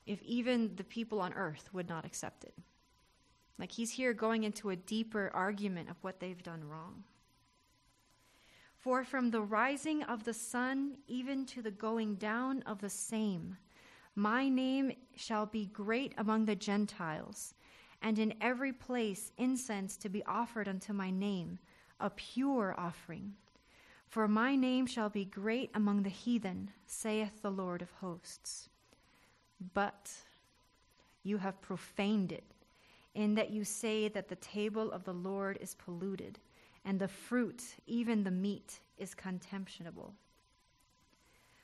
If 0.06 0.22
even 0.24 0.76
the 0.76 0.84
people 0.84 1.22
on 1.22 1.34
earth 1.34 1.70
would 1.74 1.88
not 1.88 2.06
accept 2.06 2.44
it. 2.44 2.56
Like, 3.60 3.72
he's 3.72 3.92
here 3.92 4.14
going 4.14 4.44
into 4.44 4.72
a 4.72 4.76
deeper 4.76 5.30
argument 5.34 5.90
of 5.90 5.98
what 6.02 6.20
they've 6.20 6.42
done 6.42 6.64
wrong. 6.64 7.04
For 8.78 9.04
from 9.04 9.30
the 9.30 9.44
rising 9.44 10.02
of 10.04 10.24
the 10.24 10.34
sun 10.34 10.98
even 11.08 11.46
to 11.48 11.62
the 11.62 11.70
going 11.70 12.16
down 12.16 12.64
of 12.64 12.82
the 12.82 12.90
same, 12.90 13.58
my 14.16 14.50
name 14.50 14.92
shall 15.16 15.46
be 15.46 15.68
great 15.68 16.16
among 16.18 16.46
the 16.46 16.56
Gentiles, 16.56 17.54
and 18.02 18.18
in 18.18 18.34
every 18.42 18.74
place 18.74 19.32
incense 19.38 19.96
to 19.98 20.10
be 20.10 20.24
offered 20.26 20.68
unto 20.68 20.94
my 20.94 21.12
name, 21.12 21.60
a 22.00 22.10
pure 22.10 22.74
offering. 22.78 23.34
For 24.08 24.28
my 24.28 24.56
name 24.56 24.88
shall 24.88 25.10
be 25.10 25.26
great 25.26 25.70
among 25.74 26.04
the 26.04 26.10
heathen, 26.10 26.72
saith 26.86 27.42
the 27.42 27.52
Lord 27.52 27.82
of 27.82 27.92
hosts. 27.92 28.70
But 29.74 30.12
you 31.24 31.38
have 31.38 31.62
profaned 31.62 32.32
it, 32.32 32.44
in 33.14 33.36
that 33.36 33.52
you 33.52 33.64
say 33.64 34.08
that 34.08 34.28
the 34.28 34.36
table 34.38 34.92
of 34.92 35.04
the 35.04 35.14
Lord 35.14 35.58
is 35.62 35.76
polluted, 35.76 36.40
and 36.84 37.00
the 37.00 37.08
fruit, 37.08 37.64
even 37.86 38.24
the 38.24 38.32
meat, 38.32 38.80
is 38.98 39.14
contemptible. 39.14 40.14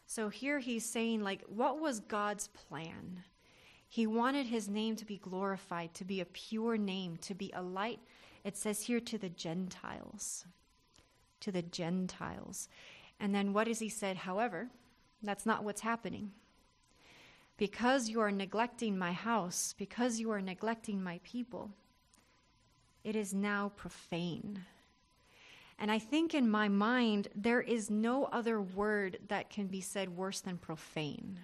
So 0.05 0.29
here 0.29 0.59
he's 0.59 0.85
saying, 0.85 1.23
like, 1.23 1.43
what 1.47 1.81
was 1.81 1.99
God's 1.99 2.47
plan? 2.47 3.23
He 3.89 4.05
wanted 4.05 4.47
his 4.47 4.67
name 4.67 4.95
to 4.97 5.05
be 5.05 5.17
glorified, 5.17 5.93
to 5.95 6.05
be 6.05 6.19
a 6.21 6.25
pure 6.25 6.77
name, 6.77 7.17
to 7.21 7.33
be 7.33 7.51
a 7.53 7.61
light, 7.61 7.99
it 8.43 8.57
says 8.57 8.83
here, 8.83 8.99
to 8.99 9.17
the 9.17 9.29
Gentiles. 9.29 10.45
To 11.41 11.51
the 11.51 11.61
Gentiles. 11.61 12.67
And 13.19 13.33
then 13.33 13.53
what 13.53 13.67
has 13.67 13.79
he 13.79 13.89
said? 13.89 14.17
However, 14.17 14.69
that's 15.23 15.45
not 15.45 15.63
what's 15.63 15.81
happening. 15.81 16.31
Because 17.57 18.09
you 18.09 18.21
are 18.21 18.31
neglecting 18.31 18.97
my 18.97 19.13
house, 19.13 19.73
because 19.77 20.19
you 20.19 20.31
are 20.31 20.41
neglecting 20.41 21.01
my 21.01 21.19
people, 21.23 21.71
it 23.03 23.15
is 23.15 23.33
now 23.33 23.71
profane. 23.75 24.65
And 25.79 25.91
I 25.91 25.99
think 25.99 26.33
in 26.33 26.49
my 26.49 26.67
mind, 26.67 27.29
there 27.35 27.61
is 27.61 27.89
no 27.89 28.25
other 28.25 28.61
word 28.61 29.19
that 29.27 29.49
can 29.49 29.67
be 29.67 29.81
said 29.81 30.15
worse 30.15 30.41
than 30.41 30.57
profane. 30.57 31.39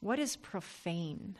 What 0.00 0.18
is 0.18 0.36
profane? 0.36 1.36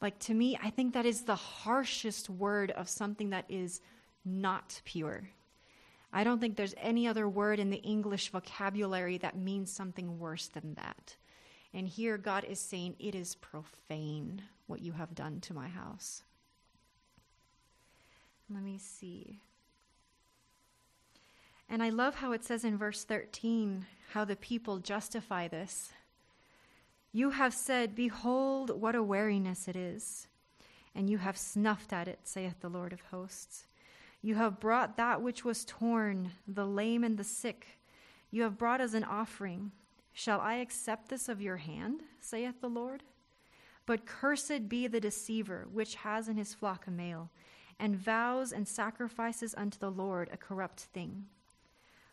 Like 0.00 0.18
to 0.20 0.34
me, 0.34 0.58
I 0.62 0.70
think 0.70 0.94
that 0.94 1.04
is 1.04 1.22
the 1.22 1.36
harshest 1.36 2.30
word 2.30 2.70
of 2.70 2.88
something 2.88 3.30
that 3.30 3.44
is 3.48 3.80
not 4.24 4.80
pure. 4.84 5.28
I 6.12 6.24
don't 6.24 6.40
think 6.40 6.56
there's 6.56 6.74
any 6.78 7.06
other 7.06 7.28
word 7.28 7.58
in 7.58 7.70
the 7.70 7.78
English 7.78 8.30
vocabulary 8.30 9.18
that 9.18 9.36
means 9.36 9.70
something 9.70 10.18
worse 10.18 10.48
than 10.48 10.74
that. 10.74 11.16
And 11.72 11.86
here 11.86 12.18
God 12.18 12.44
is 12.44 12.58
saying, 12.58 12.96
It 12.98 13.14
is 13.14 13.36
profane 13.36 14.42
what 14.66 14.80
you 14.80 14.92
have 14.92 15.14
done 15.14 15.40
to 15.42 15.54
my 15.54 15.68
house. 15.68 16.22
Let 18.52 18.62
me 18.64 18.78
see. 18.78 19.38
And 21.72 21.84
I 21.84 21.90
love 21.90 22.16
how 22.16 22.32
it 22.32 22.44
says 22.44 22.64
in 22.64 22.76
verse 22.76 23.04
13 23.04 23.86
how 24.10 24.24
the 24.24 24.34
people 24.34 24.78
justify 24.78 25.46
this. 25.46 25.92
You 27.12 27.30
have 27.30 27.54
said, 27.54 27.94
Behold, 27.94 28.80
what 28.80 28.96
a 28.96 29.04
weariness 29.04 29.68
it 29.68 29.76
is, 29.76 30.26
and 30.96 31.08
you 31.08 31.18
have 31.18 31.38
snuffed 31.38 31.92
at 31.92 32.08
it, 32.08 32.18
saith 32.24 32.60
the 32.60 32.68
Lord 32.68 32.92
of 32.92 33.02
hosts. 33.02 33.66
You 34.20 34.34
have 34.34 34.58
brought 34.58 34.96
that 34.96 35.22
which 35.22 35.44
was 35.44 35.64
torn, 35.64 36.32
the 36.46 36.66
lame 36.66 37.04
and 37.04 37.16
the 37.16 37.24
sick. 37.24 37.78
You 38.32 38.42
have 38.42 38.58
brought 38.58 38.80
as 38.80 38.94
an 38.94 39.04
offering. 39.04 39.70
Shall 40.12 40.40
I 40.40 40.54
accept 40.54 41.08
this 41.08 41.28
of 41.28 41.40
your 41.40 41.58
hand, 41.58 42.00
saith 42.20 42.60
the 42.60 42.68
Lord? 42.68 43.04
But 43.86 44.06
cursed 44.06 44.68
be 44.68 44.88
the 44.88 45.00
deceiver 45.00 45.68
which 45.72 45.94
has 45.94 46.28
in 46.28 46.36
his 46.36 46.52
flock 46.52 46.88
a 46.88 46.90
male 46.90 47.30
and 47.78 47.96
vows 47.96 48.52
and 48.52 48.66
sacrifices 48.66 49.54
unto 49.56 49.78
the 49.78 49.90
Lord 49.90 50.28
a 50.32 50.36
corrupt 50.36 50.80
thing. 50.80 51.26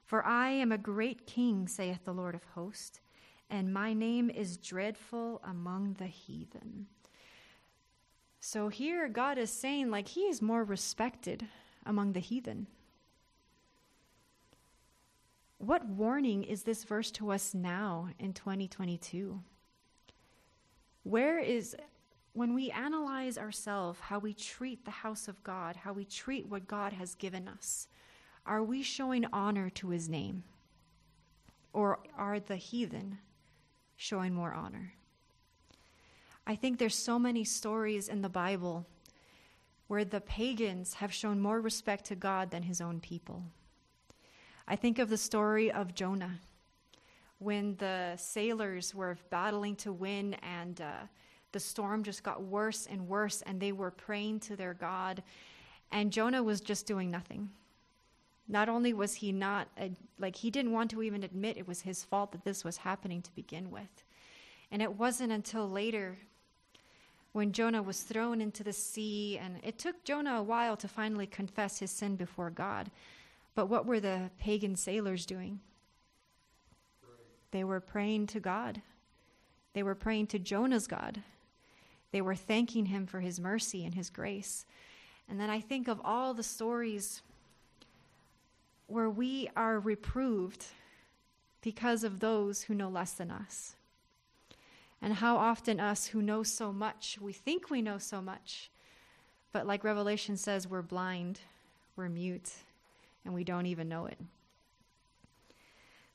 For 0.07 0.25
I 0.25 0.49
am 0.51 0.71
a 0.71 0.77
great 0.77 1.27
king, 1.27 1.67
saith 1.67 2.05
the 2.05 2.13
Lord 2.13 2.33
of 2.33 2.45
hosts, 2.55 3.01
and 3.49 3.73
my 3.73 3.93
name 3.93 4.29
is 4.29 4.55
dreadful 4.55 5.41
among 5.43 5.97
the 5.99 6.07
heathen. 6.07 6.87
So 8.39 8.69
here 8.69 9.09
God 9.09 9.37
is 9.37 9.51
saying, 9.51 9.91
like, 9.91 10.07
he 10.07 10.21
is 10.21 10.41
more 10.41 10.63
respected 10.63 11.45
among 11.85 12.13
the 12.13 12.21
heathen. 12.21 12.67
What 15.57 15.85
warning 15.85 16.45
is 16.45 16.63
this 16.63 16.85
verse 16.85 17.11
to 17.11 17.31
us 17.31 17.53
now 17.53 18.07
in 18.17 18.31
2022? 18.31 19.41
Where 21.03 21.39
is 21.39 21.75
when 22.31 22.53
we 22.53 22.71
analyze 22.71 23.37
ourselves, 23.37 23.99
how 23.99 24.19
we 24.19 24.33
treat 24.33 24.85
the 24.85 24.91
house 24.91 25.27
of 25.27 25.43
God, 25.43 25.75
how 25.75 25.91
we 25.91 26.05
treat 26.05 26.47
what 26.47 26.65
God 26.65 26.93
has 26.93 27.13
given 27.15 27.49
us, 27.49 27.89
are 28.47 28.63
we 28.63 28.81
showing 28.81 29.25
honor 29.31 29.69
to 29.71 29.89
his 29.89 30.09
name? 30.09 30.43
Or 31.73 31.99
are 32.17 32.39
the 32.39 32.55
heathen 32.55 33.19
showing 33.97 34.33
more 34.33 34.53
honor? 34.53 34.93
I 36.47 36.55
think 36.55 36.79
there's 36.79 36.95
so 36.95 37.19
many 37.19 37.43
stories 37.43 38.07
in 38.07 38.21
the 38.21 38.29
Bible 38.29 38.85
where 39.87 40.05
the 40.05 40.21
pagans 40.21 40.95
have 40.95 41.13
shown 41.13 41.39
more 41.39 41.61
respect 41.61 42.05
to 42.05 42.15
God 42.15 42.51
than 42.51 42.63
his 42.63 42.81
own 42.81 42.99
people. 42.99 43.43
I 44.67 44.75
think 44.75 44.99
of 44.99 45.09
the 45.09 45.17
story 45.17 45.71
of 45.71 45.93
Jonah 45.93 46.39
when 47.39 47.75
the 47.75 48.15
sailors 48.17 48.95
were 48.95 49.17
battling 49.29 49.75
to 49.77 49.93
win 49.93 50.35
and 50.35 50.81
uh, 50.81 50.91
the 51.51 51.59
storm 51.59 52.03
just 52.03 52.23
got 52.23 52.43
worse 52.43 52.87
and 52.89 53.07
worse, 53.07 53.41
and 53.43 53.59
they 53.59 53.71
were 53.71 53.91
praying 53.91 54.41
to 54.41 54.55
their 54.55 54.73
God. 54.73 55.23
And 55.91 56.11
Jonah 56.11 56.43
was 56.43 56.59
just 56.59 56.85
doing 56.85 57.09
nothing. 57.09 57.49
Not 58.47 58.69
only 58.69 58.93
was 58.93 59.15
he 59.15 59.31
not, 59.31 59.67
a, 59.77 59.91
like, 60.19 60.35
he 60.35 60.49
didn't 60.49 60.71
want 60.71 60.91
to 60.91 61.03
even 61.03 61.23
admit 61.23 61.57
it 61.57 61.67
was 61.67 61.81
his 61.81 62.03
fault 62.03 62.31
that 62.31 62.45
this 62.45 62.63
was 62.63 62.77
happening 62.77 63.21
to 63.21 63.35
begin 63.35 63.71
with. 63.71 64.03
And 64.71 64.81
it 64.81 64.93
wasn't 64.93 65.31
until 65.31 65.69
later 65.69 66.17
when 67.33 67.51
Jonah 67.51 67.83
was 67.83 68.01
thrown 68.01 68.41
into 68.41 68.63
the 68.63 68.73
sea, 68.73 69.37
and 69.37 69.59
it 69.63 69.77
took 69.77 70.03
Jonah 70.03 70.37
a 70.37 70.43
while 70.43 70.77
to 70.77 70.87
finally 70.87 71.27
confess 71.27 71.79
his 71.79 71.91
sin 71.91 72.15
before 72.15 72.49
God. 72.49 72.89
But 73.53 73.67
what 73.67 73.85
were 73.85 73.99
the 73.99 74.31
pagan 74.39 74.75
sailors 74.75 75.25
doing? 75.25 75.59
They 77.51 77.63
were 77.63 77.79
praying 77.79 78.27
to 78.27 78.39
God. 78.39 78.81
They 79.73 79.83
were 79.83 79.95
praying 79.95 80.27
to 80.27 80.39
Jonah's 80.39 80.87
God. 80.87 81.21
They 82.11 82.21
were 82.21 82.35
thanking 82.35 82.87
him 82.87 83.05
for 83.05 83.19
his 83.19 83.39
mercy 83.39 83.85
and 83.85 83.93
his 83.93 84.09
grace. 84.09 84.65
And 85.29 85.39
then 85.39 85.49
I 85.49 85.59
think 85.59 85.87
of 85.87 86.01
all 86.03 86.33
the 86.33 86.43
stories 86.43 87.21
where 88.87 89.09
we 89.09 89.49
are 89.55 89.79
reproved 89.79 90.65
because 91.61 92.03
of 92.03 92.19
those 92.19 92.63
who 92.63 92.73
know 92.73 92.89
less 92.89 93.11
than 93.11 93.29
us. 93.29 93.75
And 95.01 95.13
how 95.13 95.37
often 95.37 95.79
us 95.79 96.07
who 96.07 96.21
know 96.21 96.41
so 96.41 96.73
much, 96.73 97.17
we 97.21 97.33
think 97.33 97.69
we 97.69 97.81
know 97.81 97.97
so 97.97 98.21
much, 98.21 98.71
but 99.51 99.67
like 99.67 99.83
Revelation 99.83 100.37
says, 100.37 100.67
we're 100.67 100.81
blind, 100.81 101.39
we're 101.95 102.09
mute, 102.09 102.51
and 103.23 103.33
we 103.33 103.43
don't 103.43 103.65
even 103.65 103.89
know 103.89 104.05
it. 104.05 104.17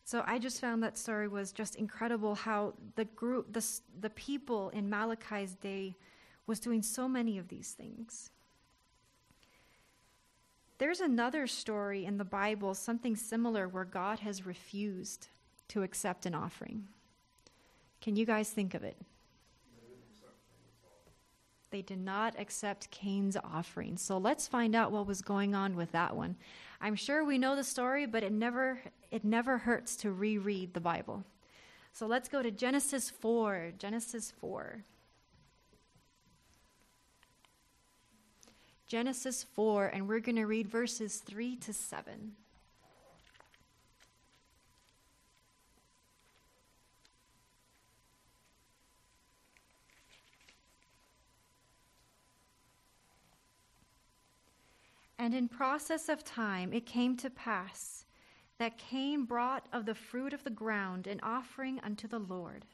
So 0.04 0.24
I 0.26 0.38
just 0.38 0.61
found 0.61 0.82
that 0.82 0.98
story 0.98 1.28
was 1.28 1.52
just 1.52 1.76
incredible 1.76 2.35
how 2.35 2.74
the 2.96 3.04
group, 3.04 3.52
the, 3.52 3.64
the 4.00 4.11
people 4.11 4.70
in 4.70 4.90
Malachi's 4.90 5.54
day 5.54 5.94
was 6.46 6.58
doing 6.58 6.82
so 6.82 7.08
many 7.08 7.38
of 7.38 7.48
these 7.48 7.72
things. 7.72 8.30
There's 10.82 11.00
another 11.00 11.46
story 11.46 12.04
in 12.06 12.18
the 12.18 12.24
Bible, 12.24 12.74
something 12.74 13.14
similar, 13.14 13.68
where 13.68 13.84
God 13.84 14.18
has 14.18 14.44
refused 14.44 15.28
to 15.68 15.84
accept 15.84 16.26
an 16.26 16.34
offering. 16.34 16.88
Can 18.00 18.16
you 18.16 18.26
guys 18.26 18.50
think 18.50 18.74
of 18.74 18.82
it? 18.82 18.96
They 21.70 21.82
did 21.82 22.00
not 22.00 22.34
accept 22.36 22.90
Cain's 22.90 23.36
offering. 23.36 23.96
So 23.96 24.18
let's 24.18 24.48
find 24.48 24.74
out 24.74 24.90
what 24.90 25.06
was 25.06 25.22
going 25.22 25.54
on 25.54 25.76
with 25.76 25.92
that 25.92 26.16
one. 26.16 26.34
I'm 26.80 26.96
sure 26.96 27.24
we 27.24 27.38
know 27.38 27.54
the 27.54 27.62
story, 27.62 28.04
but 28.04 28.24
it 28.24 28.32
never 28.32 28.80
it 29.12 29.24
never 29.24 29.58
hurts 29.58 29.94
to 29.98 30.10
reread 30.10 30.74
the 30.74 30.80
Bible. 30.80 31.22
So 31.92 32.06
let's 32.08 32.28
go 32.28 32.42
to 32.42 32.50
Genesis 32.50 33.08
4. 33.08 33.74
Genesis 33.78 34.32
4. 34.40 34.82
Genesis 38.92 39.46
4, 39.55 39.87
and 39.87 40.07
we're 40.07 40.20
going 40.20 40.37
to 40.37 40.44
read 40.44 40.68
verses 40.68 41.16
3 41.20 41.57
to 41.57 41.72
7. 41.72 42.33
And 55.18 55.35
in 55.35 55.48
process 55.48 56.11
of 56.11 56.22
time 56.22 56.74
it 56.74 56.85
came 56.85 57.16
to 57.16 57.31
pass 57.31 58.05
that 58.59 58.76
Cain 58.76 59.24
brought 59.24 59.64
of 59.72 59.87
the 59.87 59.94
fruit 59.94 60.35
of 60.35 60.44
the 60.44 60.50
ground 60.50 61.07
an 61.07 61.18
offering 61.22 61.81
unto 61.83 62.07
the 62.07 62.18
Lord. 62.18 62.66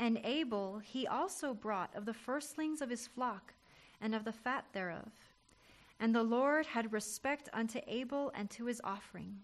And 0.00 0.18
Abel 0.24 0.80
he 0.80 1.06
also 1.06 1.54
brought 1.54 1.94
of 1.94 2.06
the 2.06 2.12
firstlings 2.12 2.82
of 2.82 2.90
his 2.90 3.06
flock 3.06 3.54
and 4.02 4.14
of 4.14 4.24
the 4.24 4.32
fat 4.32 4.66
thereof. 4.72 5.12
And 5.98 6.14
the 6.14 6.22
Lord 6.22 6.66
had 6.66 6.92
respect 6.92 7.48
unto 7.52 7.80
Abel 7.86 8.32
and 8.34 8.50
to 8.50 8.66
his 8.66 8.80
offering. 8.82 9.36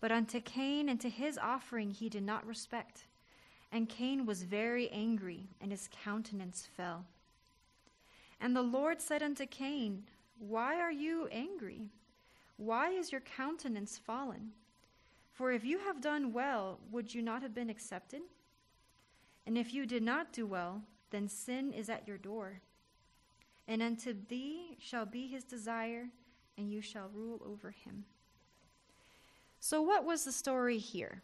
But 0.00 0.12
unto 0.12 0.40
Cain 0.40 0.88
and 0.88 1.00
to 1.00 1.10
his 1.10 1.36
offering 1.36 1.90
he 1.90 2.08
did 2.08 2.22
not 2.22 2.46
respect. 2.46 3.04
And 3.72 3.88
Cain 3.88 4.24
was 4.24 4.44
very 4.44 4.88
angry, 4.90 5.48
and 5.60 5.72
his 5.72 5.88
countenance 6.04 6.68
fell. 6.76 7.04
And 8.40 8.54
the 8.54 8.62
Lord 8.62 9.02
said 9.02 9.22
unto 9.22 9.44
Cain, 9.44 10.04
why 10.38 10.80
are 10.80 10.92
you 10.92 11.28
angry? 11.32 11.88
Why 12.58 12.90
is 12.90 13.10
your 13.10 13.22
countenance 13.22 13.98
fallen? 13.98 14.52
For 15.32 15.50
if 15.50 15.64
you 15.64 15.78
have 15.80 16.00
done 16.00 16.32
well, 16.32 16.78
would 16.90 17.12
you 17.12 17.22
not 17.22 17.42
have 17.42 17.54
been 17.54 17.70
accepted? 17.70 18.22
And 19.46 19.58
if 19.58 19.74
you 19.74 19.86
did 19.86 20.02
not 20.02 20.32
do 20.32 20.46
well, 20.46 20.82
then 21.10 21.28
sin 21.28 21.72
is 21.72 21.88
at 21.88 22.06
your 22.06 22.18
door. 22.18 22.60
And 23.68 23.82
unto 23.82 24.14
thee 24.28 24.76
shall 24.78 25.06
be 25.06 25.26
his 25.26 25.44
desire, 25.44 26.08
and 26.56 26.72
you 26.72 26.80
shall 26.80 27.10
rule 27.12 27.42
over 27.44 27.70
him. 27.70 28.04
So, 29.60 29.82
what 29.82 30.04
was 30.04 30.24
the 30.24 30.32
story 30.32 30.78
here? 30.78 31.22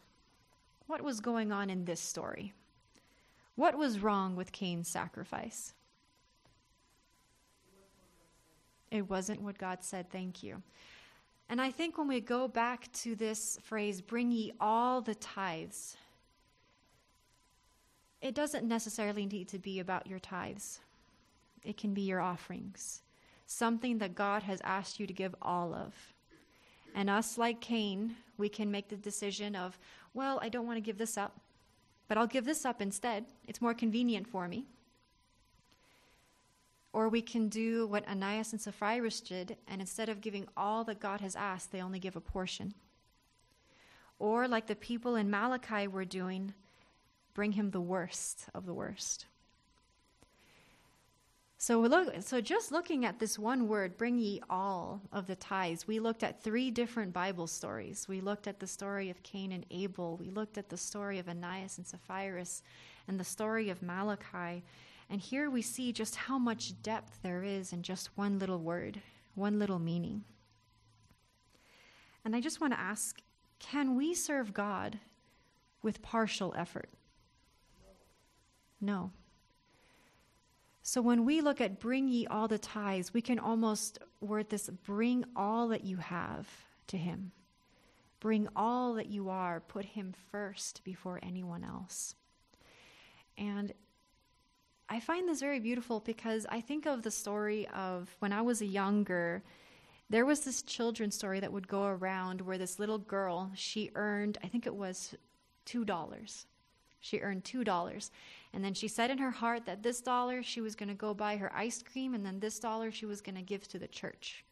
What 0.87 1.01
was 1.01 1.21
going 1.21 1.51
on 1.51 1.69
in 1.69 1.85
this 1.85 2.01
story? 2.01 2.53
What 3.55 3.77
was 3.77 3.99
wrong 3.99 4.35
with 4.35 4.51
Cain's 4.51 4.87
sacrifice? 4.87 5.73
It 8.91 9.09
wasn't 9.09 9.41
what 9.41 9.57
God 9.57 9.79
said, 9.81 10.11
thank 10.11 10.43
you. 10.43 10.61
And 11.49 11.61
I 11.61 11.71
think 11.71 11.97
when 11.97 12.07
we 12.07 12.19
go 12.21 12.47
back 12.47 12.91
to 12.93 13.15
this 13.15 13.57
phrase, 13.63 14.01
bring 14.01 14.31
ye 14.31 14.53
all 14.59 15.01
the 15.01 15.15
tithes, 15.15 15.97
it 18.21 18.35
doesn't 18.35 18.67
necessarily 18.67 19.25
need 19.25 19.47
to 19.49 19.59
be 19.59 19.79
about 19.79 20.07
your 20.07 20.19
tithes, 20.19 20.79
it 21.63 21.77
can 21.77 21.93
be 21.93 22.01
your 22.01 22.19
offerings, 22.19 23.01
something 23.45 23.97
that 23.99 24.15
God 24.15 24.43
has 24.43 24.61
asked 24.63 24.99
you 24.99 25.07
to 25.07 25.13
give 25.13 25.35
all 25.41 25.73
of. 25.73 25.93
And 26.95 27.09
us, 27.09 27.37
like 27.37 27.59
Cain, 27.59 28.15
we 28.37 28.49
can 28.49 28.69
make 28.69 28.89
the 28.89 28.95
decision 28.95 29.55
of, 29.55 29.79
well, 30.13 30.39
I 30.41 30.49
don't 30.49 30.67
want 30.67 30.77
to 30.77 30.81
give 30.81 30.97
this 30.97 31.17
up, 31.17 31.39
but 32.07 32.17
I'll 32.17 32.27
give 32.27 32.45
this 32.45 32.65
up 32.65 32.81
instead. 32.81 33.25
It's 33.47 33.61
more 33.61 33.73
convenient 33.73 34.27
for 34.27 34.47
me. 34.47 34.65
Or 36.91 37.09
we 37.09 37.23
can 37.23 37.49
do 37.49 37.87
what 37.87 38.07
Ananias 38.07 38.51
and 38.51 38.61
Sapphira 38.61 39.09
did, 39.25 39.57
and 39.67 39.81
instead 39.81 40.09
of 40.09 40.21
giving 40.21 40.47
all 40.55 40.83
that 40.83 40.99
God 40.99 41.21
has 41.21 41.35
asked, 41.35 41.71
they 41.71 41.81
only 41.81 41.97
give 41.97 42.15
a 42.15 42.21
portion. 42.21 42.75
Or, 44.19 44.47
like 44.47 44.67
the 44.67 44.75
people 44.75 45.15
in 45.15 45.31
Malachi 45.31 45.87
were 45.87 46.05
doing, 46.05 46.53
bring 47.33 47.53
him 47.53 47.71
the 47.71 47.81
worst 47.81 48.45
of 48.53 48.67
the 48.67 48.73
worst. 48.75 49.25
So, 51.63 51.79
look, 51.79 52.13
so 52.19 52.41
just 52.41 52.73
looking 52.73 53.05
at 53.05 53.19
this 53.19 53.39
one 53.39 53.69
word, 53.69 53.97
bring 53.97 54.19
ye 54.19 54.41
all 54.49 54.99
of 55.13 55.27
the 55.27 55.37
tithes, 55.37 55.87
we 55.87 55.97
looked 55.97 56.21
at 56.21 56.43
three 56.43 56.69
different 56.69 57.13
Bible 57.13 57.47
stories. 57.47 58.05
We 58.05 58.19
looked 58.19 58.47
at 58.47 58.59
the 58.59 58.67
story 58.67 59.09
of 59.09 59.23
Cain 59.23 59.53
and 59.53 59.65
Abel, 59.71 60.17
we 60.17 60.29
looked 60.29 60.57
at 60.57 60.67
the 60.67 60.75
story 60.75 61.19
of 61.19 61.29
Ananias 61.29 61.77
and 61.77 61.87
Sapphira, 61.87 62.43
and 63.07 63.17
the 63.17 63.23
story 63.23 63.69
of 63.69 63.81
Malachi. 63.81 64.61
And 65.09 65.21
here 65.21 65.49
we 65.49 65.61
see 65.61 65.93
just 65.93 66.17
how 66.17 66.37
much 66.37 66.73
depth 66.83 67.19
there 67.23 67.45
is 67.45 67.71
in 67.71 67.81
just 67.81 68.09
one 68.17 68.39
little 68.39 68.59
word, 68.59 68.99
one 69.35 69.57
little 69.57 69.79
meaning. 69.79 70.25
And 72.25 72.35
I 72.35 72.41
just 72.41 72.59
want 72.59 72.73
to 72.73 72.79
ask 72.79 73.21
can 73.59 73.95
we 73.95 74.13
serve 74.13 74.53
God 74.53 74.99
with 75.81 76.01
partial 76.01 76.53
effort? 76.57 76.89
No. 78.81 79.11
So 80.85 81.01
when 81.01 81.23
we 81.23 81.39
look 81.39 81.61
at 81.61 81.79
bring 81.79 82.09
ye 82.09 82.27
all 82.27 82.49
the 82.49 82.57
tithes, 82.57 83.13
we 83.13 83.21
can 83.21 83.39
almost 83.39 83.99
word 84.19 84.49
this 84.49 84.69
bring 84.69 85.23
all 85.33 85.69
that 85.69 85.85
you 85.85 85.95
have 85.97 86.47
to 86.87 86.97
Him. 86.97 87.31
Bring 88.19 88.49
all 88.53 88.93
that 88.95 89.07
you 89.07 89.29
are, 89.29 89.61
put 89.61 89.85
Him 89.85 90.13
first 90.29 90.83
before 90.83 91.21
anyone 91.23 91.63
else. 91.63 92.15
And 93.37 93.71
I 94.89 94.99
find 94.99 95.27
this 95.27 95.39
very 95.39 95.61
beautiful 95.61 96.01
because 96.01 96.45
I 96.49 96.59
think 96.59 96.85
of 96.85 97.01
the 97.01 97.11
story 97.11 97.65
of 97.69 98.13
when 98.19 98.33
I 98.33 98.41
was 98.41 98.61
a 98.61 98.65
younger, 98.65 99.41
there 100.09 100.25
was 100.25 100.41
this 100.41 100.61
children's 100.61 101.15
story 101.15 101.39
that 101.39 101.53
would 101.53 101.67
go 101.67 101.85
around 101.85 102.41
where 102.41 102.57
this 102.57 102.77
little 102.77 102.99
girl, 102.99 103.51
she 103.55 103.89
earned, 103.95 104.37
I 104.43 104.47
think 104.47 104.67
it 104.67 104.75
was 104.75 105.15
$2. 105.65 106.45
She 106.99 107.19
earned 107.19 107.45
$2. 107.45 108.09
And 108.53 108.63
then 108.63 108.75
she 108.75 108.87
said 108.87 109.09
in 109.09 109.17
her 109.17 109.31
heart 109.31 109.65
that 109.65 109.81
this 109.81 109.99
dollar 109.99 110.43
she 110.43 110.61
was 110.61 110.75
going 110.75 110.89
to 110.89 110.95
go 110.95 111.13
buy 111.13 111.37
her 111.37 111.51
ice 111.55 111.81
cream, 111.81 112.13
and 112.13 112.25
then 112.25 112.39
this 112.39 112.59
dollar 112.59 112.91
she 112.91 113.07
was 113.07 113.19
going 113.19 113.35
to 113.35 113.41
give 113.41 113.67
to 113.69 113.79
the 113.79 113.87
church. 113.87 114.45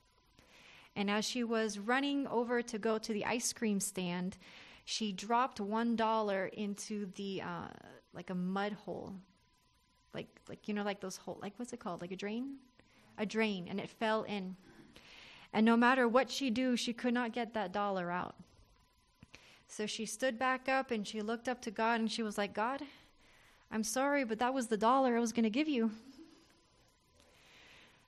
And 0.95 1.09
as 1.09 1.23
she 1.23 1.43
was 1.43 1.77
running 1.79 2.27
over 2.27 2.61
to 2.63 2.77
go 2.77 2.97
to 2.97 3.13
the 3.13 3.25
ice 3.25 3.53
cream 3.53 3.79
stand, 3.79 4.37
she 4.85 5.11
dropped 5.11 5.59
one 5.59 5.95
dollar 5.95 6.47
into 6.47 7.05
the 7.15 7.43
uh, 7.43 7.67
like 8.13 8.29
a 8.31 8.35
mud 8.35 8.73
hole. 8.73 9.13
Like 10.13 10.27
like 10.49 10.67
you 10.67 10.73
know 10.73 10.83
like 10.83 10.99
those 10.99 11.17
hole 11.17 11.37
like 11.41 11.53
what's 11.57 11.71
it 11.71 11.79
called? 11.79 12.01
Like 12.01 12.11
a 12.11 12.17
drain? 12.17 12.55
A 13.17 13.25
drain 13.25 13.67
and 13.69 13.79
it 13.79 13.89
fell 13.89 14.23
in. 14.23 14.55
And 15.53 15.65
no 15.65 15.77
matter 15.77 16.07
what 16.07 16.29
she 16.29 16.49
do 16.49 16.75
she 16.75 16.91
could 16.91 17.13
not 17.13 17.33
get 17.33 17.53
that 17.53 17.71
dollar 17.71 18.11
out. 18.11 18.35
So 19.67 19.85
she 19.85 20.05
stood 20.05 20.37
back 20.37 20.67
up 20.67 20.91
and 20.91 21.07
she 21.07 21.21
looked 21.21 21.47
up 21.47 21.61
to 21.61 21.71
god 21.71 22.01
and 22.01 22.11
she 22.11 22.23
was 22.23 22.37
like 22.37 22.53
god 22.53 22.81
i'm 23.71 23.83
sorry 23.83 24.23
but 24.23 24.39
that 24.39 24.53
was 24.53 24.67
the 24.67 24.77
dollar 24.77 25.17
i 25.17 25.19
was 25.19 25.31
going 25.31 25.43
to 25.43 25.49
give 25.49 25.67
you 25.67 25.91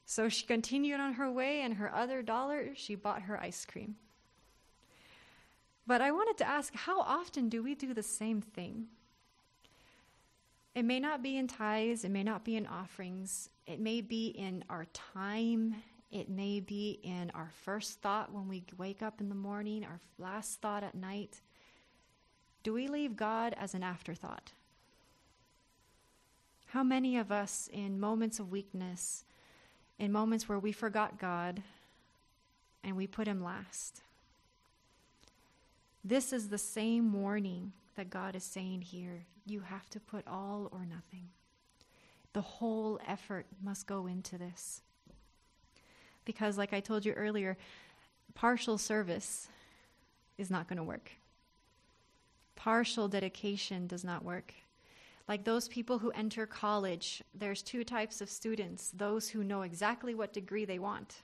so 0.05 0.27
she 0.29 0.45
continued 0.45 0.99
on 0.99 1.13
her 1.13 1.31
way 1.31 1.61
and 1.61 1.75
her 1.75 1.93
other 1.93 2.21
dollar 2.21 2.69
she 2.75 2.95
bought 2.95 3.23
her 3.23 3.39
ice 3.39 3.65
cream 3.65 3.95
but 5.87 6.01
i 6.01 6.11
wanted 6.11 6.37
to 6.37 6.47
ask 6.47 6.73
how 6.75 6.99
often 7.01 7.49
do 7.49 7.63
we 7.63 7.75
do 7.75 7.93
the 7.93 8.03
same 8.03 8.41
thing 8.41 8.87
it 10.75 10.85
may 10.85 10.99
not 10.99 11.21
be 11.21 11.37
in 11.37 11.47
tithes, 11.47 12.03
it 12.03 12.09
may 12.09 12.23
not 12.23 12.43
be 12.43 12.55
in 12.55 12.65
offerings, 12.65 13.49
it 13.67 13.79
may 13.79 14.01
be 14.01 14.27
in 14.27 14.63
our 14.69 14.85
time, 14.85 15.75
it 16.11 16.29
may 16.29 16.59
be 16.59 16.99
in 17.03 17.31
our 17.35 17.51
first 17.63 18.01
thought 18.01 18.33
when 18.33 18.47
we 18.47 18.63
wake 18.77 19.03
up 19.03 19.21
in 19.21 19.29
the 19.29 19.35
morning, 19.35 19.83
our 19.83 19.99
last 20.17 20.61
thought 20.61 20.83
at 20.83 20.95
night. 20.95 21.41
Do 22.63 22.73
we 22.73 22.87
leave 22.87 23.15
God 23.15 23.53
as 23.57 23.75
an 23.75 23.83
afterthought? 23.83 24.51
How 26.73 26.81
many 26.81 27.17
of 27.17 27.31
us, 27.31 27.69
in 27.71 27.99
moments 27.99 28.39
of 28.39 28.49
weakness, 28.49 29.25
in 29.99 30.11
moments 30.11 30.49
where 30.49 30.57
we 30.57 30.71
forgot 30.71 31.19
God 31.19 31.61
and 32.83 32.97
we 32.97 33.05
put 33.05 33.27
Him 33.27 33.43
last? 33.43 34.01
This 36.03 36.33
is 36.33 36.49
the 36.49 36.57
same 36.57 37.13
warning 37.13 37.73
that 37.95 38.09
God 38.09 38.35
is 38.35 38.43
saying 38.43 38.81
here. 38.81 39.25
You 39.45 39.59
have 39.59 39.87
to 39.91 39.99
put 39.99 40.27
all 40.27 40.67
or 40.71 40.79
nothing. 40.79 41.29
The 42.33 42.41
whole 42.41 42.99
effort 43.07 43.45
must 43.63 43.85
go 43.85 44.07
into 44.07 44.39
this. 44.39 44.81
Because, 46.25 46.57
like 46.57 46.73
I 46.73 46.79
told 46.79 47.05
you 47.05 47.13
earlier, 47.13 47.55
partial 48.33 48.79
service 48.79 49.47
is 50.39 50.49
not 50.49 50.67
going 50.67 50.77
to 50.77 50.83
work. 50.83 51.11
Partial 52.55 53.07
dedication 53.07 53.85
does 53.85 54.03
not 54.03 54.25
work. 54.25 54.55
Like 55.27 55.45
those 55.45 55.67
people 55.67 55.99
who 55.99 56.11
enter 56.11 56.45
college, 56.45 57.23
there's 57.33 57.61
two 57.61 57.83
types 57.83 58.19
of 58.19 58.29
students 58.29 58.91
those 58.91 59.29
who 59.29 59.43
know 59.43 59.61
exactly 59.61 60.15
what 60.15 60.33
degree 60.33 60.65
they 60.65 60.79
want, 60.79 61.21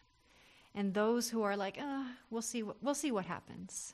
and 0.74 0.94
those 0.94 1.30
who 1.30 1.42
are 1.42 1.58
like, 1.58 1.78
uh, 1.82 2.06
we'll 2.30 2.42
see, 2.42 2.64
we'll 2.82 2.96
see 2.96 3.12
what 3.12 3.26
happens. 3.26 3.94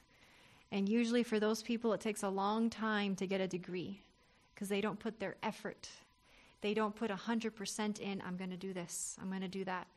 And 0.72 0.89
usually, 0.89 1.24
for 1.24 1.39
those 1.39 1.63
people, 1.63 1.94
it 1.94 2.02
takes 2.02 2.24
a 2.24 2.30
long 2.30 2.70
time 2.70 3.15
to 3.15 3.28
get 3.28 3.41
a 3.41 3.48
degree 3.48 4.02
because 4.54 4.70
they 4.70 4.82
don't 4.82 5.00
put 5.00 5.20
their 5.20 5.36
effort. 5.44 5.89
They 6.62 6.74
don't 6.74 6.96
put 6.96 7.12
100% 7.12 8.00
in, 8.00 8.24
I'm 8.26 8.38
going 8.38 8.50
to 8.50 8.58
do 8.58 8.74
this, 8.74 9.15
I'm 9.22 9.30
going 9.30 9.41
to 9.41 9.48
do 9.48 9.63
that. 9.65 9.88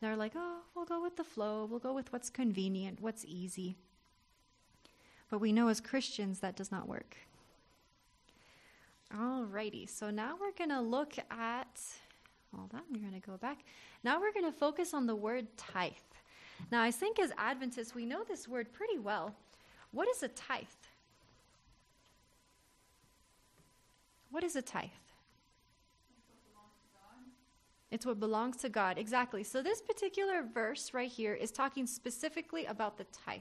They're 0.00 0.16
like, 0.16 0.32
oh, 0.36 0.58
we'll 0.74 0.84
go 0.84 1.02
with 1.02 1.16
the 1.16 1.24
flow, 1.24 1.64
we'll 1.64 1.78
go 1.78 1.92
with 1.92 2.12
what's 2.12 2.30
convenient, 2.30 3.00
what's 3.00 3.24
easy. 3.24 3.76
But 5.30 5.40
we 5.40 5.52
know 5.52 5.68
as 5.68 5.80
Christians 5.80 6.40
that 6.40 6.56
does 6.56 6.70
not 6.70 6.88
work. 6.88 7.16
Alrighty, 9.16 9.88
so 9.88 10.10
now 10.10 10.34
we're 10.38 10.52
going 10.52 10.70
to 10.70 10.80
look 10.80 11.14
at, 11.30 11.80
hold 12.54 12.74
on, 12.74 12.82
we're 12.92 13.00
going 13.00 13.18
to 13.18 13.26
go 13.26 13.38
back. 13.38 13.60
Now 14.04 14.20
we're 14.20 14.32
going 14.32 14.44
to 14.44 14.52
focus 14.52 14.92
on 14.92 15.06
the 15.06 15.16
word 15.16 15.46
tithe. 15.56 15.92
Now, 16.70 16.82
I 16.82 16.90
think 16.90 17.18
as 17.18 17.32
Adventists, 17.38 17.94
we 17.94 18.04
know 18.04 18.22
this 18.24 18.46
word 18.46 18.72
pretty 18.72 18.98
well. 18.98 19.34
What 19.92 20.08
is 20.08 20.22
a 20.22 20.28
tithe? 20.28 20.66
What 24.30 24.44
is 24.44 24.56
a 24.56 24.62
tithe? 24.62 24.90
It's 27.90 28.04
what 28.04 28.20
belongs 28.20 28.58
to 28.58 28.68
God. 28.68 28.98
Exactly. 28.98 29.42
So, 29.42 29.62
this 29.62 29.80
particular 29.80 30.42
verse 30.42 30.92
right 30.92 31.10
here 31.10 31.32
is 31.32 31.50
talking 31.50 31.86
specifically 31.86 32.66
about 32.66 32.98
the 32.98 33.04
tithe. 33.04 33.40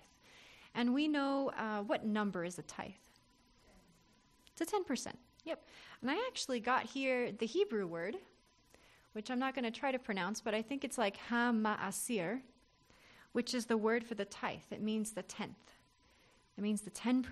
And 0.74 0.94
we 0.94 1.10
know 1.10 1.52
uh, 1.58 1.82
what 1.82 2.06
number 2.06 2.46
is 2.46 2.58
a 2.58 2.62
tithe? 2.62 2.92
It's 4.54 4.62
a 4.62 4.76
10%. 4.78 5.08
Yep. 5.48 5.64
And 6.02 6.12
I 6.12 6.16
actually 6.28 6.60
got 6.60 6.84
here 6.84 7.32
the 7.32 7.46
Hebrew 7.46 7.88
word, 7.88 8.18
which 9.14 9.32
I'm 9.32 9.40
not 9.40 9.56
going 9.56 9.64
to 9.64 9.72
try 9.72 9.94
to 9.94 9.98
pronounce, 9.98 10.42
but 10.42 10.54
I 10.54 10.62
think 10.62 10.84
it's 10.84 10.98
like 10.98 11.16
ha-ma'asir, 11.30 12.42
which 13.32 13.54
is 13.54 13.66
the 13.66 13.78
word 13.78 14.04
for 14.04 14.14
the 14.14 14.26
tithe. 14.26 14.60
It 14.72 14.82
means 14.82 15.12
the 15.12 15.24
tenth, 15.24 15.72
it 16.58 16.62
means 16.62 16.82
the 16.82 16.92
10%. 16.92 17.24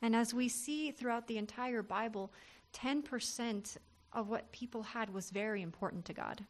And 0.00 0.14
as 0.14 0.32
we 0.32 0.48
see 0.48 0.92
throughout 0.92 1.26
the 1.26 1.38
entire 1.38 1.82
Bible, 1.82 2.32
10% 2.72 3.76
of 4.12 4.28
what 4.28 4.52
people 4.52 4.84
had 4.84 5.12
was 5.12 5.30
very 5.30 5.60
important 5.60 6.04
to 6.04 6.12
God. 6.12 6.44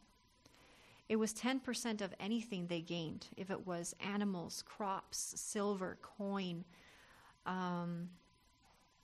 It 1.09 1.15
was 1.15 1.33
10% 1.33 2.01
of 2.01 2.13
anything 2.19 2.67
they 2.67 2.81
gained, 2.81 3.25
if 3.37 3.49
it 3.49 3.65
was 3.65 3.95
animals, 3.99 4.63
crops, 4.67 5.33
silver, 5.35 5.97
coin, 6.03 6.63
um, 7.47 8.09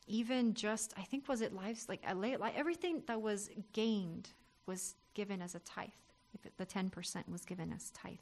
even 0.09 0.53
just, 0.53 0.93
I 0.97 1.03
think, 1.03 1.29
was 1.29 1.41
it 1.41 1.53
lives, 1.53 1.87
like, 1.87 2.01
everything 2.05 3.03
that 3.07 3.21
was 3.21 3.49
gained 3.71 4.29
was 4.65 4.95
given 5.13 5.41
as 5.41 5.55
a 5.55 5.59
tithe, 5.59 5.89
the 6.57 6.65
10% 6.65 7.29
was 7.29 7.45
given 7.45 7.71
as 7.71 7.91
tithe. 7.91 8.17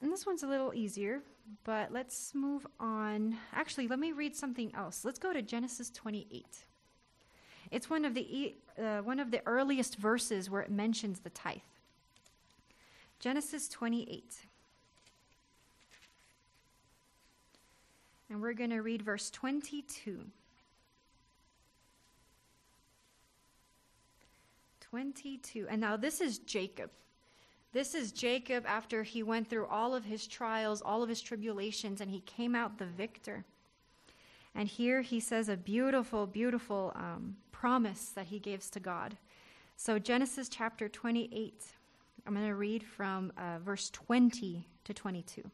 And 0.00 0.12
this 0.12 0.26
one's 0.26 0.42
a 0.42 0.48
little 0.48 0.74
easier, 0.74 1.22
but 1.64 1.92
let's 1.92 2.34
move 2.34 2.66
on. 2.80 3.36
Actually, 3.52 3.86
let 3.86 3.98
me 3.98 4.12
read 4.12 4.34
something 4.34 4.74
else. 4.74 5.04
Let's 5.04 5.18
go 5.18 5.32
to 5.32 5.42
Genesis 5.42 5.90
28. 5.90 6.44
It's 7.70 7.88
one 7.88 8.04
of 8.04 8.14
the 8.14 8.54
uh, 8.78 8.98
one 8.98 9.20
of 9.20 9.30
the 9.30 9.40
earliest 9.46 9.96
verses 9.96 10.50
where 10.50 10.60
it 10.60 10.70
mentions 10.70 11.20
the 11.20 11.30
tithe. 11.30 11.58
Genesis 13.20 13.68
28. 13.68 14.46
And 18.32 18.40
we're 18.40 18.54
going 18.54 18.70
to 18.70 18.80
read 18.80 19.02
verse 19.02 19.28
22. 19.28 20.20
22. 24.80 25.66
And 25.68 25.78
now 25.78 25.98
this 25.98 26.22
is 26.22 26.38
Jacob. 26.38 26.90
This 27.74 27.94
is 27.94 28.10
Jacob 28.10 28.64
after 28.66 29.02
he 29.02 29.22
went 29.22 29.50
through 29.50 29.66
all 29.66 29.94
of 29.94 30.06
his 30.06 30.26
trials, 30.26 30.80
all 30.80 31.02
of 31.02 31.10
his 31.10 31.20
tribulations, 31.20 32.00
and 32.00 32.10
he 32.10 32.20
came 32.20 32.54
out 32.54 32.78
the 32.78 32.86
victor. 32.86 33.44
And 34.54 34.66
here 34.66 35.02
he 35.02 35.20
says 35.20 35.50
a 35.50 35.56
beautiful, 35.58 36.26
beautiful 36.26 36.92
um, 36.94 37.36
promise 37.52 38.12
that 38.14 38.28
he 38.28 38.38
gives 38.38 38.70
to 38.70 38.80
God. 38.80 39.14
So, 39.76 39.98
Genesis 39.98 40.48
chapter 40.48 40.88
28, 40.88 41.66
I'm 42.26 42.32
going 42.32 42.46
to 42.46 42.54
read 42.54 42.82
from 42.82 43.30
uh, 43.36 43.58
verse 43.58 43.90
20 43.90 44.66
to 44.84 44.94
22. 44.94 45.50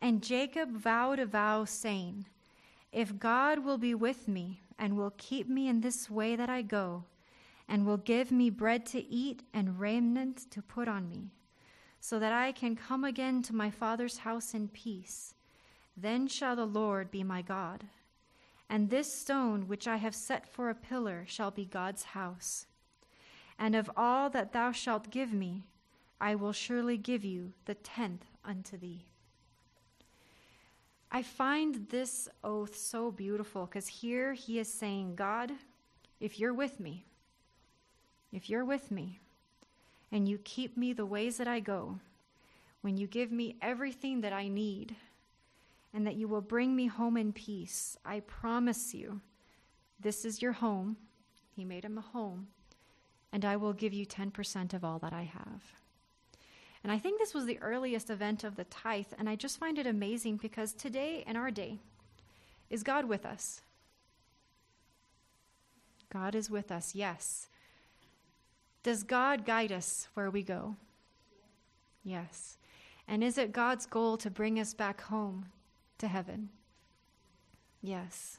And 0.00 0.22
Jacob 0.22 0.70
vowed 0.70 1.18
a 1.18 1.26
vow, 1.26 1.64
saying, 1.64 2.26
If 2.92 3.18
God 3.18 3.64
will 3.64 3.78
be 3.78 3.94
with 3.94 4.28
me 4.28 4.60
and 4.78 4.96
will 4.96 5.12
keep 5.18 5.48
me 5.48 5.68
in 5.68 5.80
this 5.80 6.08
way 6.08 6.36
that 6.36 6.48
I 6.48 6.62
go, 6.62 7.04
and 7.68 7.86
will 7.86 7.98
give 7.98 8.32
me 8.32 8.50
bread 8.50 8.86
to 8.86 9.06
eat 9.12 9.42
and 9.52 9.78
raiment 9.78 10.50
to 10.50 10.62
put 10.62 10.88
on 10.88 11.08
me, 11.08 11.30
so 12.00 12.18
that 12.18 12.32
I 12.32 12.50
can 12.52 12.74
come 12.74 13.04
again 13.04 13.42
to 13.42 13.54
my 13.54 13.70
father's 13.70 14.18
house 14.18 14.54
in 14.54 14.68
peace. 14.68 15.34
Then 15.96 16.26
shall 16.26 16.56
the 16.56 16.64
Lord 16.64 17.10
be 17.10 17.22
my 17.22 17.42
God. 17.42 17.84
And 18.70 18.88
this 18.88 19.12
stone 19.12 19.68
which 19.68 19.86
I 19.86 19.96
have 19.96 20.14
set 20.14 20.48
for 20.48 20.70
a 20.70 20.74
pillar 20.74 21.24
shall 21.26 21.50
be 21.50 21.64
God's 21.64 22.04
house. 22.04 22.66
And 23.58 23.76
of 23.76 23.90
all 23.96 24.30
that 24.30 24.52
thou 24.52 24.72
shalt 24.72 25.10
give 25.10 25.32
me, 25.32 25.64
I 26.20 26.34
will 26.34 26.52
surely 26.52 26.96
give 26.96 27.24
you 27.24 27.52
the 27.66 27.74
tenth 27.74 28.24
unto 28.44 28.78
thee. 28.78 29.04
I 31.12 31.22
find 31.22 31.88
this 31.88 32.28
oath 32.44 32.76
so 32.76 33.10
beautiful 33.10 33.66
because 33.66 33.88
here 33.88 34.32
he 34.32 34.58
is 34.58 34.72
saying, 34.72 35.16
God, 35.16 35.50
if 36.20 36.38
you're 36.38 36.54
with 36.54 36.78
me, 36.78 37.04
if 38.32 38.48
you're 38.48 38.64
with 38.64 38.90
me 38.90 39.18
and 40.12 40.28
you 40.28 40.38
keep 40.38 40.76
me 40.76 40.92
the 40.92 41.06
ways 41.06 41.36
that 41.38 41.48
I 41.48 41.60
go, 41.60 41.98
when 42.82 42.96
you 42.96 43.06
give 43.06 43.32
me 43.32 43.56
everything 43.60 44.20
that 44.20 44.32
I 44.32 44.48
need, 44.48 44.94
and 45.92 46.06
that 46.06 46.16
you 46.16 46.28
will 46.28 46.40
bring 46.40 46.76
me 46.76 46.86
home 46.86 47.16
in 47.16 47.32
peace, 47.32 47.96
I 48.04 48.20
promise 48.20 48.94
you, 48.94 49.20
this 49.98 50.24
is 50.24 50.40
your 50.40 50.52
home. 50.52 50.96
He 51.54 51.64
made 51.64 51.84
him 51.84 51.98
a 51.98 52.00
home, 52.00 52.48
and 53.32 53.44
I 53.44 53.56
will 53.56 53.72
give 53.72 53.92
you 53.92 54.06
10% 54.06 54.72
of 54.72 54.84
all 54.84 54.98
that 55.00 55.12
I 55.12 55.22
have. 55.22 55.62
And 56.82 56.90
I 56.90 56.98
think 56.98 57.18
this 57.18 57.34
was 57.34 57.44
the 57.44 57.60
earliest 57.60 58.08
event 58.08 58.42
of 58.42 58.56
the 58.56 58.64
tithe, 58.64 59.12
and 59.18 59.28
I 59.28 59.36
just 59.36 59.58
find 59.58 59.78
it 59.78 59.86
amazing 59.86 60.38
because 60.38 60.72
today, 60.72 61.24
in 61.26 61.36
our 61.36 61.50
day, 61.50 61.78
is 62.70 62.82
God 62.82 63.04
with 63.04 63.26
us? 63.26 63.60
God 66.12 66.34
is 66.34 66.50
with 66.50 66.72
us, 66.72 66.94
yes. 66.94 67.48
Does 68.82 69.02
God 69.02 69.44
guide 69.44 69.72
us 69.72 70.08
where 70.14 70.30
we 70.30 70.42
go? 70.42 70.76
Yes. 72.02 72.56
And 73.06 73.22
is 73.22 73.36
it 73.36 73.52
God's 73.52 73.86
goal 73.86 74.16
to 74.18 74.30
bring 74.30 74.58
us 74.58 74.72
back 74.72 75.02
home 75.02 75.46
to 75.98 76.08
heaven? 76.08 76.48
Yes. 77.82 78.38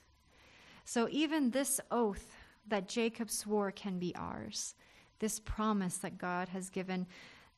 So 0.83 1.07
even 1.11 1.51
this 1.51 1.79
oath 1.91 2.35
that 2.67 2.89
Jacob 2.89 3.29
swore 3.29 3.71
can 3.71 3.99
be 3.99 4.15
ours, 4.15 4.75
this 5.19 5.39
promise 5.39 5.97
that 5.97 6.17
God 6.17 6.49
has 6.49 6.69
given 6.69 7.05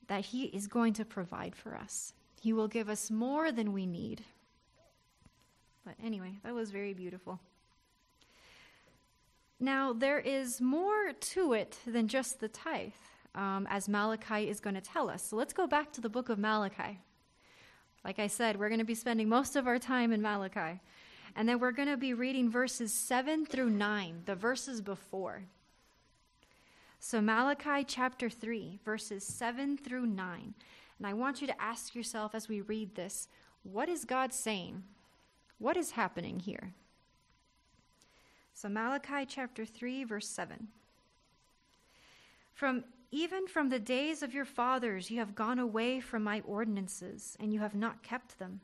that 0.07 0.25
he 0.25 0.45
is 0.45 0.67
going 0.67 0.93
to 0.93 1.05
provide 1.05 1.55
for 1.55 1.75
us. 1.75 2.13
He 2.41 2.53
will 2.53 2.67
give 2.67 2.89
us 2.89 3.09
more 3.09 3.51
than 3.51 3.73
we 3.73 3.85
need. 3.85 4.23
But 5.85 5.95
anyway, 6.03 6.33
that 6.43 6.53
was 6.53 6.71
very 6.71 6.93
beautiful. 6.93 7.39
Now, 9.59 9.93
there 9.93 10.19
is 10.19 10.59
more 10.59 11.13
to 11.13 11.53
it 11.53 11.77
than 11.87 12.07
just 12.07 12.39
the 12.39 12.49
tithe, 12.49 12.91
um, 13.33 13.65
as 13.69 13.87
Malachi 13.87 14.49
is 14.49 14.59
going 14.59 14.75
to 14.75 14.81
tell 14.81 15.09
us. 15.09 15.23
So 15.23 15.37
let's 15.37 15.53
go 15.53 15.67
back 15.67 15.93
to 15.93 16.01
the 16.01 16.09
book 16.09 16.29
of 16.29 16.37
Malachi. 16.37 16.99
Like 18.03 18.19
I 18.19 18.27
said, 18.27 18.59
we're 18.59 18.69
going 18.69 18.79
to 18.79 18.85
be 18.85 18.95
spending 18.95 19.29
most 19.29 19.55
of 19.55 19.67
our 19.67 19.79
time 19.79 20.11
in 20.11 20.21
Malachi. 20.21 20.81
And 21.35 21.47
then 21.47 21.59
we're 21.59 21.71
going 21.71 21.87
to 21.87 21.97
be 21.97 22.13
reading 22.13 22.49
verses 22.49 22.93
7 22.93 23.45
through 23.45 23.69
9, 23.69 24.23
the 24.25 24.35
verses 24.35 24.81
before. 24.81 25.43
So, 27.05 27.19
Malachi 27.19 27.83
chapter 27.85 28.29
3, 28.29 28.79
verses 28.85 29.25
7 29.25 29.77
through 29.77 30.05
9. 30.05 30.53
And 30.97 31.05
I 31.05 31.11
want 31.11 31.41
you 31.41 31.47
to 31.47 31.61
ask 31.61 31.93
yourself 31.95 32.33
as 32.33 32.47
we 32.47 32.61
read 32.61 32.95
this 32.95 33.27
what 33.63 33.89
is 33.89 34.05
God 34.05 34.33
saying? 34.33 34.83
What 35.59 35.75
is 35.75 35.91
happening 35.91 36.39
here? 36.39 36.71
So, 38.53 38.69
Malachi 38.69 39.25
chapter 39.27 39.65
3, 39.65 40.05
verse 40.05 40.29
7. 40.29 40.69
From 42.53 42.85
even 43.11 43.47
from 43.47 43.67
the 43.67 43.79
days 43.79 44.23
of 44.23 44.33
your 44.33 44.45
fathers, 44.45 45.11
you 45.11 45.19
have 45.19 45.35
gone 45.35 45.59
away 45.59 45.99
from 45.99 46.23
my 46.23 46.41
ordinances, 46.47 47.35
and 47.37 47.53
you 47.53 47.59
have 47.59 47.75
not 47.75 48.01
kept 48.01 48.39
them. 48.39 48.61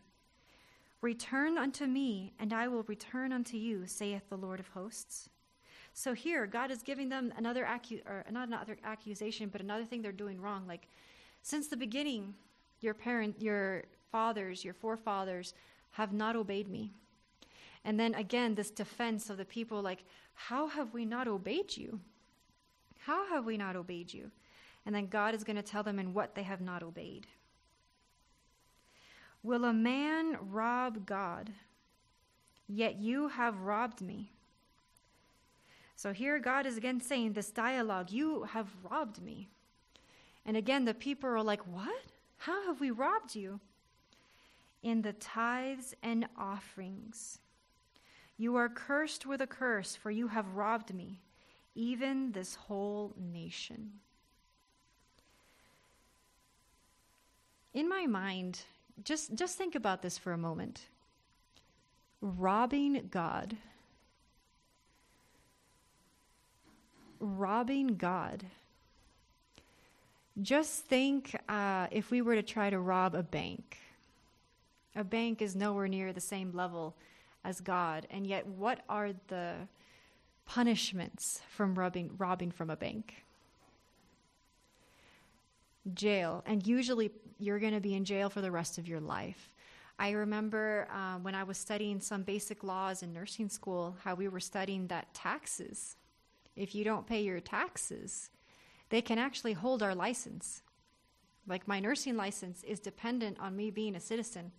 Return 1.02 1.58
unto 1.58 1.86
me, 1.86 2.32
and 2.40 2.54
I 2.54 2.70
will 2.70 2.84
return 2.84 3.34
unto 3.34 3.58
you, 3.58 3.86
saith 3.86 4.30
the 4.30 4.38
Lord 4.38 4.62
of 4.62 4.70
hosts. 4.70 5.28
So 5.94 6.14
here, 6.14 6.46
God 6.48 6.72
is 6.72 6.82
giving 6.82 7.10
them 7.10 7.34
another 7.38 7.68
or 8.06 8.26
not 8.32 8.48
another 8.48 8.78
accusation, 8.84 9.50
but 9.50 9.62
another 9.62 9.86
thing 9.86 10.02
they're 10.02 10.12
doing 10.12 10.40
wrong. 10.40 10.66
Like, 10.68 10.88
since 11.42 11.68
the 11.68 11.78
beginning, 11.78 12.34
your 12.82 12.94
parent, 12.94 13.42
your 13.42 13.84
fathers, 14.12 14.64
your 14.64 14.74
forefathers 14.74 15.54
have 15.92 16.14
not 16.14 16.36
obeyed 16.36 16.70
me. 16.70 16.92
And 17.86 18.00
then 18.00 18.14
again, 18.16 18.56
this 18.56 18.72
defense 18.72 19.30
of 19.30 19.38
the 19.38 19.46
people 19.46 19.82
like, 19.82 20.04
How 20.34 20.68
have 20.68 20.94
we 20.94 21.06
not 21.06 21.28
obeyed 21.28 21.76
you? 21.76 22.00
How 23.00 23.28
have 23.30 23.46
we 23.46 23.58
not 23.58 23.76
obeyed 23.76 24.14
you? 24.14 24.32
And 24.86 24.94
then 24.94 25.08
God 25.08 25.34
is 25.34 25.44
going 25.44 25.56
to 25.56 25.62
tell 25.62 25.84
them 25.84 26.00
in 26.00 26.14
what 26.14 26.36
they 26.36 26.44
have 26.44 26.62
not 26.62 26.84
obeyed. 26.84 27.28
Will 29.44 29.66
a 29.66 29.74
man 29.74 30.38
rob 30.42 31.06
God? 31.06 31.52
Yet 32.68 33.00
you 33.00 33.30
have 33.30 33.62
robbed 33.62 34.02
me. 34.02 34.32
So 36.00 36.14
here 36.14 36.40
God 36.40 36.66
is 36.66 36.78
again 36.78 37.02
saying 37.02 37.34
this 37.34 37.52
dialogue, 37.52 38.10
you 38.10 38.44
have 38.44 38.70
robbed 38.90 39.22
me. 39.22 39.50
And 40.46 40.56
again, 40.56 40.86
the 40.86 40.94
people 40.94 41.30
are 41.30 41.44
like, 41.44 41.60
What? 41.68 42.06
How 42.38 42.66
have 42.68 42.80
we 42.80 42.90
robbed 42.90 43.36
you? 43.36 43.60
In 44.82 45.02
the 45.02 45.12
tithes 45.12 45.94
and 46.02 46.26
offerings. 46.38 47.40
You 48.38 48.56
are 48.56 48.70
cursed 48.70 49.26
with 49.26 49.42
a 49.42 49.48
curse, 49.48 49.98
for 49.98 50.10
you 50.10 50.30
have 50.30 50.56
robbed 50.56 50.94
me, 50.94 51.20
even 51.76 52.32
this 52.32 52.56
whole 52.56 53.14
nation. 53.18 53.92
In 57.74 57.90
my 57.90 58.06
mind, 58.06 58.62
just, 59.04 59.36
just 59.36 59.58
think 59.58 59.76
about 59.76 60.02
this 60.02 60.18
for 60.18 60.32
a 60.32 60.38
moment. 60.38 60.80
Robbing 62.22 63.10
God. 63.12 63.58
Robbing 67.20 67.96
God. 67.96 68.46
Just 70.42 70.86
think 70.86 71.36
uh, 71.50 71.88
if 71.92 72.12
we 72.12 72.22
were 72.22 72.36
to 72.36 72.44
try 72.44 72.70
to 72.70 72.80
rob 72.80 73.16
a 73.16 73.24
bank. 73.24 73.78
A 74.96 75.04
bank 75.04 75.42
is 75.42 75.56
nowhere 75.56 75.88
near 75.88 76.14
the 76.14 76.22
same 76.22 76.52
level 76.52 76.96
as 77.44 77.62
God, 77.62 78.08
and 78.10 78.26
yet 78.26 78.46
what 78.48 78.82
are 78.90 79.12
the 79.28 79.54
punishments 80.46 81.42
from 81.50 81.76
robbing, 81.76 82.12
robbing 82.18 82.52
from 82.52 82.70
a 82.70 82.76
bank? 82.76 83.24
Jail, 85.94 86.44
and 86.46 86.66
usually 86.66 87.12
you're 87.38 87.60
going 87.60 87.74
to 87.74 87.80
be 87.80 87.96
in 87.96 88.06
jail 88.06 88.30
for 88.30 88.42
the 88.42 88.52
rest 88.52 88.78
of 88.78 88.88
your 88.88 89.00
life. 89.00 89.54
I 89.98 90.12
remember 90.12 90.88
uh, 90.94 91.18
when 91.20 91.36
I 91.36 91.44
was 91.44 91.58
studying 91.58 92.00
some 92.00 92.24
basic 92.24 92.64
laws 92.64 93.04
in 93.04 93.14
nursing 93.14 93.50
school, 93.50 93.98
how 94.04 94.16
we 94.16 94.28
were 94.28 94.40
studying 94.40 94.88
that 94.88 95.14
taxes. 95.14 95.98
If 96.56 96.76
you 96.76 96.84
don't 96.84 97.08
pay 97.08 97.22
your 97.22 97.40
taxes, 97.40 98.30
they 98.90 99.02
can 99.02 99.18
actually 99.18 99.54
hold 99.54 99.82
our 99.82 99.96
license. 99.96 100.62
Like 101.48 101.68
my 101.68 101.80
nursing 101.80 102.18
license 102.18 102.64
is 102.64 102.80
dependent 102.80 103.40
on 103.40 103.56
me 103.56 103.72
being 103.72 103.96
a 103.96 104.00
citizen. 104.00 104.52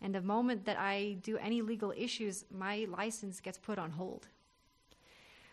And 0.00 0.14
the 0.14 0.20
moment 0.20 0.66
that 0.66 0.78
I 0.78 1.16
do 1.22 1.38
any 1.38 1.62
legal 1.62 1.92
issues, 1.96 2.44
my 2.50 2.86
license 2.90 3.40
gets 3.40 3.58
put 3.58 3.78
on 3.78 3.92
hold. 3.92 4.28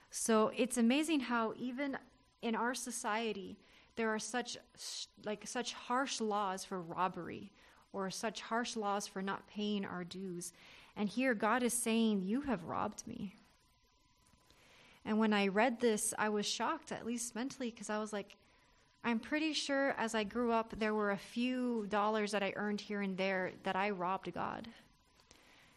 So 0.09 0.51
it's 0.55 0.77
amazing 0.77 1.21
how 1.21 1.53
even 1.57 1.97
in 2.41 2.55
our 2.55 2.75
society, 2.75 3.57
there 3.95 4.09
are 4.09 4.19
such 4.19 4.57
like 5.23 5.47
such 5.47 5.73
harsh 5.73 6.19
laws 6.19 6.65
for 6.65 6.81
robbery 6.81 7.51
or 7.93 8.09
such 8.09 8.41
harsh 8.41 8.75
laws 8.75 9.07
for 9.07 9.21
not 9.21 9.47
paying 9.47 9.85
our 9.85 10.03
dues. 10.03 10.51
And 10.95 11.07
here 11.07 11.33
God 11.33 11.63
is 11.63 11.73
saying, 11.73 12.23
You 12.23 12.41
have 12.41 12.65
robbed 12.65 13.07
me. 13.07 13.35
And 15.05 15.19
when 15.19 15.33
I 15.33 15.47
read 15.47 15.79
this, 15.79 16.13
I 16.17 16.29
was 16.29 16.45
shocked, 16.45 16.91
at 16.91 17.05
least 17.05 17.35
mentally, 17.35 17.71
because 17.71 17.89
I 17.89 17.99
was 17.99 18.13
like, 18.13 18.37
I'm 19.03 19.19
pretty 19.19 19.51
sure 19.51 19.93
as 19.97 20.15
I 20.15 20.23
grew 20.23 20.51
up, 20.53 20.73
there 20.79 20.93
were 20.93 21.11
a 21.11 21.17
few 21.17 21.85
dollars 21.89 22.31
that 22.31 22.41
I 22.41 22.53
earned 22.55 22.79
here 22.79 23.01
and 23.01 23.17
there 23.17 23.51
that 23.63 23.75
I 23.75 23.89
robbed 23.89 24.33
God. 24.33 24.69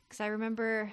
Because 0.06 0.20
I 0.20 0.28
remember 0.28 0.92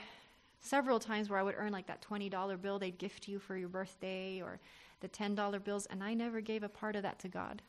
several 0.60 1.00
times 1.00 1.30
where 1.30 1.38
I 1.38 1.44
would 1.44 1.56
earn 1.58 1.72
like 1.72 1.86
that 1.88 2.02
$20 2.02 2.60
bill 2.60 2.80
they'd 2.80 2.98
gift 2.98 3.28
you 3.28 3.38
for 3.38 3.56
your 3.56 3.70
birthday 3.70 4.42
or 4.42 4.60
the 5.02 5.10
$10 5.10 5.64
bills, 5.64 5.86
and 5.88 6.04
I 6.04 6.16
never 6.16 6.42
gave 6.42 6.64
a 6.64 6.70
part 6.70 6.96
of 6.96 7.04
that 7.04 7.20
to 7.20 7.28
God. 7.28 7.62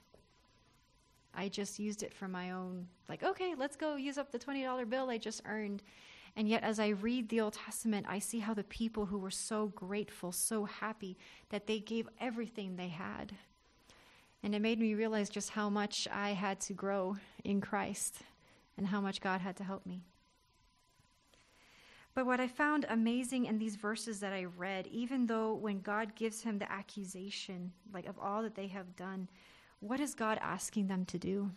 I 1.35 1.49
just 1.49 1.79
used 1.79 2.03
it 2.03 2.15
for 2.15 2.29
my 2.29 2.53
own, 2.53 2.87
like, 3.09 3.23
okay, 3.23 3.55
let's 3.59 3.77
go 3.77 3.97
use 3.97 4.17
up 4.19 4.31
the 4.31 4.39
$20 4.39 4.89
bill 4.89 5.11
I 5.11 5.19
just 5.19 5.43
earned. 5.47 5.83
And 6.37 6.49
yet, 6.49 6.65
as 6.65 6.81
I 6.81 6.89
read 6.89 7.29
the 7.29 7.41
Old 7.41 7.53
Testament, 7.53 8.07
I 8.09 8.19
see 8.19 8.41
how 8.41 8.55
the 8.55 8.65
people 8.65 9.07
who 9.07 9.19
were 9.19 9.31
so 9.31 9.69
grateful, 9.69 10.33
so 10.33 10.65
happy, 10.65 11.17
that 11.51 11.67
they 11.67 11.79
gave 11.79 12.09
everything 12.21 12.75
they 12.75 12.89
had. 12.89 13.33
And 14.43 14.55
it 14.55 14.61
made 14.61 14.81
me 14.81 14.95
realize 14.95 15.31
just 15.31 15.51
how 15.51 15.71
much 15.71 16.09
I 16.13 16.31
had 16.31 16.61
to 16.63 16.73
grow 16.73 17.17
in 17.45 17.61
Christ 17.61 18.19
and 18.77 18.89
how 18.89 19.01
much 19.01 19.21
God 19.21 19.41
had 19.41 19.57
to 19.57 19.65
help 19.65 19.87
me. 19.87 20.03
But 22.15 22.27
what 22.27 22.41
I 22.41 22.47
found 22.47 22.87
amazing 22.89 23.47
in 23.47 23.59
these 23.59 23.77
verses 23.77 24.21
that 24.21 24.33
I 24.33 24.45
read, 24.45 24.87
even 24.89 25.27
though 25.27 25.55
when 25.55 25.81
God 25.81 26.15
gives 26.15 26.43
him 26.43 26.59
the 26.59 26.71
accusation, 26.71 27.73
like 27.93 28.07
of 28.07 28.19
all 28.19 28.43
that 28.43 28.55
they 28.55 28.69
have 28.69 28.95
done, 28.97 29.29
what 29.81 30.01
is 30.01 30.15
God 30.15 30.39
asking 30.41 30.87
them 30.87 31.05
to 31.07 31.19
do? 31.19 31.51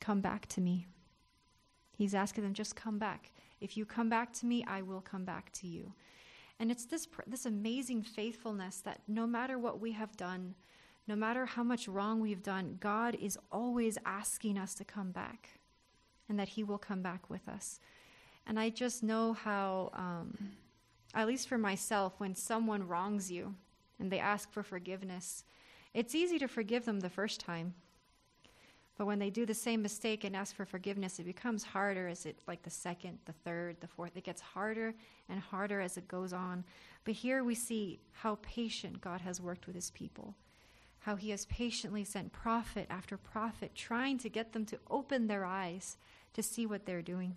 Come 0.00 0.20
back 0.20 0.46
to 0.48 0.60
me. 0.60 0.86
He's 2.00 2.14
asking 2.14 2.44
them, 2.44 2.54
just 2.54 2.76
come 2.76 2.98
back. 2.98 3.30
If 3.60 3.76
you 3.76 3.84
come 3.84 4.08
back 4.08 4.32
to 4.38 4.46
me, 4.46 4.64
I 4.66 4.80
will 4.80 5.02
come 5.02 5.26
back 5.26 5.52
to 5.52 5.66
you. 5.66 5.92
And 6.58 6.70
it's 6.70 6.86
this, 6.86 7.06
this 7.26 7.44
amazing 7.44 8.04
faithfulness 8.04 8.80
that 8.86 9.02
no 9.06 9.26
matter 9.26 9.58
what 9.58 9.80
we 9.80 9.92
have 9.92 10.16
done, 10.16 10.54
no 11.06 11.14
matter 11.14 11.44
how 11.44 11.62
much 11.62 11.88
wrong 11.88 12.18
we've 12.18 12.42
done, 12.42 12.78
God 12.80 13.18
is 13.20 13.38
always 13.52 13.98
asking 14.06 14.56
us 14.56 14.74
to 14.76 14.84
come 14.84 15.10
back 15.10 15.50
and 16.26 16.38
that 16.38 16.48
He 16.48 16.64
will 16.64 16.78
come 16.78 17.02
back 17.02 17.28
with 17.28 17.46
us. 17.46 17.80
And 18.46 18.58
I 18.58 18.70
just 18.70 19.02
know 19.02 19.34
how, 19.34 19.90
um, 19.92 20.52
at 21.12 21.26
least 21.28 21.50
for 21.50 21.58
myself, 21.58 22.14
when 22.16 22.34
someone 22.34 22.88
wrongs 22.88 23.30
you 23.30 23.54
and 23.98 24.10
they 24.10 24.20
ask 24.20 24.50
for 24.50 24.62
forgiveness, 24.62 25.44
it's 25.92 26.14
easy 26.14 26.38
to 26.38 26.48
forgive 26.48 26.86
them 26.86 27.00
the 27.00 27.10
first 27.10 27.40
time. 27.40 27.74
But 29.00 29.06
when 29.06 29.18
they 29.18 29.30
do 29.30 29.46
the 29.46 29.54
same 29.54 29.80
mistake 29.80 30.24
and 30.24 30.36
ask 30.36 30.54
for 30.54 30.66
forgiveness, 30.66 31.18
it 31.18 31.24
becomes 31.24 31.64
harder 31.64 32.06
as 32.06 32.26
it, 32.26 32.38
like 32.46 32.62
the 32.62 32.68
second, 32.68 33.18
the 33.24 33.32
third, 33.32 33.78
the 33.80 33.86
fourth. 33.86 34.14
It 34.14 34.24
gets 34.24 34.42
harder 34.42 34.92
and 35.30 35.40
harder 35.40 35.80
as 35.80 35.96
it 35.96 36.06
goes 36.06 36.34
on. 36.34 36.64
But 37.06 37.14
here 37.14 37.42
we 37.42 37.54
see 37.54 37.98
how 38.12 38.36
patient 38.42 39.00
God 39.00 39.22
has 39.22 39.40
worked 39.40 39.66
with 39.66 39.74
his 39.74 39.90
people 39.90 40.34
how 40.98 41.16
he 41.16 41.30
has 41.30 41.46
patiently 41.46 42.04
sent 42.04 42.30
prophet 42.30 42.86
after 42.90 43.16
prophet, 43.16 43.74
trying 43.74 44.18
to 44.18 44.28
get 44.28 44.52
them 44.52 44.66
to 44.66 44.78
open 44.90 45.28
their 45.28 45.46
eyes 45.46 45.96
to 46.34 46.42
see 46.42 46.66
what 46.66 46.84
they're 46.84 47.00
doing. 47.00 47.34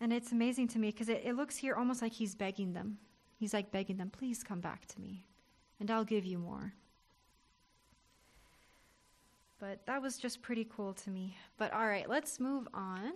And 0.00 0.12
it's 0.12 0.32
amazing 0.32 0.66
to 0.68 0.80
me 0.80 0.90
because 0.90 1.08
it, 1.08 1.22
it, 1.24 1.36
looks 1.36 1.56
here 1.56 1.76
almost 1.76 2.02
like 2.02 2.14
he's 2.14 2.34
begging 2.34 2.72
them. 2.72 2.98
He's 3.38 3.54
like 3.54 3.70
begging 3.70 3.98
them, 3.98 4.10
please 4.10 4.42
come 4.42 4.58
back 4.58 4.86
to 4.86 5.00
me, 5.00 5.22
and 5.78 5.88
I'll 5.88 6.02
give 6.02 6.24
you 6.24 6.36
more. 6.36 6.72
But 9.60 9.84
that 9.86 10.00
was 10.00 10.18
just 10.18 10.40
pretty 10.40 10.66
cool 10.74 10.92
to 10.94 11.10
me. 11.10 11.36
But 11.56 11.72
all 11.72 11.86
right, 11.86 12.08
let's 12.08 12.38
move 12.38 12.68
on 12.72 13.12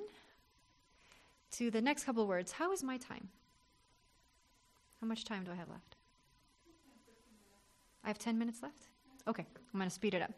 to 1.52 1.70
the 1.70 1.80
next 1.80 2.04
couple 2.04 2.26
words. 2.26 2.52
How 2.52 2.72
is 2.72 2.82
my 2.82 2.96
time? 2.96 3.28
How 5.00 5.06
much 5.06 5.24
time 5.24 5.44
do 5.44 5.52
I 5.52 5.54
have 5.54 5.68
left? 5.68 5.96
I 8.04 8.08
have 8.08 8.18
10 8.18 8.38
minutes 8.38 8.62
left? 8.62 8.88
Okay, 9.28 9.46
I'm 9.72 9.78
going 9.78 9.88
to 9.88 9.94
speed 9.94 10.14
it 10.14 10.22
up. 10.22 10.32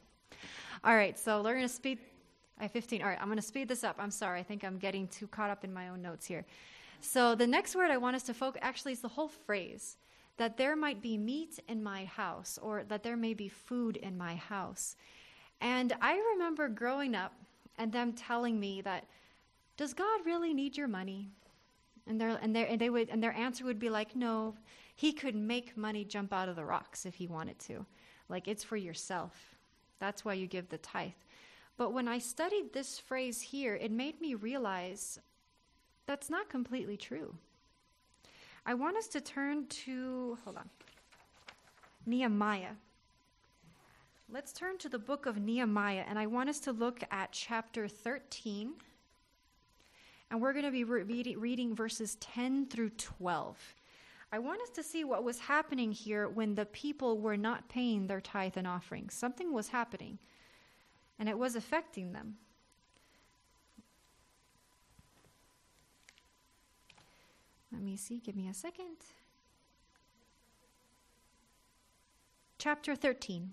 All 0.82 0.94
right, 0.94 1.18
so 1.18 1.42
we're 1.42 1.54
going 1.54 1.66
to 1.66 1.74
speed. 1.74 1.98
I 2.58 2.64
have 2.64 2.72
15. 2.72 3.00
All 3.02 3.08
right, 3.08 3.18
I'm 3.20 3.28
going 3.28 3.36
to 3.36 3.42
speed 3.42 3.68
this 3.68 3.84
up. 3.84 3.96
I'm 3.98 4.10
sorry. 4.10 4.40
I 4.40 4.42
think 4.42 4.64
I'm 4.64 4.78
getting 4.78 5.08
too 5.08 5.26
caught 5.26 5.50
up 5.50 5.64
in 5.64 5.72
my 5.72 5.88
own 5.88 6.02
notes 6.02 6.26
here. 6.26 6.44
So 7.00 7.34
the 7.34 7.46
next 7.46 7.74
word 7.74 7.90
I 7.90 7.96
want 7.96 8.16
us 8.16 8.22
to 8.24 8.34
focus 8.34 8.60
actually 8.62 8.92
is 8.92 9.00
the 9.00 9.08
whole 9.08 9.28
phrase 9.28 9.96
that 10.36 10.56
there 10.56 10.74
might 10.76 11.00
be 11.00 11.16
meat 11.16 11.58
in 11.68 11.82
my 11.82 12.04
house 12.06 12.58
or 12.60 12.84
that 12.84 13.02
there 13.02 13.16
may 13.16 13.34
be 13.34 13.48
food 13.48 13.96
in 13.96 14.18
my 14.18 14.34
house. 14.34 14.96
And 15.64 15.94
I 16.02 16.20
remember 16.34 16.68
growing 16.68 17.14
up 17.14 17.32
and 17.78 17.90
them 17.90 18.12
telling 18.12 18.60
me 18.60 18.82
that 18.82 19.06
does 19.78 19.94
God 19.94 20.20
really 20.26 20.52
need 20.52 20.76
your 20.76 20.88
money? 20.88 21.30
And, 22.06 22.20
and, 22.20 22.54
and, 22.54 22.78
they 22.78 22.90
would, 22.90 23.08
and 23.08 23.22
their 23.22 23.32
answer 23.32 23.64
would 23.64 23.78
be 23.78 23.88
like, 23.88 24.14
no, 24.14 24.54
he 24.94 25.10
could 25.10 25.34
make 25.34 25.74
money 25.74 26.04
jump 26.04 26.34
out 26.34 26.50
of 26.50 26.56
the 26.56 26.64
rocks 26.66 27.06
if 27.06 27.14
he 27.14 27.26
wanted 27.26 27.58
to. 27.60 27.86
Like, 28.28 28.46
it's 28.46 28.62
for 28.62 28.76
yourself. 28.76 29.56
That's 30.00 30.22
why 30.22 30.34
you 30.34 30.46
give 30.46 30.68
the 30.68 30.76
tithe. 30.78 31.12
But 31.78 31.94
when 31.94 32.08
I 32.08 32.18
studied 32.18 32.74
this 32.74 32.98
phrase 32.98 33.40
here, 33.40 33.74
it 33.74 33.90
made 33.90 34.20
me 34.20 34.34
realize 34.34 35.18
that's 36.04 36.28
not 36.28 36.50
completely 36.50 36.98
true. 36.98 37.34
I 38.66 38.74
want 38.74 38.98
us 38.98 39.08
to 39.08 39.20
turn 39.22 39.66
to, 39.68 40.36
hold 40.44 40.58
on, 40.58 40.68
Nehemiah. 42.04 42.74
Let's 44.34 44.52
turn 44.52 44.78
to 44.78 44.88
the 44.88 44.98
book 44.98 45.26
of 45.26 45.38
Nehemiah, 45.38 46.02
and 46.08 46.18
I 46.18 46.26
want 46.26 46.48
us 46.48 46.58
to 46.60 46.72
look 46.72 47.04
at 47.12 47.30
chapter 47.30 47.86
13. 47.86 48.72
And 50.28 50.42
we're 50.42 50.52
going 50.52 50.64
to 50.64 50.72
be 50.72 50.82
re- 50.82 51.36
reading 51.38 51.72
verses 51.72 52.16
10 52.16 52.66
through 52.66 52.90
12. 52.90 53.56
I 54.32 54.40
want 54.40 54.60
us 54.60 54.70
to 54.70 54.82
see 54.82 55.04
what 55.04 55.22
was 55.22 55.38
happening 55.38 55.92
here 55.92 56.28
when 56.28 56.56
the 56.56 56.66
people 56.66 57.18
were 57.18 57.36
not 57.36 57.68
paying 57.68 58.08
their 58.08 58.20
tithe 58.20 58.56
and 58.56 58.66
offering. 58.66 59.08
Something 59.08 59.52
was 59.52 59.68
happening, 59.68 60.18
and 61.20 61.28
it 61.28 61.38
was 61.38 61.54
affecting 61.54 62.12
them. 62.12 62.34
Let 67.72 67.82
me 67.82 67.96
see, 67.96 68.18
give 68.18 68.34
me 68.34 68.48
a 68.48 68.54
second. 68.54 68.96
Chapter 72.58 72.96
13. 72.96 73.52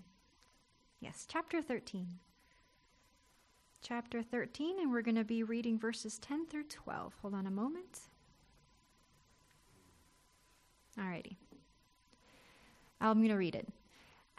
Yes, 1.02 1.26
chapter 1.28 1.60
13. 1.60 2.06
Chapter 3.82 4.22
13, 4.22 4.78
and 4.78 4.92
we're 4.92 5.02
going 5.02 5.16
to 5.16 5.24
be 5.24 5.42
reading 5.42 5.76
verses 5.76 6.16
10 6.20 6.46
through 6.46 6.62
12. 6.68 7.14
Hold 7.20 7.34
on 7.34 7.44
a 7.44 7.50
moment. 7.50 8.02
Alrighty. 10.96 11.34
I'm 13.00 13.18
going 13.18 13.30
to 13.30 13.34
read 13.34 13.56
it. 13.56 13.66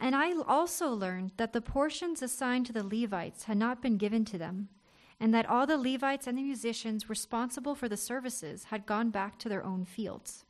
And 0.00 0.16
I 0.16 0.32
also 0.48 0.88
learned 0.88 1.32
that 1.36 1.52
the 1.52 1.60
portions 1.60 2.22
assigned 2.22 2.64
to 2.66 2.72
the 2.72 2.82
Levites 2.82 3.44
had 3.44 3.58
not 3.58 3.82
been 3.82 3.98
given 3.98 4.24
to 4.24 4.38
them, 4.38 4.70
and 5.20 5.34
that 5.34 5.46
all 5.46 5.66
the 5.66 5.76
Levites 5.76 6.26
and 6.26 6.38
the 6.38 6.42
musicians 6.42 7.10
responsible 7.10 7.74
for 7.74 7.90
the 7.90 7.98
services 7.98 8.64
had 8.64 8.86
gone 8.86 9.10
back 9.10 9.38
to 9.40 9.50
their 9.50 9.62
own 9.62 9.84
fields. 9.84 10.46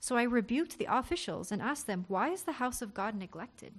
So 0.00 0.16
I 0.16 0.22
rebuked 0.22 0.78
the 0.78 0.88
officials 0.88 1.52
and 1.52 1.60
asked 1.60 1.86
them, 1.86 2.06
Why 2.08 2.30
is 2.30 2.44
the 2.44 2.52
house 2.52 2.80
of 2.80 2.94
God 2.94 3.14
neglected? 3.14 3.74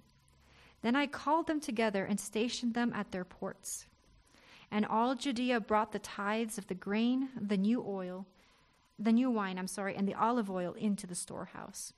Then 0.85 0.95
I 0.95 1.07
called 1.07 1.47
them 1.47 1.59
together 1.59 2.05
and 2.05 2.19
stationed 2.19 2.75
them 2.75 2.93
at 2.93 3.11
their 3.11 3.25
ports. 3.25 3.87
And 4.69 4.85
all 4.85 5.15
Judea 5.15 5.59
brought 5.59 5.91
the 5.91 5.97
tithes 5.97 6.59
of 6.59 6.67
the 6.67 6.75
grain, 6.75 7.29
the 7.41 7.57
new 7.57 7.83
oil, 7.83 8.27
the 8.99 9.11
new 9.11 9.31
wine, 9.31 9.57
I'm 9.57 9.65
sorry, 9.65 9.95
and 9.95 10.07
the 10.07 10.13
olive 10.13 10.51
oil 10.51 10.73
into 10.73 11.07
the 11.07 11.15
storehouse. 11.15 11.91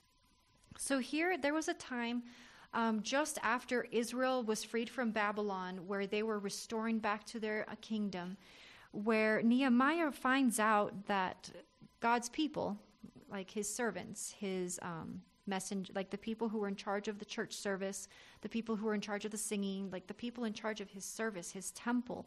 So 0.77 0.99
here, 0.99 1.37
there 1.37 1.53
was 1.53 1.67
a 1.67 1.73
time 1.73 2.23
um, 2.73 3.03
just 3.03 3.37
after 3.43 3.87
Israel 3.91 4.41
was 4.41 4.63
freed 4.63 4.89
from 4.89 5.11
Babylon, 5.11 5.85
where 5.85 6.07
they 6.07 6.23
were 6.23 6.39
restoring 6.39 6.99
back 6.99 7.25
to 7.25 7.41
their 7.41 7.65
uh, 7.69 7.75
kingdom, 7.81 8.37
where 8.93 9.41
Nehemiah 9.41 10.13
finds 10.13 10.61
out 10.61 11.07
that 11.07 11.51
God's 11.99 12.29
people, 12.29 12.77
like 13.29 13.51
his 13.51 13.67
servants, 13.67 14.33
his 14.39 14.79
um, 14.81 15.23
messenger, 15.47 15.91
like 15.95 16.09
the 16.09 16.17
people 16.17 16.49
who 16.49 16.59
were 16.59 16.67
in 16.67 16.75
charge 16.75 17.07
of 17.07 17.19
the 17.19 17.25
church 17.25 17.53
service, 17.53 18.07
the 18.41 18.49
people 18.49 18.75
who 18.75 18.85
were 18.85 18.93
in 18.93 19.01
charge 19.01 19.25
of 19.25 19.31
the 19.31 19.37
singing, 19.37 19.89
like 19.91 20.07
the 20.07 20.13
people 20.13 20.43
in 20.43 20.53
charge 20.53 20.81
of 20.81 20.89
his 20.89 21.05
service, 21.05 21.51
his 21.51 21.71
temple, 21.71 22.25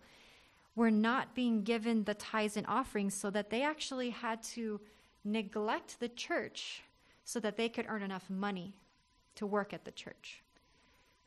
were 0.76 0.90
not 0.90 1.34
being 1.34 1.62
given 1.62 2.04
the 2.04 2.14
tithes 2.14 2.56
and 2.56 2.66
offerings 2.66 3.14
so 3.14 3.30
that 3.30 3.50
they 3.50 3.62
actually 3.62 4.10
had 4.10 4.42
to 4.42 4.80
neglect 5.24 6.00
the 6.00 6.08
church 6.08 6.82
so 7.24 7.40
that 7.40 7.56
they 7.56 7.68
could 7.68 7.86
earn 7.88 8.02
enough 8.02 8.28
money 8.30 8.72
to 9.34 9.46
work 9.46 9.72
at 9.72 9.84
the 9.84 9.90
church. 9.90 10.42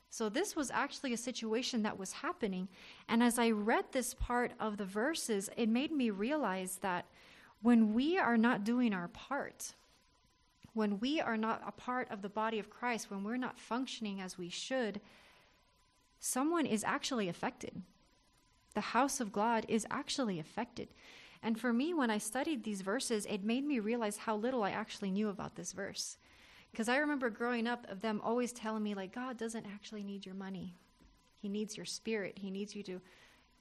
So, 0.10 0.30
this 0.30 0.56
was 0.56 0.70
actually 0.70 1.14
a 1.14 1.18
situation 1.18 1.82
that 1.84 1.98
was 1.98 2.12
happening. 2.12 2.68
And 3.10 3.24
as 3.24 3.40
I 3.40 3.50
read 3.50 3.86
this 3.92 4.14
part 4.14 4.52
of 4.60 4.78
the 4.78 4.86
verses, 4.86 5.50
it 5.58 5.70
made 5.70 5.92
me 5.92 6.12
realize 6.12 6.78
that 6.82 7.06
when 7.64 7.94
we 7.96 8.20
are 8.20 8.38
not 8.38 8.64
doing 8.64 8.94
our 8.94 9.08
part, 9.08 9.74
when 10.74 11.00
we 11.00 11.22
are 11.22 11.38
not 11.38 11.62
a 11.66 11.72
part 11.72 12.10
of 12.10 12.22
the 12.22 12.30
body 12.30 12.60
of 12.60 12.70
Christ, 12.70 13.12
when 13.12 13.24
we're 13.24 13.38
not 13.38 13.60
functioning 13.60 14.22
as 14.22 14.38
we 14.38 14.50
should, 14.50 15.02
someone 16.20 16.66
is 16.66 16.84
actually 16.84 17.30
affected. 17.30 17.82
The 18.74 18.82
house 18.82 19.20
of 19.20 19.32
God 19.32 19.66
is 19.68 19.86
actually 19.92 20.40
affected. 20.40 20.88
And 21.44 21.60
for 21.60 21.74
me, 21.74 21.94
when 21.94 22.10
I 22.10 22.18
studied 22.18 22.64
these 22.64 22.82
verses, 22.82 23.26
it 23.26 23.44
made 23.44 23.66
me 23.66 23.80
realize 23.80 24.18
how 24.18 24.36
little 24.36 24.64
I 24.64 24.72
actually 24.72 25.12
knew 25.12 25.30
about 25.30 25.56
this 25.56 25.74
verse. 25.74 26.18
Because 26.72 26.90
I 26.90 26.98
remember 26.98 27.30
growing 27.30 27.68
up 27.68 27.86
of 27.90 28.02
them 28.02 28.20
always 28.24 28.52
telling 28.52 28.82
me, 28.82 28.96
like, 28.96 29.14
God 29.14 29.38
doesn't 29.38 29.66
actually 29.66 30.04
need 30.04 30.26
your 30.26 30.34
money. 30.36 30.74
He 31.38 31.50
needs 31.50 31.78
your 31.78 31.86
spirit. 31.86 32.40
He 32.40 32.50
needs 32.50 32.76
you 32.76 32.84
to 32.84 33.02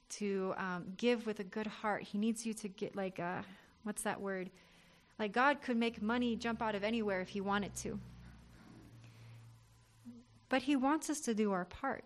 to 0.09 0.53
um, 0.57 0.85
give 0.97 1.25
with 1.25 1.39
a 1.39 1.43
good 1.43 1.65
heart. 1.65 2.03
He 2.03 2.17
needs 2.17 2.45
you 2.45 2.53
to 2.55 2.67
get 2.67 2.95
like 2.95 3.17
a, 3.19 3.43
what's 3.83 4.03
that 4.03 4.21
word? 4.21 4.51
Like 5.19 5.31
God 5.31 5.61
could 5.61 5.77
make 5.77 6.01
money 6.01 6.35
jump 6.35 6.61
out 6.61 6.75
of 6.75 6.83
anywhere 6.83 7.21
if 7.21 7.29
he 7.29 7.41
wanted 7.41 7.75
to. 7.77 7.99
But 10.49 10.63
he 10.63 10.75
wants 10.75 11.09
us 11.09 11.19
to 11.21 11.33
do 11.33 11.51
our 11.51 11.65
part. 11.65 12.03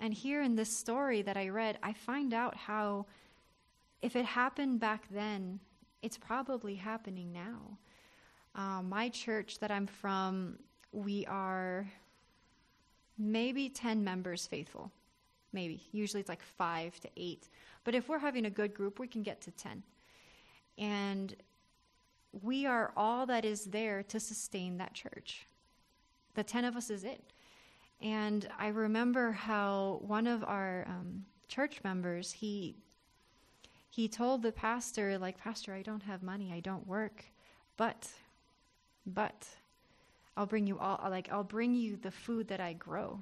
And 0.00 0.12
here 0.14 0.42
in 0.42 0.56
this 0.56 0.76
story 0.76 1.22
that 1.22 1.36
I 1.36 1.48
read, 1.48 1.78
I 1.82 1.92
find 1.92 2.32
out 2.32 2.54
how 2.56 3.06
if 4.00 4.14
it 4.14 4.24
happened 4.24 4.80
back 4.80 5.04
then, 5.10 5.60
it's 6.02 6.16
probably 6.16 6.76
happening 6.76 7.32
now. 7.32 7.78
Um, 8.54 8.88
my 8.88 9.08
church 9.08 9.58
that 9.60 9.70
I'm 9.70 9.86
from, 9.86 10.58
we 10.92 11.26
are 11.26 11.90
maybe 13.18 13.68
10 13.68 14.04
members 14.04 14.46
faithful. 14.46 14.92
Maybe. 15.52 15.82
Usually 15.92 16.20
it's 16.20 16.28
like 16.28 16.42
five 16.42 16.98
to 17.00 17.08
eight. 17.16 17.48
But 17.84 17.94
if 17.94 18.08
we're 18.08 18.18
having 18.18 18.44
a 18.44 18.50
good 18.50 18.74
group, 18.74 18.98
we 18.98 19.08
can 19.08 19.22
get 19.22 19.40
to 19.42 19.50
10. 19.50 19.82
And 20.76 21.34
we 22.32 22.66
are 22.66 22.92
all 22.96 23.26
that 23.26 23.44
is 23.44 23.64
there 23.66 24.02
to 24.04 24.20
sustain 24.20 24.78
that 24.78 24.94
church. 24.94 25.46
The 26.34 26.44
10 26.44 26.64
of 26.64 26.76
us 26.76 26.90
is 26.90 27.04
it. 27.04 27.22
And 28.00 28.48
I 28.58 28.68
remember 28.68 29.32
how 29.32 30.00
one 30.02 30.26
of 30.26 30.44
our 30.44 30.84
um, 30.88 31.24
church 31.48 31.80
members, 31.82 32.30
he 32.30 32.76
he 33.90 34.06
told 34.06 34.42
the 34.42 34.52
pastor, 34.52 35.18
like, 35.18 35.38
Pastor, 35.38 35.74
I 35.74 35.82
don't 35.82 36.04
have 36.04 36.22
money, 36.22 36.52
I 36.52 36.60
don't 36.60 36.86
work, 36.86 37.24
but, 37.76 38.08
but, 39.06 39.48
I'll 40.36 40.46
bring 40.46 40.68
you 40.68 40.78
all, 40.78 41.00
like, 41.10 41.28
I'll 41.32 41.42
bring 41.42 41.74
you 41.74 41.96
the 41.96 42.12
food 42.12 42.46
that 42.46 42.60
I 42.60 42.74
grow. 42.74 43.18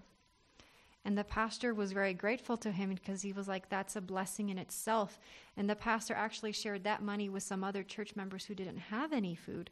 And 1.06 1.16
the 1.16 1.22
pastor 1.22 1.72
was 1.72 1.92
very 1.92 2.12
grateful 2.12 2.56
to 2.56 2.72
him 2.72 2.92
because 2.92 3.22
he 3.22 3.32
was 3.32 3.46
like, 3.46 3.68
that's 3.68 3.94
a 3.94 4.00
blessing 4.00 4.48
in 4.48 4.58
itself. 4.58 5.20
And 5.56 5.70
the 5.70 5.76
pastor 5.76 6.14
actually 6.14 6.50
shared 6.50 6.82
that 6.82 7.00
money 7.00 7.28
with 7.28 7.44
some 7.44 7.62
other 7.62 7.84
church 7.84 8.16
members 8.16 8.44
who 8.44 8.56
didn't 8.56 8.78
have 8.78 9.12
any 9.12 9.36
food. 9.36 9.70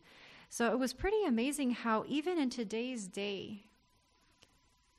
So 0.49 0.71
it 0.71 0.79
was 0.79 0.93
pretty 0.93 1.25
amazing 1.27 1.73
how, 1.73 2.05
even 2.07 2.39
in 2.39 2.51
today's 2.51 3.09
day, 3.09 3.65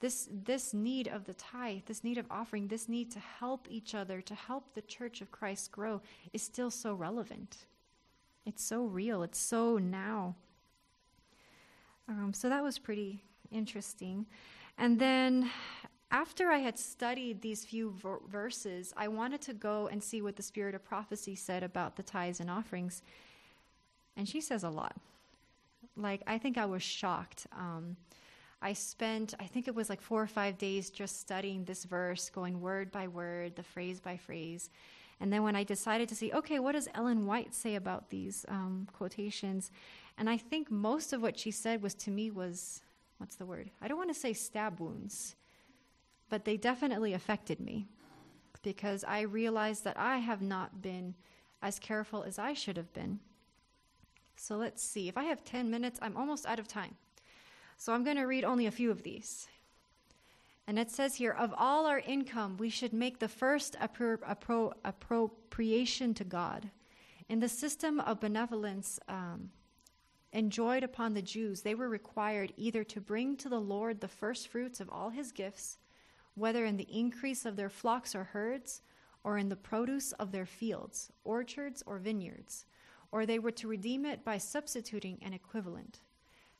this, 0.01 0.27
this 0.29 0.73
need 0.73 1.07
of 1.07 1.23
the 1.23 1.36
tithe, 1.36 1.83
this 1.86 2.03
need 2.03 2.17
of 2.17 2.25
offering, 2.29 2.67
this 2.67 2.89
need 2.89 3.11
to 3.11 3.19
help 3.19 3.65
each 3.69 3.95
other, 3.95 4.19
to 4.19 4.36
help 4.36 4.73
the 4.73 4.81
church 4.81 5.21
of 5.21 5.31
Christ 5.31 5.71
grow, 5.71 6.01
is 6.33 6.41
still 6.41 6.69
so 6.69 6.93
relevant. 6.93 7.59
It's 8.45 8.61
so 8.61 8.83
real, 8.83 9.23
it's 9.23 9.39
so 9.39 9.77
now. 9.77 10.36
Um, 12.09 12.33
so 12.33 12.49
that 12.49 12.61
was 12.61 12.77
pretty 12.77 13.23
interesting. 13.53 14.25
And 14.77 14.99
then 14.99 15.49
after 16.12 16.49
I 16.49 16.60
had 16.60 16.78
studied 16.78 17.41
these 17.41 17.66
few 17.66 17.91
ver- 17.91 18.20
verses, 18.28 18.93
I 18.95 19.08
wanted 19.08 19.41
to 19.41 19.53
go 19.53 19.88
and 19.88 20.03
see 20.03 20.22
what 20.22 20.36
the 20.36 20.43
spirit 20.43 20.76
of 20.76 20.84
prophecy 20.84 21.36
said 21.36 21.64
about 21.64 21.95
the 21.95 22.03
tithes 22.03 22.39
and 22.39 22.49
offerings. 22.49 23.01
And 24.16 24.28
she 24.28 24.41
says 24.41 24.64
a 24.64 24.70
lot. 24.70 24.95
Like, 25.97 26.22
I 26.28 26.38
think 26.38 26.58
I 26.58 26.66
was 26.66 26.84
shocked. 26.84 27.47
Um, 27.51 27.97
I 28.62 28.74
spent, 28.74 29.34
I 29.39 29.45
think 29.45 29.68
it 29.68 29.76
was 29.76 29.89
like 29.89 30.01
four 30.01 30.22
or 30.22 30.28
five 30.28 30.58
days 30.58 30.89
just 30.89 31.20
studying 31.20 31.64
this 31.64 31.84
verse, 31.84 32.30
going 32.30 32.62
word 32.62 32.91
by 32.91 33.08
word, 33.08 33.56
the 33.56 33.64
phrase 33.64 33.99
by 33.99 34.18
phrase. 34.18 34.70
And 35.20 35.32
then 35.32 35.43
when 35.43 35.56
I 35.56 35.64
decided 35.64 36.10
to 36.10 36.16
see, 36.16 36.32
okay, 36.34 36.60
what 36.60 36.74
does 36.74 36.89
Ellen 36.93 37.26
White 37.26 37.53
say 37.53 37.76
about 37.76 38.10
these 38.10 38.45
um, 38.49 38.88
quotations? 38.93 39.72
And 40.18 40.30
I 40.30 40.38
think 40.38 40.70
most 40.72 41.14
of 41.14 41.22
what 41.22 41.38
she 41.38 41.51
said 41.51 41.82
was 41.82 41.93
to 41.95 42.12
me 42.12 42.32
was, 42.32 42.82
what's 43.18 43.36
the 43.36 43.45
word? 43.45 43.72
I 43.82 43.88
don't 43.88 43.97
want 43.97 44.14
to 44.14 44.20
say 44.20 44.34
stab 44.34 44.80
wounds, 44.80 45.36
but 46.36 46.43
they 46.43 46.57
definitely 46.57 47.13
affected 47.13 47.61
me 47.61 47.88
because 48.61 49.05
I 49.05 49.21
realized 49.21 49.86
that 49.86 49.97
I 49.97 50.17
have 50.17 50.41
not 50.41 50.81
been 50.81 51.15
as 51.61 51.79
careful 51.79 52.23
as 52.23 52.38
I 52.38 52.51
should 52.51 52.75
have 52.75 52.91
been. 52.91 53.21
So 54.36 54.57
let's 54.57 54.83
see. 54.83 55.07
If 55.07 55.17
I 55.17 55.23
have 55.23 55.45
10 55.45 55.71
minutes, 55.71 55.97
I'm 56.01 56.17
almost 56.17 56.45
out 56.45 56.59
of 56.59 56.67
time. 56.67 56.95
So 57.77 57.93
I'm 57.93 58.03
going 58.03 58.17
to 58.17 58.25
read 58.25 58.43
only 58.43 58.65
a 58.65 58.71
few 58.71 58.91
of 58.91 59.03
these. 59.03 59.47
And 60.67 60.77
it 60.77 60.91
says 60.91 61.15
here 61.15 61.31
Of 61.31 61.53
all 61.57 61.86
our 61.86 61.99
income, 61.99 62.57
we 62.57 62.69
should 62.69 62.91
make 62.91 63.19
the 63.19 63.29
first 63.29 63.77
appro- 63.79 64.17
appro- 64.17 64.73
appropriation 64.83 66.13
to 66.15 66.25
God. 66.25 66.69
In 67.29 67.39
the 67.39 67.47
system 67.47 68.01
of 68.01 68.19
benevolence 68.19 68.99
um, 69.07 69.51
enjoyed 70.33 70.83
upon 70.83 71.13
the 71.13 71.21
Jews, 71.21 71.61
they 71.61 71.75
were 71.75 71.88
required 71.88 72.51
either 72.57 72.83
to 72.83 72.99
bring 72.99 73.38
to 73.38 73.47
the 73.47 73.61
Lord 73.61 74.01
the 74.01 74.09
first 74.09 74.49
fruits 74.49 74.81
of 74.81 74.89
all 74.89 75.11
his 75.11 75.31
gifts, 75.31 75.77
whether 76.36 76.65
in 76.65 76.77
the 76.77 76.88
increase 76.91 77.45
of 77.45 77.55
their 77.55 77.69
flocks 77.69 78.13
or 78.13 78.25
herds, 78.25 78.81
or 79.23 79.38
in 79.38 79.49
the 79.49 79.55
produce 79.55 80.11
of 80.13 80.31
their 80.31 80.45
fields, 80.45 81.11
orchards, 81.23 81.81
or 81.88 81.97
vineyards, 81.97 82.65
or 83.11 83.25
they 83.25 83.39
were 83.39 83.51
to 83.51 83.67
redeem 83.67 84.05
it 84.05 84.23
by 84.23 84.38
substituting 84.38 85.17
an 85.21 85.33
equivalent 85.33 85.99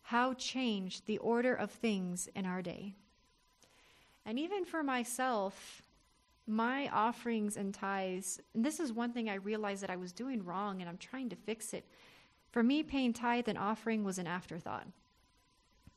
how 0.05 0.34
changed 0.36 1.07
the 1.07 1.17
order 1.17 1.55
of 1.55 1.71
things 1.71 2.30
in 2.36 2.45
our 2.45 2.61
day. 2.61 2.93
And 4.23 4.38
even 4.38 4.63
for 4.63 4.84
myself, 4.84 5.82
my 6.45 6.88
offerings 6.89 7.57
and 7.57 7.73
tithes, 7.73 8.39
and 8.53 8.63
this 8.63 8.80
is 8.80 8.93
one 8.93 9.13
thing 9.13 9.32
I 9.32 9.36
realized 9.36 9.82
that 9.82 9.89
I 9.89 9.95
was 9.95 10.11
doing 10.11 10.45
wrong 10.45 10.80
and 10.80 10.88
I'm 10.88 10.99
trying 10.99 11.30
to 11.30 11.36
fix 11.36 11.73
it. 11.73 11.88
For 12.51 12.61
me, 12.61 12.84
paying 12.84 13.13
tithe 13.13 13.47
and 13.47 13.57
offering 13.57 14.03
was 14.03 14.19
an 14.19 14.28
afterthought. 14.28 14.86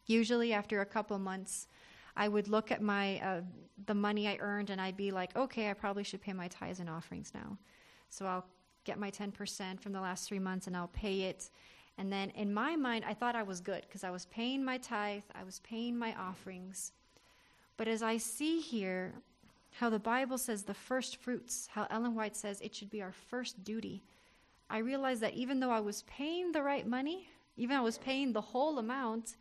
Usually, 0.07 0.55
after 0.55 0.81
a 0.81 0.87
couple 0.87 1.18
months, 1.18 1.68
I 2.19 2.27
would 2.27 2.49
look 2.49 2.73
at 2.73 2.83
my 2.83 3.21
uh, 3.21 3.41
the 3.87 3.95
money 3.95 4.27
I 4.29 4.37
earned 4.41 4.71
and 4.71 4.81
I'd 4.81 4.97
be 4.97 5.12
like, 5.12 5.35
okay, 5.37 5.71
I 5.71 5.73
probably 5.73 6.03
should 6.03 6.21
pay 6.21 6.33
my 6.33 6.49
tithes 6.49 6.81
and 6.81 6.91
offerings 6.91 7.33
now. 7.33 7.57
So 8.11 8.27
I'll 8.27 8.45
get 8.85 8.99
my 8.99 9.11
10% 9.11 9.81
from 9.81 9.93
the 9.93 10.01
last 10.01 10.29
three 10.29 10.41
months 10.41 10.66
and 10.66 10.77
I'll 10.77 10.89
pay 10.89 11.23
it. 11.23 11.51
And 11.97 12.12
then 12.12 12.31
in 12.31 12.53
my 12.53 12.75
mind, 12.75 13.05
I 13.07 13.14
thought 13.14 13.37
I 13.37 13.45
was 13.45 13.61
good 13.61 13.83
because 13.83 14.03
I 14.03 14.11
was 14.11 14.27
paying 14.27 14.64
my 14.64 14.79
tithe, 14.79 15.23
I 15.35 15.45
was 15.45 15.61
paying 15.61 15.97
my 15.97 16.14
offerings. 16.19 16.93
But 17.77 17.87
as 17.87 18.03
I 18.03 18.16
see 18.16 18.61
here 18.61 19.14
how 19.79 19.89
the 19.89 20.01
Bible 20.01 20.39
says 20.39 20.64
the 20.64 20.75
first 20.75 21.19
fruits, 21.19 21.69
how 21.71 21.87
Ellen 21.89 22.16
White 22.16 22.37
says 22.37 22.61
it 22.61 22.75
should 22.75 22.91
be 22.91 23.01
our 23.01 23.12
first 23.12 23.62
duty, 23.62 24.03
I 24.69 24.79
realized 24.79 25.21
that 25.21 25.35
even 25.35 25.61
though 25.61 25.71
I 25.71 25.81
was 25.81 26.03
paying 26.03 26.53
the 26.53 26.62
right 26.62 26.87
money, 26.87 27.29
Even 27.57 27.75
though 27.75 27.83
I 27.83 27.85
was 27.85 27.99
paying 27.99 28.33
the 28.33 28.41
whole 28.41 28.79
amount, 28.79 29.37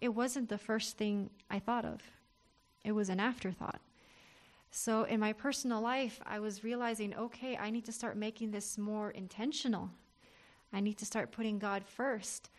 it 0.00 0.08
wasn't 0.08 0.48
the 0.48 0.58
first 0.58 0.96
thing 0.96 1.30
I 1.48 1.60
thought 1.60 1.84
of. 1.84 2.00
It 2.84 2.92
was 2.92 3.08
an 3.08 3.20
afterthought. 3.20 3.80
So 4.70 5.04
in 5.04 5.18
my 5.18 5.32
personal 5.32 5.80
life, 5.80 6.20
I 6.24 6.38
was 6.38 6.62
realizing, 6.62 7.14
okay, 7.14 7.56
I 7.56 7.70
need 7.70 7.84
to 7.86 7.92
start 7.92 8.16
making 8.16 8.52
this 8.52 8.78
more 8.78 9.10
intentional. 9.10 9.90
I 10.72 10.80
need 10.80 10.98
to 10.98 11.04
start 11.04 11.32
putting 11.32 11.58
God 11.58 11.84
first. 11.84 12.50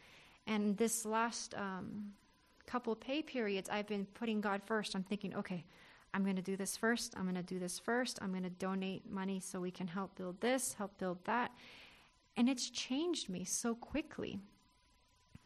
And 0.46 0.76
this 0.78 1.06
last 1.06 1.56
um, 1.56 2.12
couple 2.66 2.96
pay 2.96 3.22
periods, 3.22 3.70
I've 3.70 3.88
been 3.88 4.06
putting 4.14 4.42
God 4.42 4.62
first. 4.64 4.96
I'm 4.96 5.04
thinking, 5.04 5.36
okay, 5.36 5.64
I'm 6.14 6.24
going 6.24 6.36
to 6.36 6.42
do 6.42 6.58
this 6.58 6.76
first. 6.76 7.14
I'm 7.16 7.24
going 7.24 7.36
to 7.36 7.44
do 7.44 7.60
this 7.60 7.80
first. 7.80 8.20
I'm 8.22 8.32
going 8.32 8.44
to 8.44 8.50
donate 8.50 9.10
money 9.10 9.40
so 9.40 9.62
we 9.62 9.72
can 9.72 9.88
help 9.88 10.16
build 10.16 10.42
this, 10.42 10.74
help 10.74 10.98
build 10.98 11.24
that. 11.26 11.52
And 12.36 12.50
it's 12.50 12.70
changed 12.70 13.30
me 13.30 13.46
so 13.46 13.76
quickly 13.76 14.40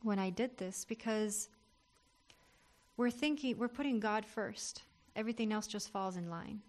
when 0.01 0.17
I 0.17 0.29
did 0.29 0.57
this 0.57 0.85
because 0.85 1.49
we're 2.97 3.11
thinking, 3.11 3.57
we're 3.57 3.67
putting 3.67 3.99
God 3.99 4.25
first. 4.25 4.83
Everything 5.15 5.51
else 5.51 5.67
just 5.67 5.89
falls 5.89 6.17
in 6.17 6.29
line. 6.29 6.61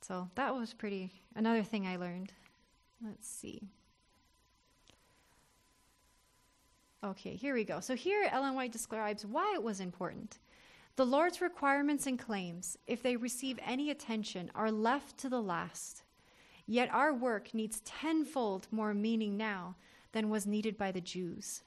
So 0.00 0.28
that 0.34 0.54
was 0.54 0.72
pretty, 0.72 1.10
another 1.34 1.62
thing 1.62 1.86
I 1.86 1.96
learned. 1.96 2.32
Let's 3.04 3.28
see. 3.28 3.68
Okay, 7.04 7.36
here 7.36 7.54
we 7.54 7.64
go. 7.64 7.80
So 7.80 7.94
here 7.94 8.28
Ellen 8.30 8.54
White 8.54 8.72
describes 8.72 9.24
why 9.24 9.52
it 9.54 9.62
was 9.62 9.80
important. 9.80 10.38
The 10.96 11.06
Lord's 11.06 11.40
requirements 11.40 12.06
and 12.08 12.18
claims, 12.18 12.76
if 12.88 13.02
they 13.02 13.14
receive 13.14 13.60
any 13.64 13.90
attention, 13.90 14.50
are 14.54 14.72
left 14.72 15.16
to 15.18 15.28
the 15.28 15.40
last. 15.40 16.02
Yet 16.66 16.92
our 16.92 17.14
work 17.14 17.54
needs 17.54 17.80
tenfold 17.80 18.66
more 18.72 18.94
meaning 18.94 19.36
now 19.36 19.76
than 20.12 20.28
was 20.28 20.46
needed 20.46 20.76
by 20.76 20.90
the 20.90 21.00
Jews. 21.00 21.62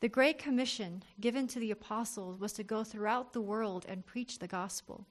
The 0.00 0.08
Great 0.08 0.38
Commission 0.38 1.02
given 1.20 1.48
to 1.48 1.58
the 1.58 1.72
apostles 1.72 2.38
was 2.38 2.52
to 2.52 2.62
go 2.62 2.84
throughout 2.84 3.32
the 3.32 3.40
world 3.40 3.84
and 3.88 4.06
preach 4.06 4.38
the 4.38 4.46
gospel. 4.46 5.06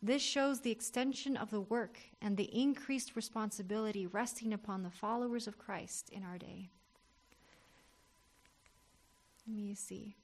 This 0.00 0.22
shows 0.22 0.60
the 0.60 0.70
extension 0.70 1.36
of 1.36 1.50
the 1.50 1.60
work 1.60 1.98
and 2.22 2.36
the 2.36 2.50
increased 2.58 3.16
responsibility 3.16 4.06
resting 4.06 4.54
upon 4.54 4.82
the 4.82 4.90
followers 4.90 5.46
of 5.46 5.58
Christ 5.58 6.08
in 6.10 6.22
our 6.22 6.38
day. 6.38 6.70
Let 9.46 9.56
me 9.56 9.74
see. 9.74 10.14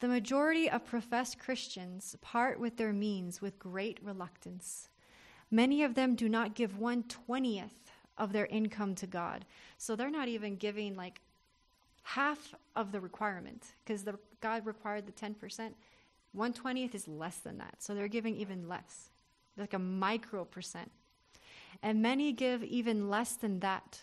The 0.00 0.08
majority 0.08 0.70
of 0.70 0.84
professed 0.84 1.40
Christians 1.40 2.14
part 2.20 2.60
with 2.60 2.76
their 2.76 2.92
means 2.92 3.40
with 3.40 3.58
great 3.58 3.98
reluctance. 4.02 4.88
Many 5.50 5.82
of 5.82 5.94
them 5.94 6.14
do 6.14 6.28
not 6.28 6.54
give 6.54 6.78
one 6.78 7.02
twentieth 7.04 7.90
of 8.16 8.32
their 8.32 8.46
income 8.46 8.94
to 8.96 9.06
God. 9.06 9.44
So 9.78 9.96
they're 9.96 10.10
not 10.10 10.28
even 10.28 10.56
giving 10.56 10.94
like 10.94 11.20
half 12.08 12.54
of 12.74 12.90
the 12.90 13.00
requirement 13.00 13.66
because 13.84 14.04
God 14.40 14.64
required 14.64 15.06
the 15.06 15.12
10%. 15.12 15.72
One 16.32 16.52
twentieth 16.52 16.94
is 16.94 17.08
less 17.08 17.38
than 17.38 17.58
that. 17.58 17.76
So 17.78 17.94
they're 17.94 18.08
giving 18.08 18.36
even 18.36 18.68
less, 18.68 19.10
like 19.56 19.74
a 19.74 19.78
micro 19.78 20.44
percent. 20.44 20.90
And 21.82 22.02
many 22.02 22.32
give 22.32 22.62
even 22.64 23.08
less 23.08 23.34
than 23.34 23.60
that 23.60 24.00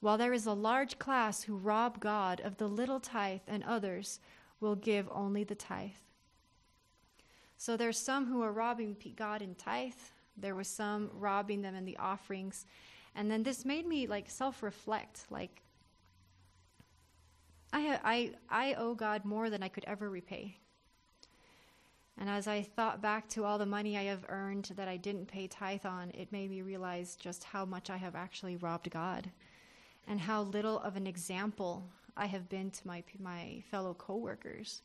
while 0.00 0.18
there 0.18 0.32
is 0.32 0.46
a 0.46 0.52
large 0.52 0.98
class 0.98 1.42
who 1.42 1.56
rob 1.56 2.00
God 2.00 2.40
of 2.40 2.56
the 2.56 2.66
little 2.66 3.00
tithe, 3.00 3.40
and 3.46 3.62
others 3.64 4.18
will 4.58 4.74
give 4.74 5.06
only 5.12 5.44
the 5.44 5.54
tithe. 5.54 5.90
So 7.58 7.76
there's 7.76 7.98
some 7.98 8.26
who 8.26 8.42
are 8.42 8.52
robbing 8.52 8.96
God 9.16 9.42
in 9.42 9.54
tithe. 9.54 9.92
There 10.36 10.54
was 10.54 10.68
some 10.68 11.10
robbing 11.12 11.60
them 11.60 11.74
in 11.74 11.84
the 11.84 11.98
offerings. 11.98 12.64
And 13.14 13.30
then 13.30 13.42
this 13.42 13.66
made 13.66 13.86
me 13.86 14.06
like 14.06 14.30
self-reflect, 14.30 15.26
like 15.30 15.62
I, 17.72 17.98
I, 18.02 18.32
I 18.48 18.74
owe 18.74 18.94
God 18.94 19.24
more 19.24 19.50
than 19.50 19.62
I 19.62 19.68
could 19.68 19.84
ever 19.86 20.10
repay. 20.10 20.56
And 22.18 22.28
as 22.28 22.46
I 22.46 22.62
thought 22.62 23.00
back 23.00 23.28
to 23.30 23.44
all 23.44 23.56
the 23.56 23.64
money 23.66 23.96
I 23.96 24.02
have 24.04 24.26
earned 24.28 24.70
that 24.76 24.88
I 24.88 24.98
didn't 24.98 25.26
pay 25.26 25.46
tithe 25.46 25.86
on, 25.86 26.10
it 26.10 26.32
made 26.32 26.50
me 26.50 26.60
realize 26.60 27.16
just 27.16 27.44
how 27.44 27.64
much 27.64 27.88
I 27.88 27.96
have 27.96 28.14
actually 28.14 28.56
robbed 28.56 28.90
God 28.90 29.30
and 30.06 30.20
how 30.20 30.42
little 30.42 30.80
of 30.80 30.96
an 30.96 31.06
example 31.06 31.88
I 32.16 32.26
have 32.26 32.48
been 32.48 32.70
to 32.72 32.86
my, 32.86 33.02
my 33.18 33.62
fellow 33.70 33.94
coworkers. 33.94 34.82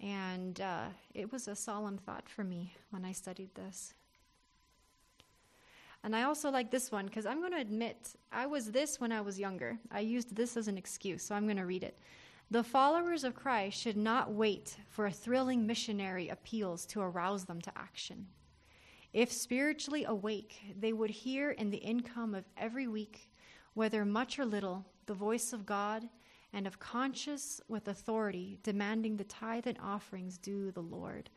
And 0.00 0.60
uh, 0.60 0.86
it 1.14 1.32
was 1.32 1.48
a 1.48 1.56
solemn 1.56 1.98
thought 1.98 2.28
for 2.28 2.44
me 2.44 2.74
when 2.90 3.04
I 3.04 3.12
studied 3.12 3.54
this. 3.54 3.92
And 6.06 6.14
I 6.14 6.22
also 6.22 6.52
like 6.52 6.70
this 6.70 6.92
one 6.92 7.06
because 7.06 7.26
I'm 7.26 7.40
going 7.40 7.50
to 7.50 7.58
admit 7.58 8.14
I 8.30 8.46
was 8.46 8.70
this 8.70 9.00
when 9.00 9.10
I 9.10 9.20
was 9.20 9.40
younger. 9.40 9.76
I 9.90 9.98
used 9.98 10.36
this 10.36 10.56
as 10.56 10.68
an 10.68 10.78
excuse, 10.78 11.24
so 11.24 11.34
I'm 11.34 11.46
going 11.46 11.56
to 11.56 11.66
read 11.66 11.82
it. 11.82 11.98
The 12.48 12.62
followers 12.62 13.24
of 13.24 13.34
Christ 13.34 13.80
should 13.80 13.96
not 13.96 14.32
wait 14.32 14.76
for 14.88 15.10
thrilling 15.10 15.66
missionary 15.66 16.28
appeals 16.28 16.86
to 16.86 17.00
arouse 17.00 17.44
them 17.44 17.60
to 17.60 17.72
action. 17.76 18.28
If 19.12 19.32
spiritually 19.32 20.04
awake, 20.04 20.76
they 20.78 20.92
would 20.92 21.10
hear 21.10 21.50
in 21.50 21.70
the 21.70 21.78
income 21.78 22.36
of 22.36 22.44
every 22.56 22.86
week 22.86 23.28
whether 23.74 24.04
much 24.04 24.38
or 24.38 24.44
little, 24.44 24.84
the 25.06 25.14
voice 25.14 25.52
of 25.52 25.66
God 25.66 26.08
and 26.52 26.68
of 26.68 26.78
conscience 26.78 27.60
with 27.66 27.88
authority 27.88 28.60
demanding 28.62 29.16
the 29.16 29.24
tithe 29.24 29.66
and 29.66 29.78
offerings 29.82 30.38
due 30.38 30.70
the 30.70 30.80
Lord. 30.82 31.30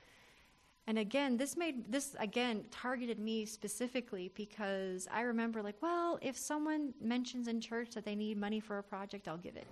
And 0.90 0.98
again, 0.98 1.38
this 1.38 1.56
made 1.56 1.92
this 1.92 2.16
again 2.18 2.64
targeted 2.72 3.20
me 3.20 3.46
specifically 3.46 4.32
because 4.34 5.08
I 5.14 5.22
remember 5.22 5.62
like, 5.62 5.76
well, 5.82 6.18
if 6.20 6.36
someone 6.36 6.96
mentions 7.00 7.48
in 7.48 7.62
church 7.62 7.92
that 7.92 8.06
they 8.06 8.16
need 8.16 8.40
money 8.40 8.60
for 8.60 8.80
a 8.80 8.84
project, 8.84 9.28
I'll 9.28 9.38
give 9.38 9.56
it. 9.56 9.68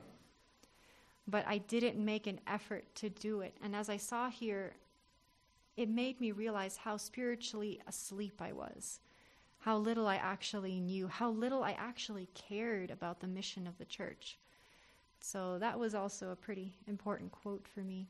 But 1.28 1.44
I 1.48 1.58
didn't 1.58 1.98
make 1.98 2.28
an 2.28 2.40
effort 2.46 2.86
to 2.98 3.10
do 3.10 3.42
it. 3.42 3.58
And 3.64 3.76
as 3.76 3.90
I 3.90 3.98
saw 3.98 4.30
here, 4.30 4.76
it 5.76 5.90
made 5.90 6.22
me 6.22 6.34
realize 6.34 6.78
how 6.78 6.98
spiritually 6.98 7.82
asleep 7.88 8.40
I 8.40 8.54
was 8.54 9.00
how 9.60 9.76
little 9.76 10.08
I 10.08 10.16
actually 10.18 10.80
knew, 10.80 11.08
how 11.08 11.32
little 11.32 11.64
I 11.64 11.72
actually 11.72 12.30
cared 12.36 12.92
about 12.92 13.20
the 13.20 13.28
mission 13.28 13.68
of 13.68 13.78
the 13.80 13.86
church. 13.86 14.38
So 15.20 15.58
that 15.60 15.80
was 15.80 15.96
also 15.96 16.30
a 16.30 16.36
pretty 16.36 16.78
important 16.88 17.32
quote 17.32 17.68
for 17.68 17.82
me. 17.82 18.08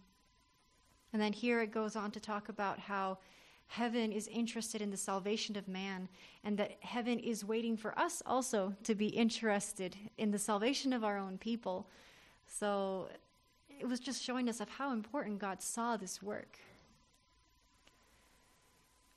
And 1.13 1.21
then 1.21 1.33
here 1.33 1.61
it 1.61 1.71
goes 1.71 1.95
on 1.95 2.11
to 2.11 2.19
talk 2.19 2.49
about 2.49 2.79
how 2.79 3.19
heaven 3.67 4.11
is 4.11 4.27
interested 4.27 4.81
in 4.81 4.91
the 4.91 4.97
salvation 4.97 5.57
of 5.57 5.67
man, 5.67 6.07
and 6.43 6.57
that 6.57 6.77
heaven 6.79 7.19
is 7.19 7.43
waiting 7.43 7.75
for 7.75 7.97
us 7.99 8.23
also 8.25 8.73
to 8.83 8.95
be 8.95 9.07
interested 9.07 9.95
in 10.17 10.31
the 10.31 10.39
salvation 10.39 10.93
of 10.93 11.03
our 11.03 11.17
own 11.17 11.37
people. 11.37 11.87
So 12.47 13.09
it 13.79 13.87
was 13.87 13.99
just 13.99 14.23
showing 14.23 14.49
us 14.49 14.61
of 14.61 14.69
how 14.69 14.93
important 14.93 15.39
God 15.39 15.61
saw 15.61 15.97
this 15.97 16.21
work. 16.21 16.57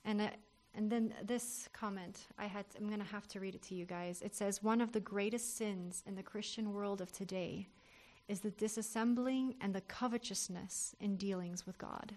And 0.04 0.22
it, 0.22 0.34
and 0.74 0.90
then 0.90 1.14
this 1.24 1.68
comment, 1.72 2.26
I 2.38 2.46
had 2.46 2.64
I'm 2.78 2.86
going 2.88 3.00
to 3.00 3.06
have 3.06 3.28
to 3.28 3.40
read 3.40 3.54
it 3.54 3.62
to 3.62 3.74
you 3.74 3.84
guys. 3.84 4.22
It 4.22 4.34
says 4.34 4.62
one 4.62 4.80
of 4.80 4.92
the 4.92 5.00
greatest 5.00 5.56
sins 5.56 6.02
in 6.06 6.14
the 6.14 6.22
Christian 6.22 6.72
world 6.72 7.00
of 7.00 7.12
today 7.12 7.68
is 8.30 8.40
the 8.40 8.52
disassembling 8.52 9.54
and 9.60 9.74
the 9.74 9.80
covetousness 9.82 10.94
in 11.00 11.16
dealings 11.16 11.66
with 11.66 11.76
God. 11.78 12.14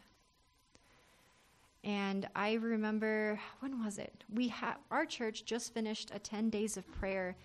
And 1.84 2.30
I 2.36 2.54
remember 2.54 3.40
when 3.60 3.84
was 3.84 3.98
it? 3.98 4.24
We 4.32 4.48
had 4.48 4.76
our 4.92 5.08
church 5.08 5.44
just 5.44 5.74
finished 5.74 6.12
a 6.14 6.20
10 6.20 6.52
days 6.52 6.78
of 6.78 6.90
prayer 6.92 7.36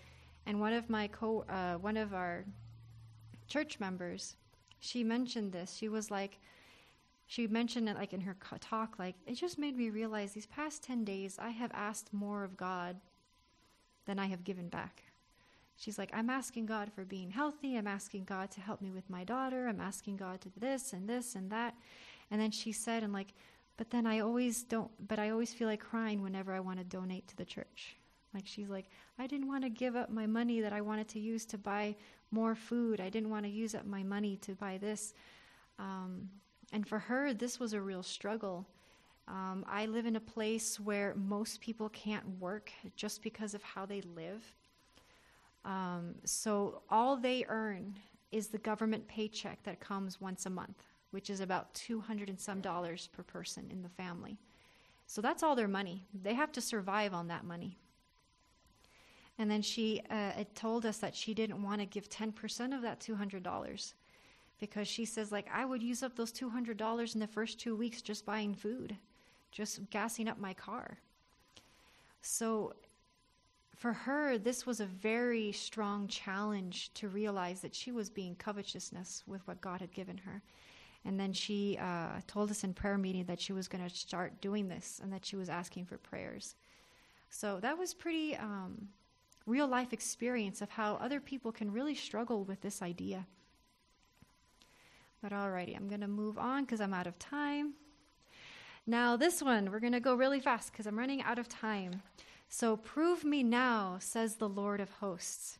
and 0.45 0.61
one 0.61 0.75
of 0.75 0.91
my 0.91 1.09
co 1.09 1.47
uh, 1.49 1.75
one 1.79 1.97
of 1.97 2.13
our 2.13 2.45
church 3.49 3.81
members, 3.81 4.37
she 4.81 5.03
mentioned 5.03 5.53
this. 5.53 5.75
She 5.75 5.89
was 5.89 6.11
like, 6.11 6.39
she 7.27 7.47
mentioned 7.47 7.89
it 7.89 7.97
like 7.97 8.13
in 8.13 8.21
her 8.21 8.37
talk 8.61 8.99
like 8.99 9.15
it 9.27 9.35
just 9.35 9.59
made 9.59 9.77
me 9.77 9.91
realize 9.91 10.33
these 10.33 10.47
past 10.47 10.83
10 10.83 11.05
days 11.05 11.39
i 11.39 11.51
have 11.51 11.71
asked 11.75 12.11
more 12.11 12.43
of 12.43 12.57
god 12.57 12.97
than 14.07 14.19
i 14.19 14.27
have 14.27 14.43
given 14.45 14.71
back 14.71 15.03
she's 15.79 15.99
like 15.99 16.11
i'm 16.13 16.29
asking 16.29 16.67
god 16.67 16.93
for 16.93 17.05
being 17.05 17.31
healthy. 17.31 17.77
I'm 17.77 17.87
asking 17.87 18.25
god 18.25 18.51
to 18.53 18.61
help 18.61 18.83
me 18.83 18.91
with 18.91 19.09
my 19.09 19.25
daughter. 19.25 19.67
I'm 19.67 19.81
asking 19.81 20.17
god 20.19 20.41
to 20.43 20.51
this 20.59 20.93
and 20.93 21.09
this 21.09 21.35
and 21.35 21.51
that. 21.51 21.75
And 22.31 22.41
then 22.41 22.51
she 22.51 22.73
said 22.73 23.03
and 23.03 23.13
like 23.13 23.33
but 23.79 23.91
then 23.91 24.07
i 24.07 24.19
always 24.19 24.65
don't 24.65 24.91
but 25.09 25.19
i 25.19 25.31
always 25.31 25.55
feel 25.55 25.69
like 25.69 25.81
crying 25.81 26.23
whenever 26.23 26.53
i 26.53 26.61
want 26.61 26.79
to 26.79 26.85
donate 26.85 27.27
to 27.29 27.37
the 27.37 27.45
church. 27.45 27.97
Like 28.35 28.47
she's 28.47 28.69
like 28.69 28.91
i 29.19 29.27
didn't 29.27 29.49
want 29.49 29.65
to 29.65 29.71
give 29.71 29.97
up 29.97 30.11
my 30.11 30.27
money 30.27 30.61
that 30.61 30.73
i 30.73 30.81
wanted 30.81 31.09
to 31.09 31.21
use 31.21 31.47
to 31.47 31.59
buy 31.59 31.97
more 32.31 32.55
food. 32.55 33.01
I 33.01 33.09
didn't 33.09 33.31
want 33.31 33.45
to 33.45 33.51
use 33.51 33.75
up 33.75 33.87
my 33.87 34.03
money 34.03 34.37
to 34.43 34.53
buy 34.53 34.79
this. 34.79 35.15
Um, 35.79 36.29
and 36.73 36.87
for 36.87 36.99
her, 36.99 37.33
this 37.33 37.59
was 37.59 37.73
a 37.73 37.81
real 37.81 38.03
struggle. 38.03 38.67
Um, 39.27 39.65
I 39.69 39.87
live 39.87 40.07
in 40.07 40.17
a 40.17 40.21
place 40.21 40.81
where 40.81 41.15
most 41.15 41.61
people 41.61 41.89
can't 41.91 42.25
work 42.41 42.71
just 42.97 43.23
because 43.23 43.55
of 43.55 43.63
how 43.63 43.87
they 43.87 44.01
live. 44.01 44.55
Um, 45.65 46.15
so 46.25 46.83
all 46.91 47.17
they 47.17 47.45
earn 47.49 47.99
is 48.33 48.49
the 48.49 48.59
government 48.59 49.07
paycheck 49.09 49.63
that 49.65 49.81
comes 49.81 50.21
once 50.21 50.47
a 50.47 50.51
month, 50.51 50.83
which 51.11 51.31
is 51.31 51.41
about 51.41 51.73
200 51.75 52.29
and 52.29 52.41
some 52.41 52.61
dollars 52.61 53.09
per 53.13 53.23
person 53.23 53.69
in 53.71 53.83
the 53.83 53.89
family. 53.89 54.39
So 55.07 55.23
that's 55.23 55.43
all 55.43 55.57
their 55.57 55.69
money. 55.69 56.05
They 56.23 56.35
have 56.35 56.53
to 56.53 56.61
survive 56.61 57.15
on 57.15 57.29
that 57.29 57.45
money. 57.45 57.79
And 59.39 59.51
then 59.51 59.63
she 59.63 60.03
uh, 60.11 60.33
told 60.55 60.85
us 60.85 60.99
that 60.99 61.15
she 61.15 61.33
didn't 61.33 61.63
want 61.63 61.81
to 61.81 61.87
give 61.87 62.11
10% 62.11 62.75
of 62.75 62.83
that 62.83 63.01
$200 63.01 63.93
because 64.59 64.89
she 64.89 65.05
says, 65.05 65.31
like, 65.31 65.47
I 65.53 65.65
would 65.65 65.83
use 65.83 66.03
up 66.03 66.17
those 66.17 66.33
$200 66.33 67.15
in 67.15 67.21
the 67.21 67.27
first 67.27 67.61
two 67.61 67.77
weeks 67.77 68.03
just 68.03 68.27
buying 68.27 68.53
food, 68.53 68.97
just 69.53 69.89
gassing 69.91 70.29
up 70.29 70.39
my 70.39 70.53
car. 70.53 70.99
So 72.21 72.75
for 73.79 73.93
her, 73.93 74.39
this 74.39 74.67
was 74.67 74.81
a 74.81 74.87
very 74.87 75.53
strong 75.53 76.09
challenge 76.09 76.93
to 76.95 77.09
realize 77.09 77.61
that 77.61 77.75
she 77.75 77.93
was 77.93 78.11
being 78.11 78.35
covetousness 78.35 79.23
with 79.27 79.47
what 79.47 79.61
God 79.61 79.81
had 79.81 79.93
given 79.93 80.19
her. 80.19 80.43
And 81.05 81.19
then 81.19 81.33
she 81.33 81.79
uh, 81.81 82.21
told 82.27 82.51
us 82.51 82.65
in 82.65 82.75
prayer 82.75 82.99
meeting 82.99 83.25
that 83.27 83.41
she 83.41 83.53
was 83.53 83.69
going 83.69 83.89
to 83.89 83.95
start 83.95 84.41
doing 84.41 84.69
this 84.69 85.01
and 85.01 85.13
that 85.13 85.25
she 85.25 85.37
was 85.37 85.49
asking 85.49 85.87
for 85.87 85.97
prayers. 85.97 86.57
So 87.31 87.61
that 87.61 87.79
was 87.79 87.95
pretty 87.95 88.35
um, 88.37 88.89
real 89.47 89.69
life 89.69 89.93
experience 89.93 90.61
of 90.61 90.71
how 90.71 90.97
other 90.97 91.21
people 91.21 91.53
can 91.53 91.73
really 91.73 91.95
struggle 91.95 92.43
with 92.43 92.61
this 92.61 92.83
idea. 92.83 93.27
But 95.23 95.31
alrighty, 95.31 95.77
I'm 95.77 95.89
going 95.89 96.01
to 96.01 96.09
move 96.09 96.37
on 96.37 96.65
because 96.65 96.81
I'm 96.81 96.95
out 96.95 97.07
of 97.07 97.17
time. 97.21 97.75
Now, 98.89 99.17
this 99.17 99.41
one, 99.41 99.71
we're 99.71 99.81
going 99.81 99.93
to 99.93 100.01
go 100.01 100.17
really 100.17 100.41
fast 100.41 100.73
because 100.73 100.87
I'm 100.87 100.99
running 100.99 101.23
out 101.23 101.39
of 101.39 101.49
time. 101.49 102.03
So 102.49 102.77
prove 102.77 103.25
me 103.25 103.43
now, 103.43 103.97
says 104.01 104.37
the 104.37 104.49
Lord 104.49 104.81
of 104.81 104.91
hosts. 104.91 105.59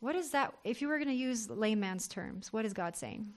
What 0.00 0.16
is 0.16 0.30
that? 0.30 0.54
If 0.64 0.82
you 0.82 0.88
were 0.88 0.96
going 0.96 1.08
to 1.08 1.14
use 1.14 1.48
layman's 1.48 2.08
terms, 2.08 2.52
what 2.52 2.64
is 2.64 2.72
God 2.72 2.96
saying? 2.96 3.32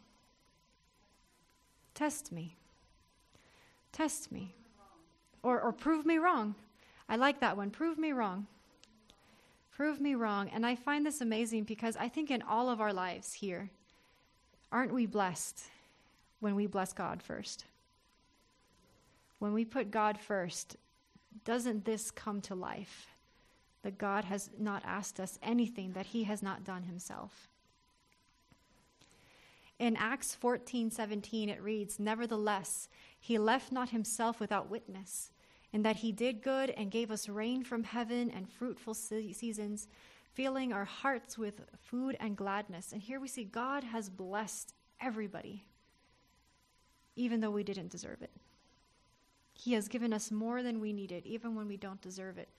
Test 1.94 2.32
me. 2.32 2.56
Test 3.92 4.32
me. 4.32 4.54
Or, 5.44 5.62
or 5.62 5.72
prove 5.72 6.06
me 6.06 6.18
wrong. 6.18 6.56
I 7.08 7.18
like 7.18 7.40
that 7.42 7.56
one. 7.56 7.70
Prove 7.70 7.98
me 7.98 8.14
wrong. 8.14 8.48
Prove 9.72 10.02
me 10.02 10.16
wrong. 10.16 10.50
And 10.50 10.66
I 10.66 10.76
find 10.76 11.06
this 11.06 11.22
amazing 11.22 11.66
because 11.66 11.96
I 11.98 12.10
think 12.10 12.32
in 12.32 12.42
all 12.42 12.70
of 12.70 12.82
our 12.82 12.94
lives 12.94 13.34
here, 13.34 13.70
aren't 14.72 14.94
we 14.94 15.06
blessed 15.06 15.62
when 16.40 16.56
we 16.56 16.66
bless 16.66 16.94
God 16.94 17.22
first? 17.22 17.66
When 19.40 19.54
we 19.54 19.66
put 19.66 19.92
God 19.92 20.18
first, 20.18 20.78
doesn't 21.44 21.86
this 21.86 22.12
come 22.12 22.42
to 22.42 22.56
life? 22.56 23.08
That 23.84 23.98
God 23.98 24.26
has 24.26 24.50
not 24.58 24.82
asked 24.86 25.20
us 25.20 25.38
anything 25.44 25.94
that 25.94 26.08
he 26.08 26.24
has 26.24 26.42
not 26.42 26.64
done 26.64 26.84
himself. 26.84 27.50
In 29.78 29.98
Acts 29.98 30.34
14 30.36 30.90
17, 30.90 31.50
it 31.50 31.62
reads, 31.62 32.00
Nevertheless, 32.00 32.88
he 33.20 33.38
left 33.38 33.72
not 33.72 33.90
himself 33.90 34.40
without 34.40 34.70
witness, 34.70 35.32
in 35.74 35.82
that 35.84 35.98
he 35.98 36.12
did 36.12 36.42
good 36.42 36.70
and 36.72 36.90
gave 36.90 37.12
us 37.12 37.28
rain 37.28 37.64
from 37.64 37.84
heaven 37.84 38.32
and 38.32 38.50
fruitful 38.50 38.94
seasons, 38.94 39.88
filling 40.34 40.72
our 40.72 40.86
hearts 40.86 41.38
with 41.38 41.62
food 41.78 42.16
and 42.20 42.38
gladness. 42.38 42.94
And 42.94 43.02
here 43.02 43.20
we 43.20 43.28
see 43.28 43.44
God 43.44 43.84
has 43.84 44.10
blessed 44.10 44.74
everybody, 45.02 45.66
even 47.16 47.42
though 47.42 47.52
we 47.52 47.64
didn't 47.64 47.92
deserve 47.92 48.22
it. 48.22 48.32
He 49.58 49.74
has 49.74 49.88
given 49.88 50.14
us 50.14 50.32
more 50.32 50.62
than 50.62 50.80
we 50.80 50.94
needed, 50.94 51.26
even 51.26 51.56
when 51.56 51.68
we 51.68 51.78
don't 51.78 52.02
deserve 52.02 52.38
it. 52.38 52.50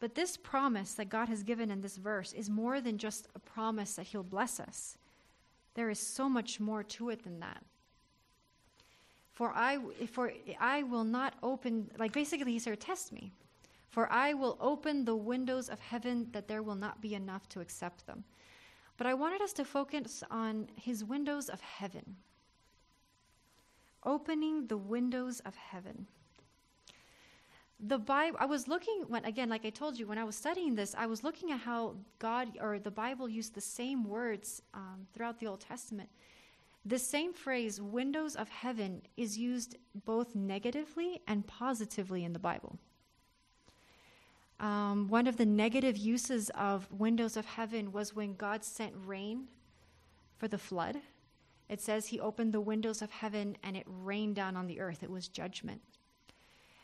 But 0.00 0.14
this 0.14 0.36
promise 0.36 0.94
that 0.94 1.08
God 1.08 1.28
has 1.28 1.42
given 1.42 1.70
in 1.70 1.80
this 1.80 1.96
verse 1.96 2.32
is 2.32 2.48
more 2.48 2.80
than 2.80 2.98
just 2.98 3.26
a 3.34 3.40
promise 3.40 3.96
that 3.96 4.06
He'll 4.06 4.22
bless 4.22 4.60
us. 4.60 4.96
There 5.74 5.90
is 5.90 5.98
so 5.98 6.28
much 6.28 6.60
more 6.60 6.82
to 6.84 7.10
it 7.10 7.24
than 7.24 7.40
that. 7.40 7.62
For 9.32 9.52
I, 9.54 9.78
for 10.10 10.32
I 10.60 10.84
will 10.84 11.04
not 11.04 11.34
open, 11.42 11.90
like 11.98 12.12
basically, 12.12 12.52
He 12.52 12.58
said, 12.58 12.80
test 12.80 13.12
me. 13.12 13.32
For 13.90 14.10
I 14.12 14.34
will 14.34 14.56
open 14.60 15.04
the 15.04 15.16
windows 15.16 15.68
of 15.68 15.80
heaven 15.80 16.28
that 16.32 16.46
there 16.46 16.62
will 16.62 16.74
not 16.74 17.00
be 17.00 17.14
enough 17.14 17.48
to 17.50 17.60
accept 17.60 18.06
them. 18.06 18.24
But 18.96 19.06
I 19.06 19.14
wanted 19.14 19.42
us 19.42 19.52
to 19.54 19.64
focus 19.64 20.22
on 20.30 20.68
His 20.76 21.04
windows 21.04 21.48
of 21.48 21.60
heaven. 21.60 22.16
Opening 24.04 24.66
the 24.68 24.76
windows 24.76 25.40
of 25.40 25.56
heaven 25.56 26.06
the 27.80 27.98
Bible, 27.98 28.36
I 28.40 28.46
was 28.46 28.66
looking 28.66 29.04
when 29.06 29.24
again, 29.24 29.48
like 29.48 29.64
I 29.64 29.70
told 29.70 29.98
you, 29.98 30.06
when 30.06 30.18
I 30.18 30.24
was 30.24 30.36
studying 30.36 30.74
this, 30.74 30.94
I 30.98 31.06
was 31.06 31.22
looking 31.22 31.52
at 31.52 31.60
how 31.60 31.96
God 32.18 32.58
or 32.60 32.78
the 32.78 32.90
Bible 32.90 33.28
used 33.28 33.54
the 33.54 33.60
same 33.60 34.04
words 34.04 34.62
um, 34.74 35.06
throughout 35.14 35.38
the 35.38 35.46
Old 35.46 35.60
Testament. 35.60 36.08
The 36.84 36.98
same 36.98 37.32
phrase, 37.32 37.80
windows 37.80 38.34
of 38.34 38.48
heaven, 38.48 39.02
is 39.16 39.36
used 39.36 39.76
both 40.04 40.34
negatively 40.34 41.20
and 41.28 41.46
positively 41.46 42.24
in 42.24 42.32
the 42.32 42.38
Bible. 42.38 42.78
Um, 44.58 45.06
one 45.08 45.26
of 45.28 45.36
the 45.36 45.46
negative 45.46 45.96
uses 45.96 46.50
of 46.50 46.90
windows 46.90 47.36
of 47.36 47.46
heaven 47.46 47.92
was 47.92 48.16
when 48.16 48.34
God 48.34 48.64
sent 48.64 48.94
rain 49.04 49.46
for 50.36 50.48
the 50.48 50.58
flood. 50.58 50.96
It 51.68 51.80
says 51.80 52.06
he 52.06 52.18
opened 52.18 52.52
the 52.52 52.60
windows 52.60 53.02
of 53.02 53.10
heaven 53.10 53.56
and 53.62 53.76
it 53.76 53.84
rained 53.86 54.34
down 54.34 54.56
on 54.56 54.66
the 54.66 54.80
earth. 54.80 55.02
It 55.02 55.10
was 55.10 55.28
judgment. 55.28 55.80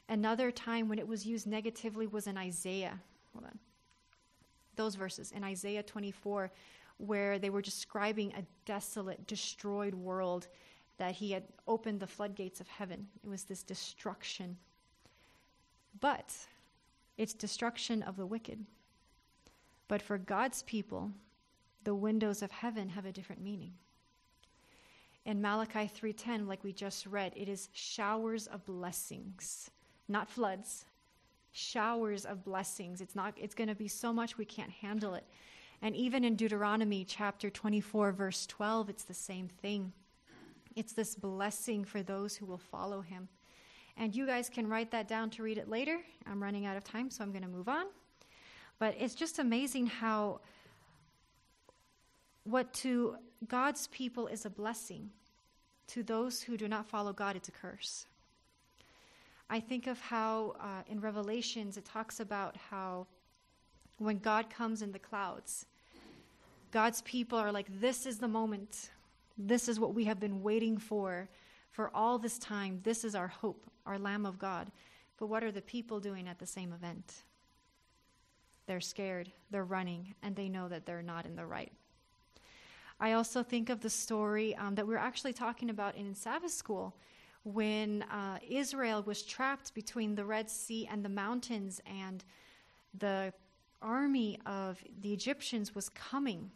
Another 0.09 0.51
time 0.51 0.89
when 0.89 0.99
it 0.99 1.09
was 1.09 1.27
used 1.27 1.47
negatively 1.47 2.07
was 2.07 2.27
in 2.27 2.37
Isaiah. 2.37 3.01
Hold 3.33 3.47
on. 3.47 3.59
Those 4.77 4.97
verses 4.97 5.33
in 5.33 5.43
Isaiah 5.45 5.83
24, 5.83 6.51
where 6.99 7.39
they 7.39 7.51
were 7.51 7.63
describing 7.63 8.33
a 8.33 8.45
desolate, 8.67 9.27
destroyed 9.27 9.95
world 9.95 10.49
that 10.99 11.15
he 11.15 11.33
had 11.33 11.45
opened 11.67 12.01
the 12.01 12.07
floodgates 12.07 12.61
of 12.61 12.69
heaven. 12.69 13.07
It 13.25 13.29
was 13.29 13.45
this 13.45 13.63
destruction. 13.63 14.57
But 16.01 16.35
it's 17.17 17.33
destruction 17.33 18.03
of 18.03 18.17
the 18.17 18.27
wicked. 18.27 18.65
But 19.89 20.03
for 20.03 20.19
God's 20.19 20.63
people, 20.63 21.13
the 21.85 21.95
windows 21.95 22.43
of 22.43 22.51
heaven 22.51 22.91
have 22.91 23.07
a 23.07 23.13
different 23.13 23.43
meaning. 23.43 23.73
In 25.25 25.41
Malachi 25.41 25.89
3:10, 25.89 26.47
like 26.47 26.63
we 26.63 26.73
just 26.73 27.07
read, 27.07 27.33
it 27.35 27.49
is 27.49 27.71
showers 27.73 28.47
of 28.47 28.65
blessings 28.67 29.71
not 30.09 30.29
floods, 30.29 30.85
showers 31.53 32.25
of 32.25 32.45
blessings. 32.45 33.01
It's 33.01 33.15
not 33.15 33.35
it's 33.37 33.55
going 33.55 33.69
to 33.69 33.75
be 33.75 33.89
so 33.89 34.13
much 34.13 34.37
we 34.37 34.45
can't 34.45 34.71
handle 34.71 35.15
it. 35.15 35.25
And 35.83 35.95
even 35.97 36.25
in 36.25 36.37
Deuteronomy 36.37 37.05
chapter 37.05 37.51
24 37.51 38.13
verse 38.13 38.47
12, 38.47 38.91
it's 38.91 39.05
the 39.05 39.15
same 39.15 39.49
thing. 39.49 39.93
It's 40.77 40.93
this 40.93 41.15
blessing 41.15 41.85
for 41.85 42.03
those 42.03 42.37
who 42.37 42.47
will 42.47 42.59
follow 42.59 43.01
him. 43.01 43.29
And 43.97 44.15
you 44.15 44.27
guys 44.27 44.49
can 44.49 44.67
write 44.69 44.91
that 44.91 45.07
down 45.07 45.31
to 45.31 45.43
read 45.43 45.59
it 45.59 45.69
later. 45.69 45.99
I'm 46.27 46.43
running 46.43 46.67
out 46.67 46.77
of 46.77 46.83
time, 46.83 47.11
so 47.11 47.23
I'm 47.23 47.31
going 47.31 47.45
to 47.45 47.49
move 47.49 47.69
on. 47.69 47.87
But 48.81 48.97
it's 48.99 49.15
just 49.15 49.39
amazing 49.39 49.87
how 49.87 50.41
what 52.43 52.73
to 52.75 53.17
God's 53.47 53.87
people 53.89 54.27
is 54.27 54.45
a 54.45 54.51
blessing, 54.51 55.11
to 55.89 56.03
those 56.03 56.43
who 56.43 56.57
do 56.57 56.69
not 56.69 56.87
follow 56.87 57.13
God, 57.13 57.37
it's 57.37 57.49
a 57.49 57.53
curse. 57.53 58.07
I 59.49 59.61
think 59.61 59.87
of 59.87 60.01
how 60.01 60.57
uh, 60.61 60.83
in 60.89 61.01
Revelations 61.01 61.77
it 61.77 61.85
talks 61.85 62.21
about 62.21 62.57
how 62.57 63.07
when 63.99 64.19
God 64.19 64.51
comes 64.51 64.83
in 64.83 64.93
the 64.93 64.99
clouds, 64.99 65.67
God's 66.71 67.03
people 67.03 67.39
are 67.39 67.53
like, 67.53 67.67
This 67.81 68.07
is 68.07 68.19
the 68.19 68.29
moment. 68.29 68.91
This 69.37 69.69
is 69.69 69.81
what 69.81 69.95
we 69.95 70.05
have 70.05 70.21
been 70.21 70.43
waiting 70.43 70.79
for 70.79 71.29
for 71.71 71.91
all 71.95 72.19
this 72.19 72.39
time. 72.39 72.81
This 72.85 73.05
is 73.05 73.15
our 73.15 73.29
hope, 73.29 73.67
our 73.85 73.99
Lamb 73.99 74.27
of 74.27 74.39
God. 74.39 74.71
But 75.19 75.27
what 75.27 75.45
are 75.45 75.53
the 75.53 75.63
people 75.63 76.01
doing 76.01 76.29
at 76.29 76.39
the 76.39 76.47
same 76.47 76.73
event? 76.73 77.25
They're 78.67 78.81
scared, 78.81 79.31
they're 79.51 79.65
running, 79.65 80.15
and 80.23 80.35
they 80.35 80.49
know 80.49 80.69
that 80.69 80.87
they're 80.87 81.03
not 81.03 81.27
in 81.27 81.37
the 81.37 81.45
right. 81.45 81.73
I 83.01 83.13
also 83.13 83.43
think 83.43 83.69
of 83.71 83.81
the 83.81 83.91
story 83.91 84.57
um, 84.57 84.77
that 84.77 84.87
we 84.87 84.95
are 84.95 84.99
actually 84.99 85.33
talking 85.33 85.69
about 85.69 85.97
in 85.97 86.15
Sabbath 86.15 86.53
school 86.53 86.97
when 87.45 88.03
uh, 88.05 88.39
Israel 88.49 89.03
was 89.03 89.23
trapped 89.23 89.75
between 89.75 90.15
the 90.15 90.25
Red 90.25 90.51
Sea 90.51 90.89
and 90.91 91.05
the 91.05 91.11
mountains, 91.11 91.81
and 91.87 92.25
the 92.99 93.33
army 93.83 94.39
of 94.47 94.83
the 95.03 95.13
Egyptians 95.13 95.75
was 95.75 95.89
coming. 95.91 96.51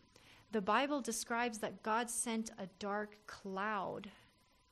The 0.51 0.63
Bible 0.63 1.01
describes 1.01 1.59
that 1.59 1.83
God 1.83 2.09
sent 2.09 2.51
a 2.59 2.67
dark 2.79 3.19
cloud 3.27 4.09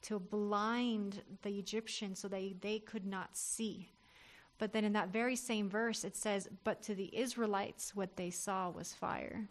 to 0.02 0.18
blind 0.18 1.22
the 1.42 1.58
Egyptians 1.58 2.18
so 2.18 2.28
they, 2.28 2.54
they 2.60 2.78
could 2.78 3.06
not 3.06 3.36
see. 3.36 3.90
But 4.58 4.72
then 4.72 4.84
in 4.84 4.94
that 4.94 5.12
very 5.12 5.36
same 5.36 5.68
verse, 5.68 6.02
it 6.02 6.16
says, 6.16 6.48
But 6.64 6.82
to 6.84 6.94
the 6.94 7.14
Israelites, 7.14 7.94
what 7.94 8.16
they 8.16 8.30
saw 8.30 8.70
was 8.70 8.94
fire. 8.94 9.48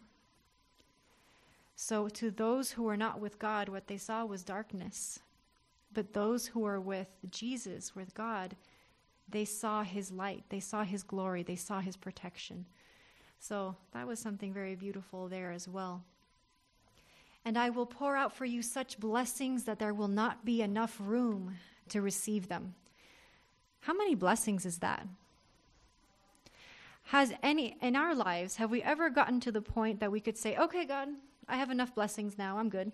So 1.76 2.08
to 2.08 2.30
those 2.30 2.72
who 2.72 2.84
were 2.84 2.96
not 2.96 3.20
with 3.20 3.38
God, 3.38 3.68
what 3.68 3.86
they 3.86 3.98
saw 3.98 4.24
was 4.24 4.42
darkness. 4.42 5.20
But 5.96 6.12
those 6.12 6.46
who 6.46 6.66
are 6.66 6.78
with 6.78 7.08
Jesus, 7.30 7.96
with 7.96 8.14
God, 8.14 8.54
they 9.30 9.46
saw 9.46 9.82
his 9.82 10.12
light, 10.12 10.44
they 10.50 10.60
saw 10.60 10.84
his 10.84 11.02
glory, 11.02 11.42
they 11.42 11.56
saw 11.56 11.80
his 11.80 11.96
protection. 11.96 12.66
So 13.40 13.76
that 13.94 14.06
was 14.06 14.18
something 14.18 14.52
very 14.52 14.74
beautiful 14.74 15.26
there 15.26 15.52
as 15.52 15.66
well. 15.66 16.04
And 17.46 17.56
I 17.56 17.70
will 17.70 17.86
pour 17.86 18.14
out 18.14 18.36
for 18.36 18.44
you 18.44 18.60
such 18.60 19.00
blessings 19.00 19.64
that 19.64 19.78
there 19.78 19.94
will 19.94 20.06
not 20.06 20.44
be 20.44 20.60
enough 20.60 20.98
room 21.00 21.56
to 21.88 22.02
receive 22.02 22.48
them. 22.48 22.74
How 23.80 23.94
many 23.94 24.14
blessings 24.14 24.66
is 24.66 24.80
that? 24.80 25.06
Has 27.04 27.32
any, 27.42 27.78
in 27.80 27.96
our 27.96 28.14
lives, 28.14 28.56
have 28.56 28.70
we 28.70 28.82
ever 28.82 29.08
gotten 29.08 29.40
to 29.40 29.50
the 29.50 29.62
point 29.62 30.00
that 30.00 30.12
we 30.12 30.20
could 30.20 30.36
say, 30.36 30.58
okay, 30.58 30.84
God, 30.84 31.08
I 31.48 31.56
have 31.56 31.70
enough 31.70 31.94
blessings 31.94 32.36
now, 32.36 32.58
I'm 32.58 32.68
good? 32.68 32.92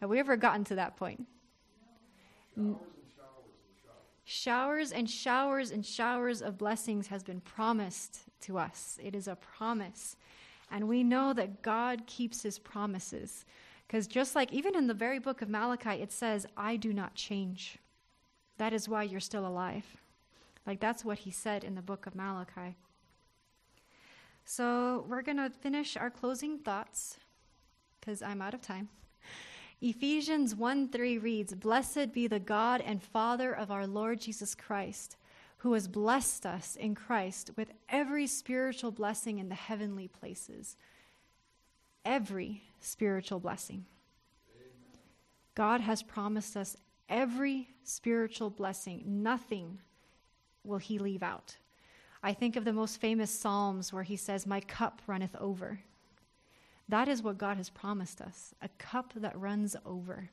Have 0.00 0.10
we 0.10 0.18
ever 0.18 0.36
gotten 0.36 0.64
to 0.64 0.74
that 0.74 0.96
point? 0.96 1.28
Showers 4.24 4.92
and 4.92 5.08
showers 5.08 5.70
and 5.70 5.84
showers 5.84 6.40
of 6.40 6.56
blessings 6.56 7.08
has 7.08 7.22
been 7.22 7.40
promised 7.40 8.20
to 8.42 8.58
us. 8.58 8.98
It 9.02 9.14
is 9.14 9.28
a 9.28 9.36
promise. 9.36 10.16
And 10.70 10.88
we 10.88 11.04
know 11.04 11.32
that 11.34 11.62
God 11.62 12.06
keeps 12.06 12.42
his 12.42 12.58
promises. 12.58 13.44
Because 13.86 14.06
just 14.06 14.34
like 14.34 14.52
even 14.52 14.74
in 14.74 14.86
the 14.86 14.94
very 14.94 15.18
book 15.18 15.42
of 15.42 15.50
Malachi, 15.50 16.00
it 16.02 16.10
says, 16.10 16.46
I 16.56 16.76
do 16.76 16.92
not 16.92 17.14
change. 17.14 17.78
That 18.56 18.72
is 18.72 18.88
why 18.88 19.02
you're 19.02 19.20
still 19.20 19.46
alive. 19.46 19.84
Like 20.66 20.80
that's 20.80 21.04
what 21.04 21.18
he 21.18 21.30
said 21.30 21.62
in 21.62 21.74
the 21.74 21.82
book 21.82 22.06
of 22.06 22.14
Malachi. 22.14 22.76
So 24.46 25.04
we're 25.08 25.22
going 25.22 25.36
to 25.36 25.50
finish 25.50 25.96
our 25.96 26.10
closing 26.10 26.58
thoughts 26.58 27.18
because 28.00 28.22
I'm 28.22 28.40
out 28.40 28.54
of 28.54 28.62
time. 28.62 28.88
Ephesians 29.80 30.54
1 30.54 30.88
3 30.88 31.18
reads, 31.18 31.54
Blessed 31.54 32.12
be 32.12 32.26
the 32.26 32.38
God 32.38 32.80
and 32.80 33.02
Father 33.02 33.52
of 33.52 33.70
our 33.70 33.86
Lord 33.86 34.20
Jesus 34.20 34.54
Christ, 34.54 35.16
who 35.58 35.72
has 35.74 35.88
blessed 35.88 36.46
us 36.46 36.76
in 36.76 36.94
Christ 36.94 37.50
with 37.56 37.72
every 37.88 38.26
spiritual 38.26 38.90
blessing 38.90 39.38
in 39.38 39.48
the 39.48 39.54
heavenly 39.54 40.08
places. 40.08 40.76
Every 42.04 42.62
spiritual 42.80 43.40
blessing. 43.40 43.84
Amen. 44.54 45.00
God 45.54 45.80
has 45.80 46.02
promised 46.02 46.56
us 46.56 46.76
every 47.08 47.68
spiritual 47.82 48.50
blessing. 48.50 49.02
Nothing 49.06 49.80
will 50.64 50.78
He 50.78 50.98
leave 50.98 51.22
out. 51.22 51.56
I 52.22 52.32
think 52.32 52.56
of 52.56 52.64
the 52.64 52.72
most 52.72 53.00
famous 53.00 53.30
Psalms 53.30 53.92
where 53.92 54.02
He 54.02 54.16
says, 54.16 54.46
My 54.46 54.60
cup 54.60 55.02
runneth 55.06 55.36
over. 55.36 55.80
That 56.88 57.08
is 57.08 57.22
what 57.22 57.38
God 57.38 57.56
has 57.56 57.70
promised 57.70 58.20
us 58.20 58.54
a 58.60 58.68
cup 58.78 59.12
that 59.16 59.38
runs 59.38 59.76
over. 59.86 60.30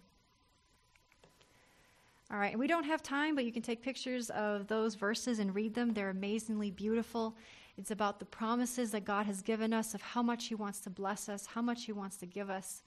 All 2.32 2.38
right, 2.38 2.58
we 2.58 2.68
don't 2.68 2.86
have 2.86 3.04
time, 3.04 3.36
but 3.36 3.44
you 3.44 3.52
can 3.52 3.62
take 3.62 3.82
pictures 3.82 4.30
of 4.30 4.68
those 4.68 4.96
verses 4.96 5.40
and 5.40 5.54
read 5.54 5.74
them. 5.74 5.94
They're 5.94 6.10
amazingly 6.10 6.72
beautiful. 6.72 7.36
It's 7.78 7.92
about 7.92 8.20
the 8.20 8.26
promises 8.26 8.92
that 8.92 9.04
God 9.04 9.26
has 9.26 9.42
given 9.42 9.74
us 9.74 9.94
of 9.94 10.02
how 10.02 10.22
much 10.22 10.48
He 10.48 10.56
wants 10.56 10.80
to 10.82 10.90
bless 10.90 11.28
us, 11.28 11.46
how 11.46 11.62
much 11.62 11.86
He 11.86 11.92
wants 11.92 12.16
to 12.18 12.26
give 12.26 12.50
us. 12.50 12.84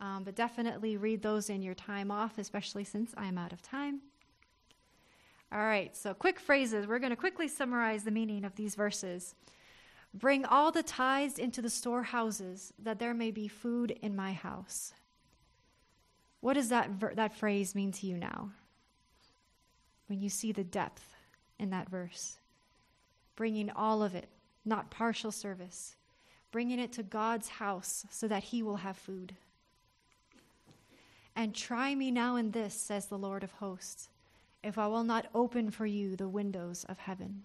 Um, 0.00 0.22
but 0.24 0.34
definitely 0.34 0.98
read 0.98 1.22
those 1.22 1.48
in 1.48 1.62
your 1.62 1.74
time 1.74 2.10
off, 2.10 2.36
especially 2.36 2.84
since 2.84 3.14
I 3.16 3.26
am 3.26 3.38
out 3.38 3.52
of 3.52 3.62
time. 3.62 4.00
All 5.50 5.64
right, 5.64 5.96
so 5.96 6.12
quick 6.12 6.38
phrases. 6.40 6.86
We're 6.86 6.98
going 6.98 7.10
to 7.10 7.16
quickly 7.16 7.48
summarize 7.48 8.04
the 8.04 8.10
meaning 8.10 8.44
of 8.44 8.54
these 8.56 8.74
verses. 8.74 9.34
Bring 10.14 10.44
all 10.44 10.70
the 10.70 10.84
tithes 10.84 11.38
into 11.38 11.60
the 11.60 11.68
storehouses, 11.68 12.72
that 12.78 13.00
there 13.00 13.14
may 13.14 13.32
be 13.32 13.48
food 13.48 13.98
in 14.00 14.14
my 14.14 14.32
house. 14.32 14.92
What 16.40 16.54
does 16.54 16.68
that, 16.68 16.90
ver- 16.90 17.14
that 17.16 17.34
phrase 17.34 17.74
mean 17.74 17.90
to 17.92 18.06
you 18.06 18.16
now? 18.16 18.50
When 20.06 20.20
you 20.20 20.28
see 20.28 20.52
the 20.52 20.62
depth 20.62 21.14
in 21.58 21.70
that 21.70 21.88
verse, 21.88 22.38
bringing 23.34 23.70
all 23.70 24.02
of 24.02 24.14
it, 24.14 24.28
not 24.64 24.90
partial 24.90 25.32
service, 25.32 25.96
bringing 26.52 26.78
it 26.78 26.92
to 26.92 27.02
God's 27.02 27.48
house 27.48 28.06
so 28.10 28.28
that 28.28 28.44
he 28.44 28.62
will 28.62 28.76
have 28.76 28.96
food. 28.96 29.34
And 31.34 31.52
try 31.52 31.94
me 31.94 32.12
now 32.12 32.36
in 32.36 32.52
this, 32.52 32.74
says 32.74 33.06
the 33.06 33.18
Lord 33.18 33.42
of 33.42 33.50
hosts, 33.52 34.08
if 34.62 34.78
I 34.78 34.86
will 34.86 35.02
not 35.02 35.26
open 35.34 35.72
for 35.72 35.86
you 35.86 36.14
the 36.14 36.28
windows 36.28 36.84
of 36.88 36.98
heaven. 36.98 37.42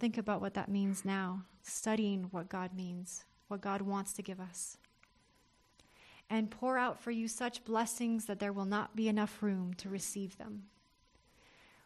Think 0.00 0.16
about 0.16 0.40
what 0.40 0.54
that 0.54 0.70
means 0.70 1.04
now, 1.04 1.42
studying 1.62 2.28
what 2.30 2.48
God 2.48 2.74
means, 2.74 3.26
what 3.48 3.60
God 3.60 3.82
wants 3.82 4.14
to 4.14 4.22
give 4.22 4.40
us. 4.40 4.78
And 6.30 6.50
pour 6.50 6.78
out 6.78 6.98
for 6.98 7.10
you 7.10 7.28
such 7.28 7.64
blessings 7.66 8.24
that 8.24 8.40
there 8.40 8.54
will 8.54 8.64
not 8.64 8.96
be 8.96 9.08
enough 9.08 9.42
room 9.42 9.74
to 9.74 9.90
receive 9.90 10.38
them. 10.38 10.62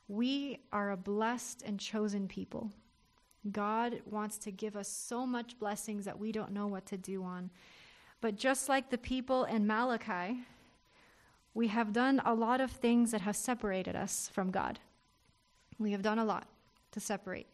We 0.07 0.61
are 0.73 0.93
a 0.93 0.97
blessed 0.97 1.63
and 1.67 1.81
chosen 1.81 2.29
people. 2.29 2.71
God 3.51 4.01
wants 4.09 4.39
to 4.39 4.53
give 4.53 4.77
us 4.77 4.89
so 4.89 5.27
much 5.27 5.59
blessings 5.59 6.05
that 6.05 6.19
we 6.19 6.31
don't 6.31 6.53
know 6.53 6.69
what 6.69 6.87
to 6.87 6.97
do 6.97 7.25
on. 7.25 7.51
But 8.21 8.37
just 8.37 8.69
like 8.69 8.91
the 8.91 8.99
people 8.99 9.43
in 9.45 9.67
Malachi, 9.67 10.39
we 11.53 11.67
have 11.67 11.93
done 11.93 12.23
a 12.25 12.33
lot 12.35 12.61
of 12.61 12.71
things 12.71 13.11
that 13.11 13.23
have 13.23 13.37
separated 13.37 13.97
us 13.97 14.31
from 14.33 14.53
God. 14.53 14.79
We 15.81 15.91
have 15.91 16.03
done 16.03 16.21
a 16.21 16.25
lot 16.25 16.47
to 16.93 17.01
separate. 17.01 17.49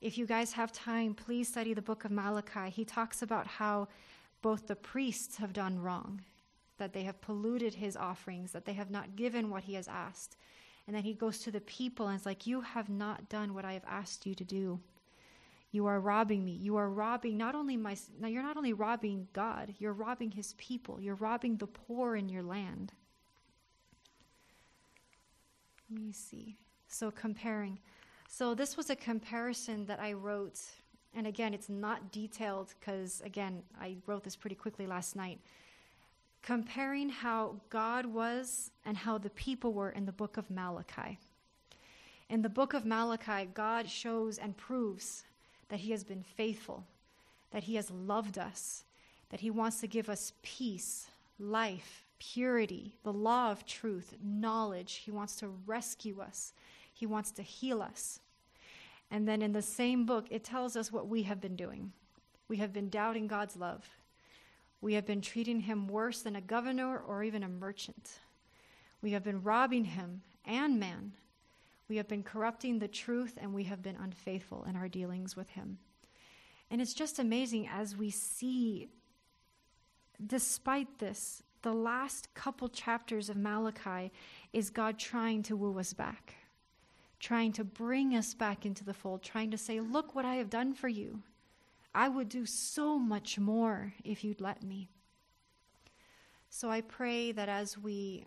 If 0.00 0.18
you 0.18 0.26
guys 0.26 0.52
have 0.52 0.72
time, 0.72 1.14
please 1.14 1.48
study 1.48 1.72
the 1.72 1.82
book 1.82 2.04
of 2.04 2.10
Malachi. 2.10 2.70
He 2.70 2.84
talks 2.84 3.22
about 3.22 3.46
how 3.46 3.88
both 4.42 4.66
the 4.66 4.76
priests 4.76 5.36
have 5.36 5.52
done 5.52 5.80
wrong, 5.80 6.20
that 6.78 6.92
they 6.92 7.02
have 7.04 7.20
polluted 7.20 7.74
his 7.74 7.96
offerings, 7.96 8.52
that 8.52 8.66
they 8.66 8.74
have 8.74 8.90
not 8.90 9.16
given 9.16 9.50
what 9.50 9.64
he 9.64 9.74
has 9.74 9.88
asked. 9.88 10.36
And 10.86 10.94
then 10.94 11.02
he 11.02 11.14
goes 11.14 11.38
to 11.40 11.50
the 11.50 11.62
people 11.62 12.08
and 12.08 12.20
is 12.20 12.26
like, 12.26 12.46
You 12.46 12.60
have 12.60 12.88
not 12.88 13.28
done 13.28 13.54
what 13.54 13.64
I 13.64 13.72
have 13.72 13.84
asked 13.88 14.26
you 14.26 14.34
to 14.34 14.44
do. 14.44 14.78
You 15.72 15.86
are 15.86 15.98
robbing 15.98 16.44
me. 16.44 16.52
You 16.52 16.76
are 16.76 16.88
robbing 16.88 17.36
not 17.36 17.54
only 17.54 17.76
my, 17.76 17.96
now 18.20 18.28
you're 18.28 18.42
not 18.42 18.56
only 18.56 18.72
robbing 18.72 19.28
God, 19.32 19.74
you're 19.78 19.92
robbing 19.92 20.30
his 20.30 20.54
people. 20.54 21.00
You're 21.00 21.16
robbing 21.16 21.56
the 21.56 21.66
poor 21.66 22.16
in 22.16 22.28
your 22.28 22.42
land. 22.42 22.92
Let 25.90 26.00
me 26.00 26.12
see. 26.12 26.56
So 26.88 27.10
comparing. 27.10 27.78
So 28.38 28.54
this 28.54 28.76
was 28.76 28.90
a 28.90 28.96
comparison 28.96 29.86
that 29.86 29.98
I 29.98 30.12
wrote, 30.12 30.60
and 31.14 31.26
again, 31.26 31.54
it's 31.54 31.70
not 31.70 32.12
detailed 32.12 32.74
because, 32.78 33.22
again, 33.24 33.62
I 33.80 33.96
wrote 34.06 34.24
this 34.24 34.36
pretty 34.36 34.56
quickly 34.56 34.86
last 34.86 35.16
night. 35.16 35.40
Comparing 36.42 37.08
how 37.08 37.56
God 37.70 38.04
was 38.04 38.72
and 38.84 38.94
how 38.94 39.16
the 39.16 39.30
people 39.30 39.72
were 39.72 39.88
in 39.88 40.04
the 40.04 40.12
book 40.12 40.36
of 40.36 40.50
Malachi. 40.50 41.18
In 42.28 42.42
the 42.42 42.50
book 42.50 42.74
of 42.74 42.84
Malachi, 42.84 43.48
God 43.54 43.88
shows 43.88 44.36
and 44.36 44.54
proves 44.54 45.24
that 45.70 45.80
He 45.80 45.92
has 45.92 46.04
been 46.04 46.22
faithful, 46.22 46.84
that 47.52 47.62
He 47.62 47.76
has 47.76 47.90
loved 47.90 48.36
us, 48.36 48.84
that 49.30 49.40
He 49.40 49.50
wants 49.50 49.80
to 49.80 49.86
give 49.86 50.10
us 50.10 50.34
peace, 50.42 51.06
life, 51.38 52.04
purity, 52.18 52.96
the 53.02 53.14
law 53.14 53.50
of 53.50 53.64
truth, 53.64 54.12
knowledge. 54.22 54.96
He 55.06 55.10
wants 55.10 55.36
to 55.36 55.48
rescue 55.64 56.20
us. 56.20 56.52
He 56.92 57.06
wants 57.06 57.30
to 57.30 57.42
heal 57.42 57.80
us. 57.80 58.20
And 59.10 59.26
then 59.26 59.42
in 59.42 59.52
the 59.52 59.62
same 59.62 60.04
book, 60.04 60.26
it 60.30 60.44
tells 60.44 60.76
us 60.76 60.92
what 60.92 61.08
we 61.08 61.22
have 61.24 61.40
been 61.40 61.56
doing. 61.56 61.92
We 62.48 62.56
have 62.58 62.72
been 62.72 62.88
doubting 62.88 63.26
God's 63.26 63.56
love. 63.56 63.88
We 64.80 64.94
have 64.94 65.06
been 65.06 65.20
treating 65.20 65.60
him 65.60 65.88
worse 65.88 66.22
than 66.22 66.36
a 66.36 66.40
governor 66.40 66.98
or 66.98 67.22
even 67.22 67.42
a 67.42 67.48
merchant. 67.48 68.20
We 69.02 69.12
have 69.12 69.24
been 69.24 69.42
robbing 69.42 69.84
him 69.84 70.22
and 70.44 70.78
man. 70.78 71.12
We 71.88 71.96
have 71.96 72.08
been 72.08 72.22
corrupting 72.22 72.78
the 72.78 72.88
truth 72.88 73.38
and 73.40 73.54
we 73.54 73.64
have 73.64 73.82
been 73.82 73.96
unfaithful 73.96 74.64
in 74.68 74.76
our 74.76 74.88
dealings 74.88 75.36
with 75.36 75.50
him. 75.50 75.78
And 76.70 76.80
it's 76.80 76.94
just 76.94 77.18
amazing 77.18 77.68
as 77.68 77.96
we 77.96 78.10
see, 78.10 78.88
despite 80.24 80.98
this, 80.98 81.42
the 81.62 81.72
last 81.72 82.34
couple 82.34 82.68
chapters 82.68 83.28
of 83.28 83.36
Malachi 83.36 84.10
is 84.52 84.70
God 84.70 84.98
trying 84.98 85.42
to 85.44 85.56
woo 85.56 85.78
us 85.78 85.92
back 85.92 86.34
trying 87.20 87.52
to 87.52 87.64
bring 87.64 88.14
us 88.14 88.34
back 88.34 88.66
into 88.66 88.84
the 88.84 88.94
fold, 88.94 89.22
trying 89.22 89.50
to 89.50 89.58
say, 89.58 89.80
Look 89.80 90.14
what 90.14 90.24
I 90.24 90.36
have 90.36 90.50
done 90.50 90.74
for 90.74 90.88
you. 90.88 91.22
I 91.94 92.08
would 92.08 92.28
do 92.28 92.44
so 92.44 92.98
much 92.98 93.38
more 93.38 93.94
if 94.04 94.22
you'd 94.22 94.40
let 94.40 94.62
me. 94.62 94.88
So 96.50 96.70
I 96.70 96.82
pray 96.82 97.32
that 97.32 97.48
as 97.48 97.78
we 97.78 98.26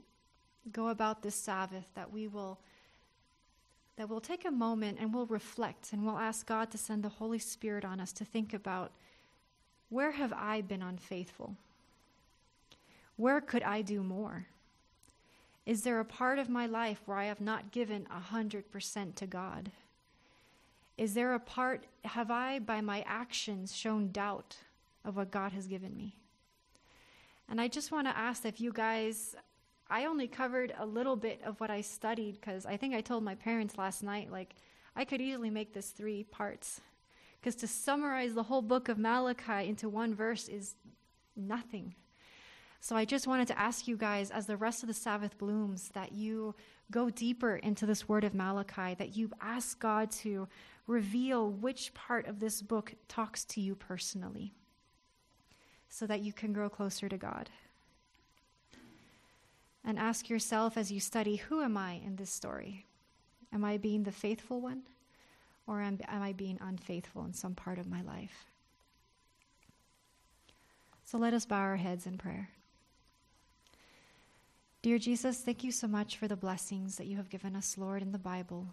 go 0.72 0.90
about 0.90 1.22
this 1.22 1.36
Sabbath, 1.36 1.86
that 1.96 2.12
we 2.12 2.28
will 2.28 2.60
that 3.96 4.08
we'll 4.08 4.22
take 4.22 4.46
a 4.46 4.52
moment 4.52 4.98
and 5.02 5.14
we'll 5.14 5.26
reflect 5.26 5.92
and 5.92 6.06
we'll 6.06 6.18
ask 6.18 6.46
God 6.46 6.72
to 6.72 6.78
send 6.78 7.04
the 7.04 7.10
Holy 7.10 7.38
Spirit 7.38 7.84
on 7.84 8.00
us 8.00 8.14
to 8.14 8.24
think 8.24 8.54
about 8.54 8.94
where 9.90 10.12
have 10.12 10.32
I 10.32 10.62
been 10.62 10.82
unfaithful? 10.82 11.58
Where 13.18 13.42
could 13.42 13.62
I 13.62 13.82
do 13.82 14.02
more? 14.02 14.48
Is 15.70 15.84
there 15.84 16.00
a 16.00 16.06
part 16.06 16.40
of 16.40 16.50
my 16.50 16.66
life 16.66 17.00
where 17.06 17.16
I 17.16 17.26
have 17.26 17.42
not 17.42 17.72
given 17.72 18.08
100% 18.32 19.14
to 19.14 19.28
God? 19.28 19.72
Is 20.98 21.14
there 21.14 21.36
a 21.36 21.40
part, 21.40 21.86
have 22.06 22.32
I, 22.32 22.58
by 22.58 22.82
my 22.82 23.06
actions, 23.06 23.76
shown 23.76 24.10
doubt 24.12 24.58
of 25.06 25.16
what 25.16 25.30
God 25.30 25.52
has 25.52 25.68
given 25.68 25.96
me? 25.96 26.16
And 27.48 27.62
I 27.62 27.68
just 27.68 27.92
want 27.92 28.08
to 28.08 28.18
ask 28.18 28.46
if 28.46 28.60
you 28.60 28.74
guys, 28.74 29.36
I 29.92 30.06
only 30.06 30.28
covered 30.28 30.74
a 30.80 30.88
little 30.88 31.16
bit 31.16 31.40
of 31.46 31.60
what 31.60 31.70
I 31.70 31.82
studied 31.82 32.42
because 32.42 32.66
I 32.66 32.76
think 32.76 32.96
I 32.96 33.02
told 33.02 33.24
my 33.24 33.36
parents 33.36 33.78
last 33.78 34.02
night, 34.02 34.32
like, 34.32 34.56
I 34.96 35.06
could 35.06 35.22
easily 35.22 35.52
make 35.52 35.76
this 35.76 35.92
three 35.92 36.24
parts. 36.24 36.82
Because 37.40 37.54
to 37.58 37.68
summarize 37.68 38.34
the 38.34 38.42
whole 38.42 38.64
book 38.64 38.90
of 38.90 38.98
Malachi 38.98 39.70
into 39.70 39.88
one 39.88 40.16
verse 40.16 40.48
is 40.48 40.74
nothing. 41.36 41.94
So 42.82 42.96
I 42.96 43.06
just 43.06 43.28
wanted 43.28 43.48
to 43.50 43.60
ask 43.60 43.88
you 43.88 43.98
guys, 43.98 44.32
as 44.32 44.46
the 44.46 44.58
rest 44.58 44.84
of 44.84 44.88
the 44.88 44.94
Sabbath 44.94 45.38
blooms, 45.38 45.90
that 45.94 46.14
you 46.14 46.56
go 46.92 47.10
deeper 47.10 47.58
into 47.58 47.86
this 47.86 48.08
word 48.08 48.24
of 48.24 48.34
Malachi, 48.34 48.96
that 48.96 49.18
you 49.18 49.30
ask 49.42 49.80
God 49.80 50.10
to 50.12 50.48
reveal 50.88 51.50
which 51.50 51.94
part 51.94 52.26
of 52.26 52.40
this 52.40 52.62
book 52.62 52.94
talks 53.08 53.44
to 53.46 53.62
you 53.62 53.76
personally, 53.76 54.54
so 55.90 56.08
that 56.08 56.22
you 56.22 56.32
can 56.32 56.54
grow 56.54 56.70
closer 56.70 57.10
to 57.10 57.18
God. 57.18 57.50
And 59.84 60.00
ask 60.00 60.30
yourself 60.30 60.78
as 60.78 60.92
you 60.92 61.00
study, 61.00 61.36
who 61.36 61.62
am 61.62 61.78
I 61.78 61.94
in 61.94 62.16
this 62.16 62.32
story? 62.32 62.86
Am 63.54 63.64
I 63.64 63.78
being 63.78 64.04
the 64.04 64.12
faithful 64.12 64.62
one? 64.62 64.84
Or 65.68 65.82
am, 65.82 66.00
am 66.08 66.22
I 66.22 66.34
being 66.34 66.58
unfaithful 66.62 67.26
in 67.26 67.34
some 67.34 67.56
part 67.56 67.78
of 67.78 67.88
my 67.88 68.02
life? 68.02 68.46
So 71.04 71.18
let 71.18 71.34
us 71.34 71.46
bow 71.46 71.58
our 71.58 71.78
heads 71.78 72.08
in 72.08 72.18
prayer. 72.18 72.50
Dear 74.82 74.98
Jesus, 74.98 75.42
thank 75.42 75.66
you 75.66 75.74
so 75.74 75.90
much 75.90 76.16
for 76.16 76.30
the 76.30 76.38
blessings 76.38 76.96
that 76.96 77.08
you 77.08 77.18
have 77.18 77.30
given 77.30 77.54
us, 77.54 77.78
Lord, 77.78 78.02
in 78.02 78.14
the 78.14 78.18
Bible. 78.18 78.66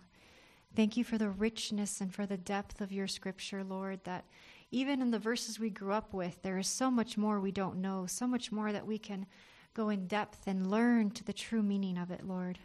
Thank 0.76 0.96
you 0.96 1.02
for 1.02 1.18
the 1.18 1.30
richness 1.30 2.00
and 2.00 2.14
for 2.14 2.26
the 2.26 2.36
depth 2.36 2.80
of 2.80 2.92
your 2.92 3.08
scripture, 3.08 3.64
Lord, 3.64 3.98
that 4.04 4.24
even 4.70 5.02
in 5.02 5.10
the 5.10 5.18
verses 5.18 5.58
we 5.58 5.68
grew 5.68 5.92
up 5.92 6.14
with, 6.14 6.40
there 6.42 6.58
is 6.58 6.68
so 6.68 6.92
much 6.92 7.18
more 7.18 7.40
we 7.40 7.50
don't 7.50 7.78
know, 7.80 8.06
so 8.06 8.24
much 8.28 8.52
more 8.52 8.70
that 8.70 8.86
we 8.86 8.98
can 8.98 9.26
go 9.74 9.88
in 9.88 10.06
depth 10.06 10.46
and 10.46 10.70
learn 10.70 11.10
to 11.10 11.24
the 11.24 11.32
true 11.32 11.62
meaning 11.62 11.98
of 11.98 12.12
it, 12.12 12.24
Lord. 12.24 12.60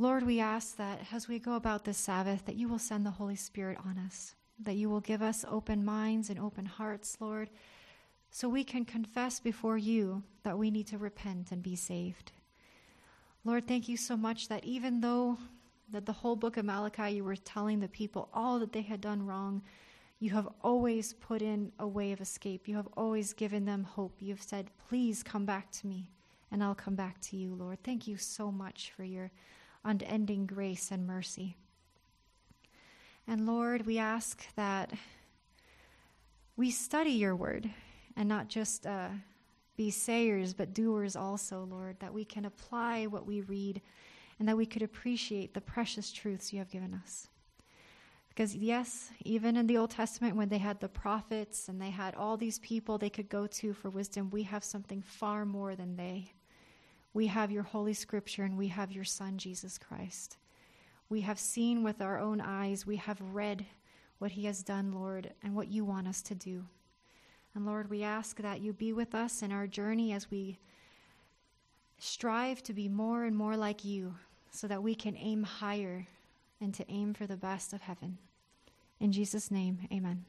Lord, 0.00 0.26
we 0.26 0.40
ask 0.40 0.76
that 0.76 1.02
as 1.12 1.28
we 1.28 1.38
go 1.38 1.54
about 1.54 1.84
this 1.84 1.98
Sabbath, 1.98 2.46
that 2.46 2.56
you 2.56 2.66
will 2.66 2.80
send 2.80 3.06
the 3.06 3.12
Holy 3.12 3.36
Spirit 3.36 3.78
on 3.86 3.96
us, 3.96 4.34
that 4.58 4.74
you 4.74 4.90
will 4.90 5.00
give 5.00 5.22
us 5.22 5.44
open 5.48 5.84
minds 5.84 6.28
and 6.28 6.40
open 6.40 6.66
hearts, 6.66 7.16
Lord, 7.20 7.48
so 8.28 8.48
we 8.48 8.64
can 8.64 8.84
confess 8.84 9.38
before 9.38 9.78
you 9.78 10.24
that 10.42 10.58
we 10.58 10.72
need 10.72 10.88
to 10.88 10.98
repent 10.98 11.52
and 11.52 11.62
be 11.62 11.76
saved. 11.76 12.32
Lord, 13.44 13.66
thank 13.66 13.88
you 13.88 13.96
so 13.96 14.16
much 14.16 14.48
that 14.48 14.64
even 14.64 15.00
though 15.00 15.38
that 15.90 16.04
the 16.04 16.12
whole 16.12 16.36
book 16.36 16.56
of 16.56 16.64
Malachi 16.64 17.16
you 17.16 17.24
were 17.24 17.36
telling 17.36 17.80
the 17.80 17.88
people 17.88 18.28
all 18.34 18.58
that 18.58 18.72
they 18.72 18.82
had 18.82 19.00
done 19.00 19.24
wrong, 19.24 19.62
you 20.18 20.30
have 20.30 20.48
always 20.62 21.14
put 21.14 21.40
in 21.40 21.72
a 21.78 21.88
way 21.88 22.12
of 22.12 22.20
escape. 22.20 22.68
You 22.68 22.76
have 22.76 22.88
always 22.96 23.32
given 23.32 23.64
them 23.64 23.84
hope. 23.84 24.20
You 24.20 24.34
have 24.34 24.42
said, 24.42 24.70
"Please 24.88 25.22
come 25.22 25.46
back 25.46 25.70
to 25.72 25.86
me, 25.86 26.10
and 26.50 26.62
I'll 26.62 26.74
come 26.74 26.94
back 26.94 27.20
to 27.22 27.36
you, 27.36 27.54
Lord." 27.54 27.82
Thank 27.82 28.06
you 28.06 28.18
so 28.18 28.52
much 28.52 28.92
for 28.92 29.04
your 29.04 29.30
unending 29.84 30.44
grace 30.44 30.90
and 30.90 31.06
mercy. 31.06 31.56
And 33.26 33.46
Lord, 33.46 33.86
we 33.86 33.96
ask 33.96 34.46
that 34.56 34.92
we 36.56 36.70
study 36.70 37.12
your 37.12 37.34
word 37.34 37.70
and 38.16 38.28
not 38.28 38.48
just 38.48 38.86
uh, 38.86 39.08
be 39.76 39.90
sayers, 39.90 40.52
but 40.52 40.74
doers 40.74 41.16
also, 41.16 41.66
Lord, 41.70 41.98
that 42.00 42.12
we 42.12 42.24
can 42.24 42.44
apply 42.44 43.06
what 43.06 43.26
we 43.26 43.40
read 43.42 43.80
and 44.38 44.48
that 44.48 44.56
we 44.56 44.66
could 44.66 44.82
appreciate 44.82 45.54
the 45.54 45.60
precious 45.60 46.12
truths 46.12 46.52
you 46.52 46.58
have 46.58 46.70
given 46.70 46.94
us. 46.94 47.28
Because, 48.30 48.54
yes, 48.54 49.10
even 49.24 49.56
in 49.56 49.66
the 49.66 49.76
Old 49.76 49.90
Testament, 49.90 50.36
when 50.36 50.48
they 50.48 50.58
had 50.58 50.80
the 50.80 50.88
prophets 50.88 51.68
and 51.68 51.80
they 51.80 51.90
had 51.90 52.14
all 52.14 52.36
these 52.36 52.58
people 52.60 52.96
they 52.96 53.10
could 53.10 53.28
go 53.28 53.46
to 53.46 53.74
for 53.74 53.90
wisdom, 53.90 54.30
we 54.30 54.44
have 54.44 54.64
something 54.64 55.02
far 55.02 55.44
more 55.44 55.74
than 55.74 55.96
they. 55.96 56.32
We 57.12 57.26
have 57.26 57.50
your 57.50 57.64
Holy 57.64 57.92
Scripture 57.92 58.44
and 58.44 58.56
we 58.56 58.68
have 58.68 58.92
your 58.92 59.04
Son, 59.04 59.36
Jesus 59.36 59.76
Christ. 59.76 60.38
We 61.08 61.22
have 61.22 61.40
seen 61.40 61.82
with 61.82 62.00
our 62.00 62.18
own 62.18 62.40
eyes, 62.40 62.86
we 62.86 62.96
have 62.96 63.20
read 63.20 63.66
what 64.18 64.30
He 64.30 64.44
has 64.44 64.62
done, 64.62 64.92
Lord, 64.92 65.34
and 65.42 65.54
what 65.54 65.68
you 65.68 65.84
want 65.84 66.06
us 66.06 66.22
to 66.22 66.34
do. 66.34 66.64
And 67.54 67.66
Lord, 67.66 67.90
we 67.90 68.02
ask 68.02 68.36
that 68.40 68.60
you 68.60 68.72
be 68.72 68.92
with 68.92 69.14
us 69.14 69.42
in 69.42 69.52
our 69.52 69.66
journey 69.66 70.12
as 70.12 70.30
we 70.30 70.58
strive 71.98 72.62
to 72.62 72.72
be 72.72 72.88
more 72.88 73.24
and 73.24 73.36
more 73.36 73.56
like 73.56 73.84
you 73.84 74.14
so 74.50 74.66
that 74.68 74.82
we 74.82 74.94
can 74.94 75.16
aim 75.16 75.42
higher 75.42 76.06
and 76.60 76.72
to 76.74 76.90
aim 76.90 77.14
for 77.14 77.26
the 77.26 77.36
best 77.36 77.72
of 77.72 77.82
heaven. 77.82 78.18
In 79.00 79.12
Jesus' 79.12 79.50
name, 79.50 79.80
amen. 79.92 80.24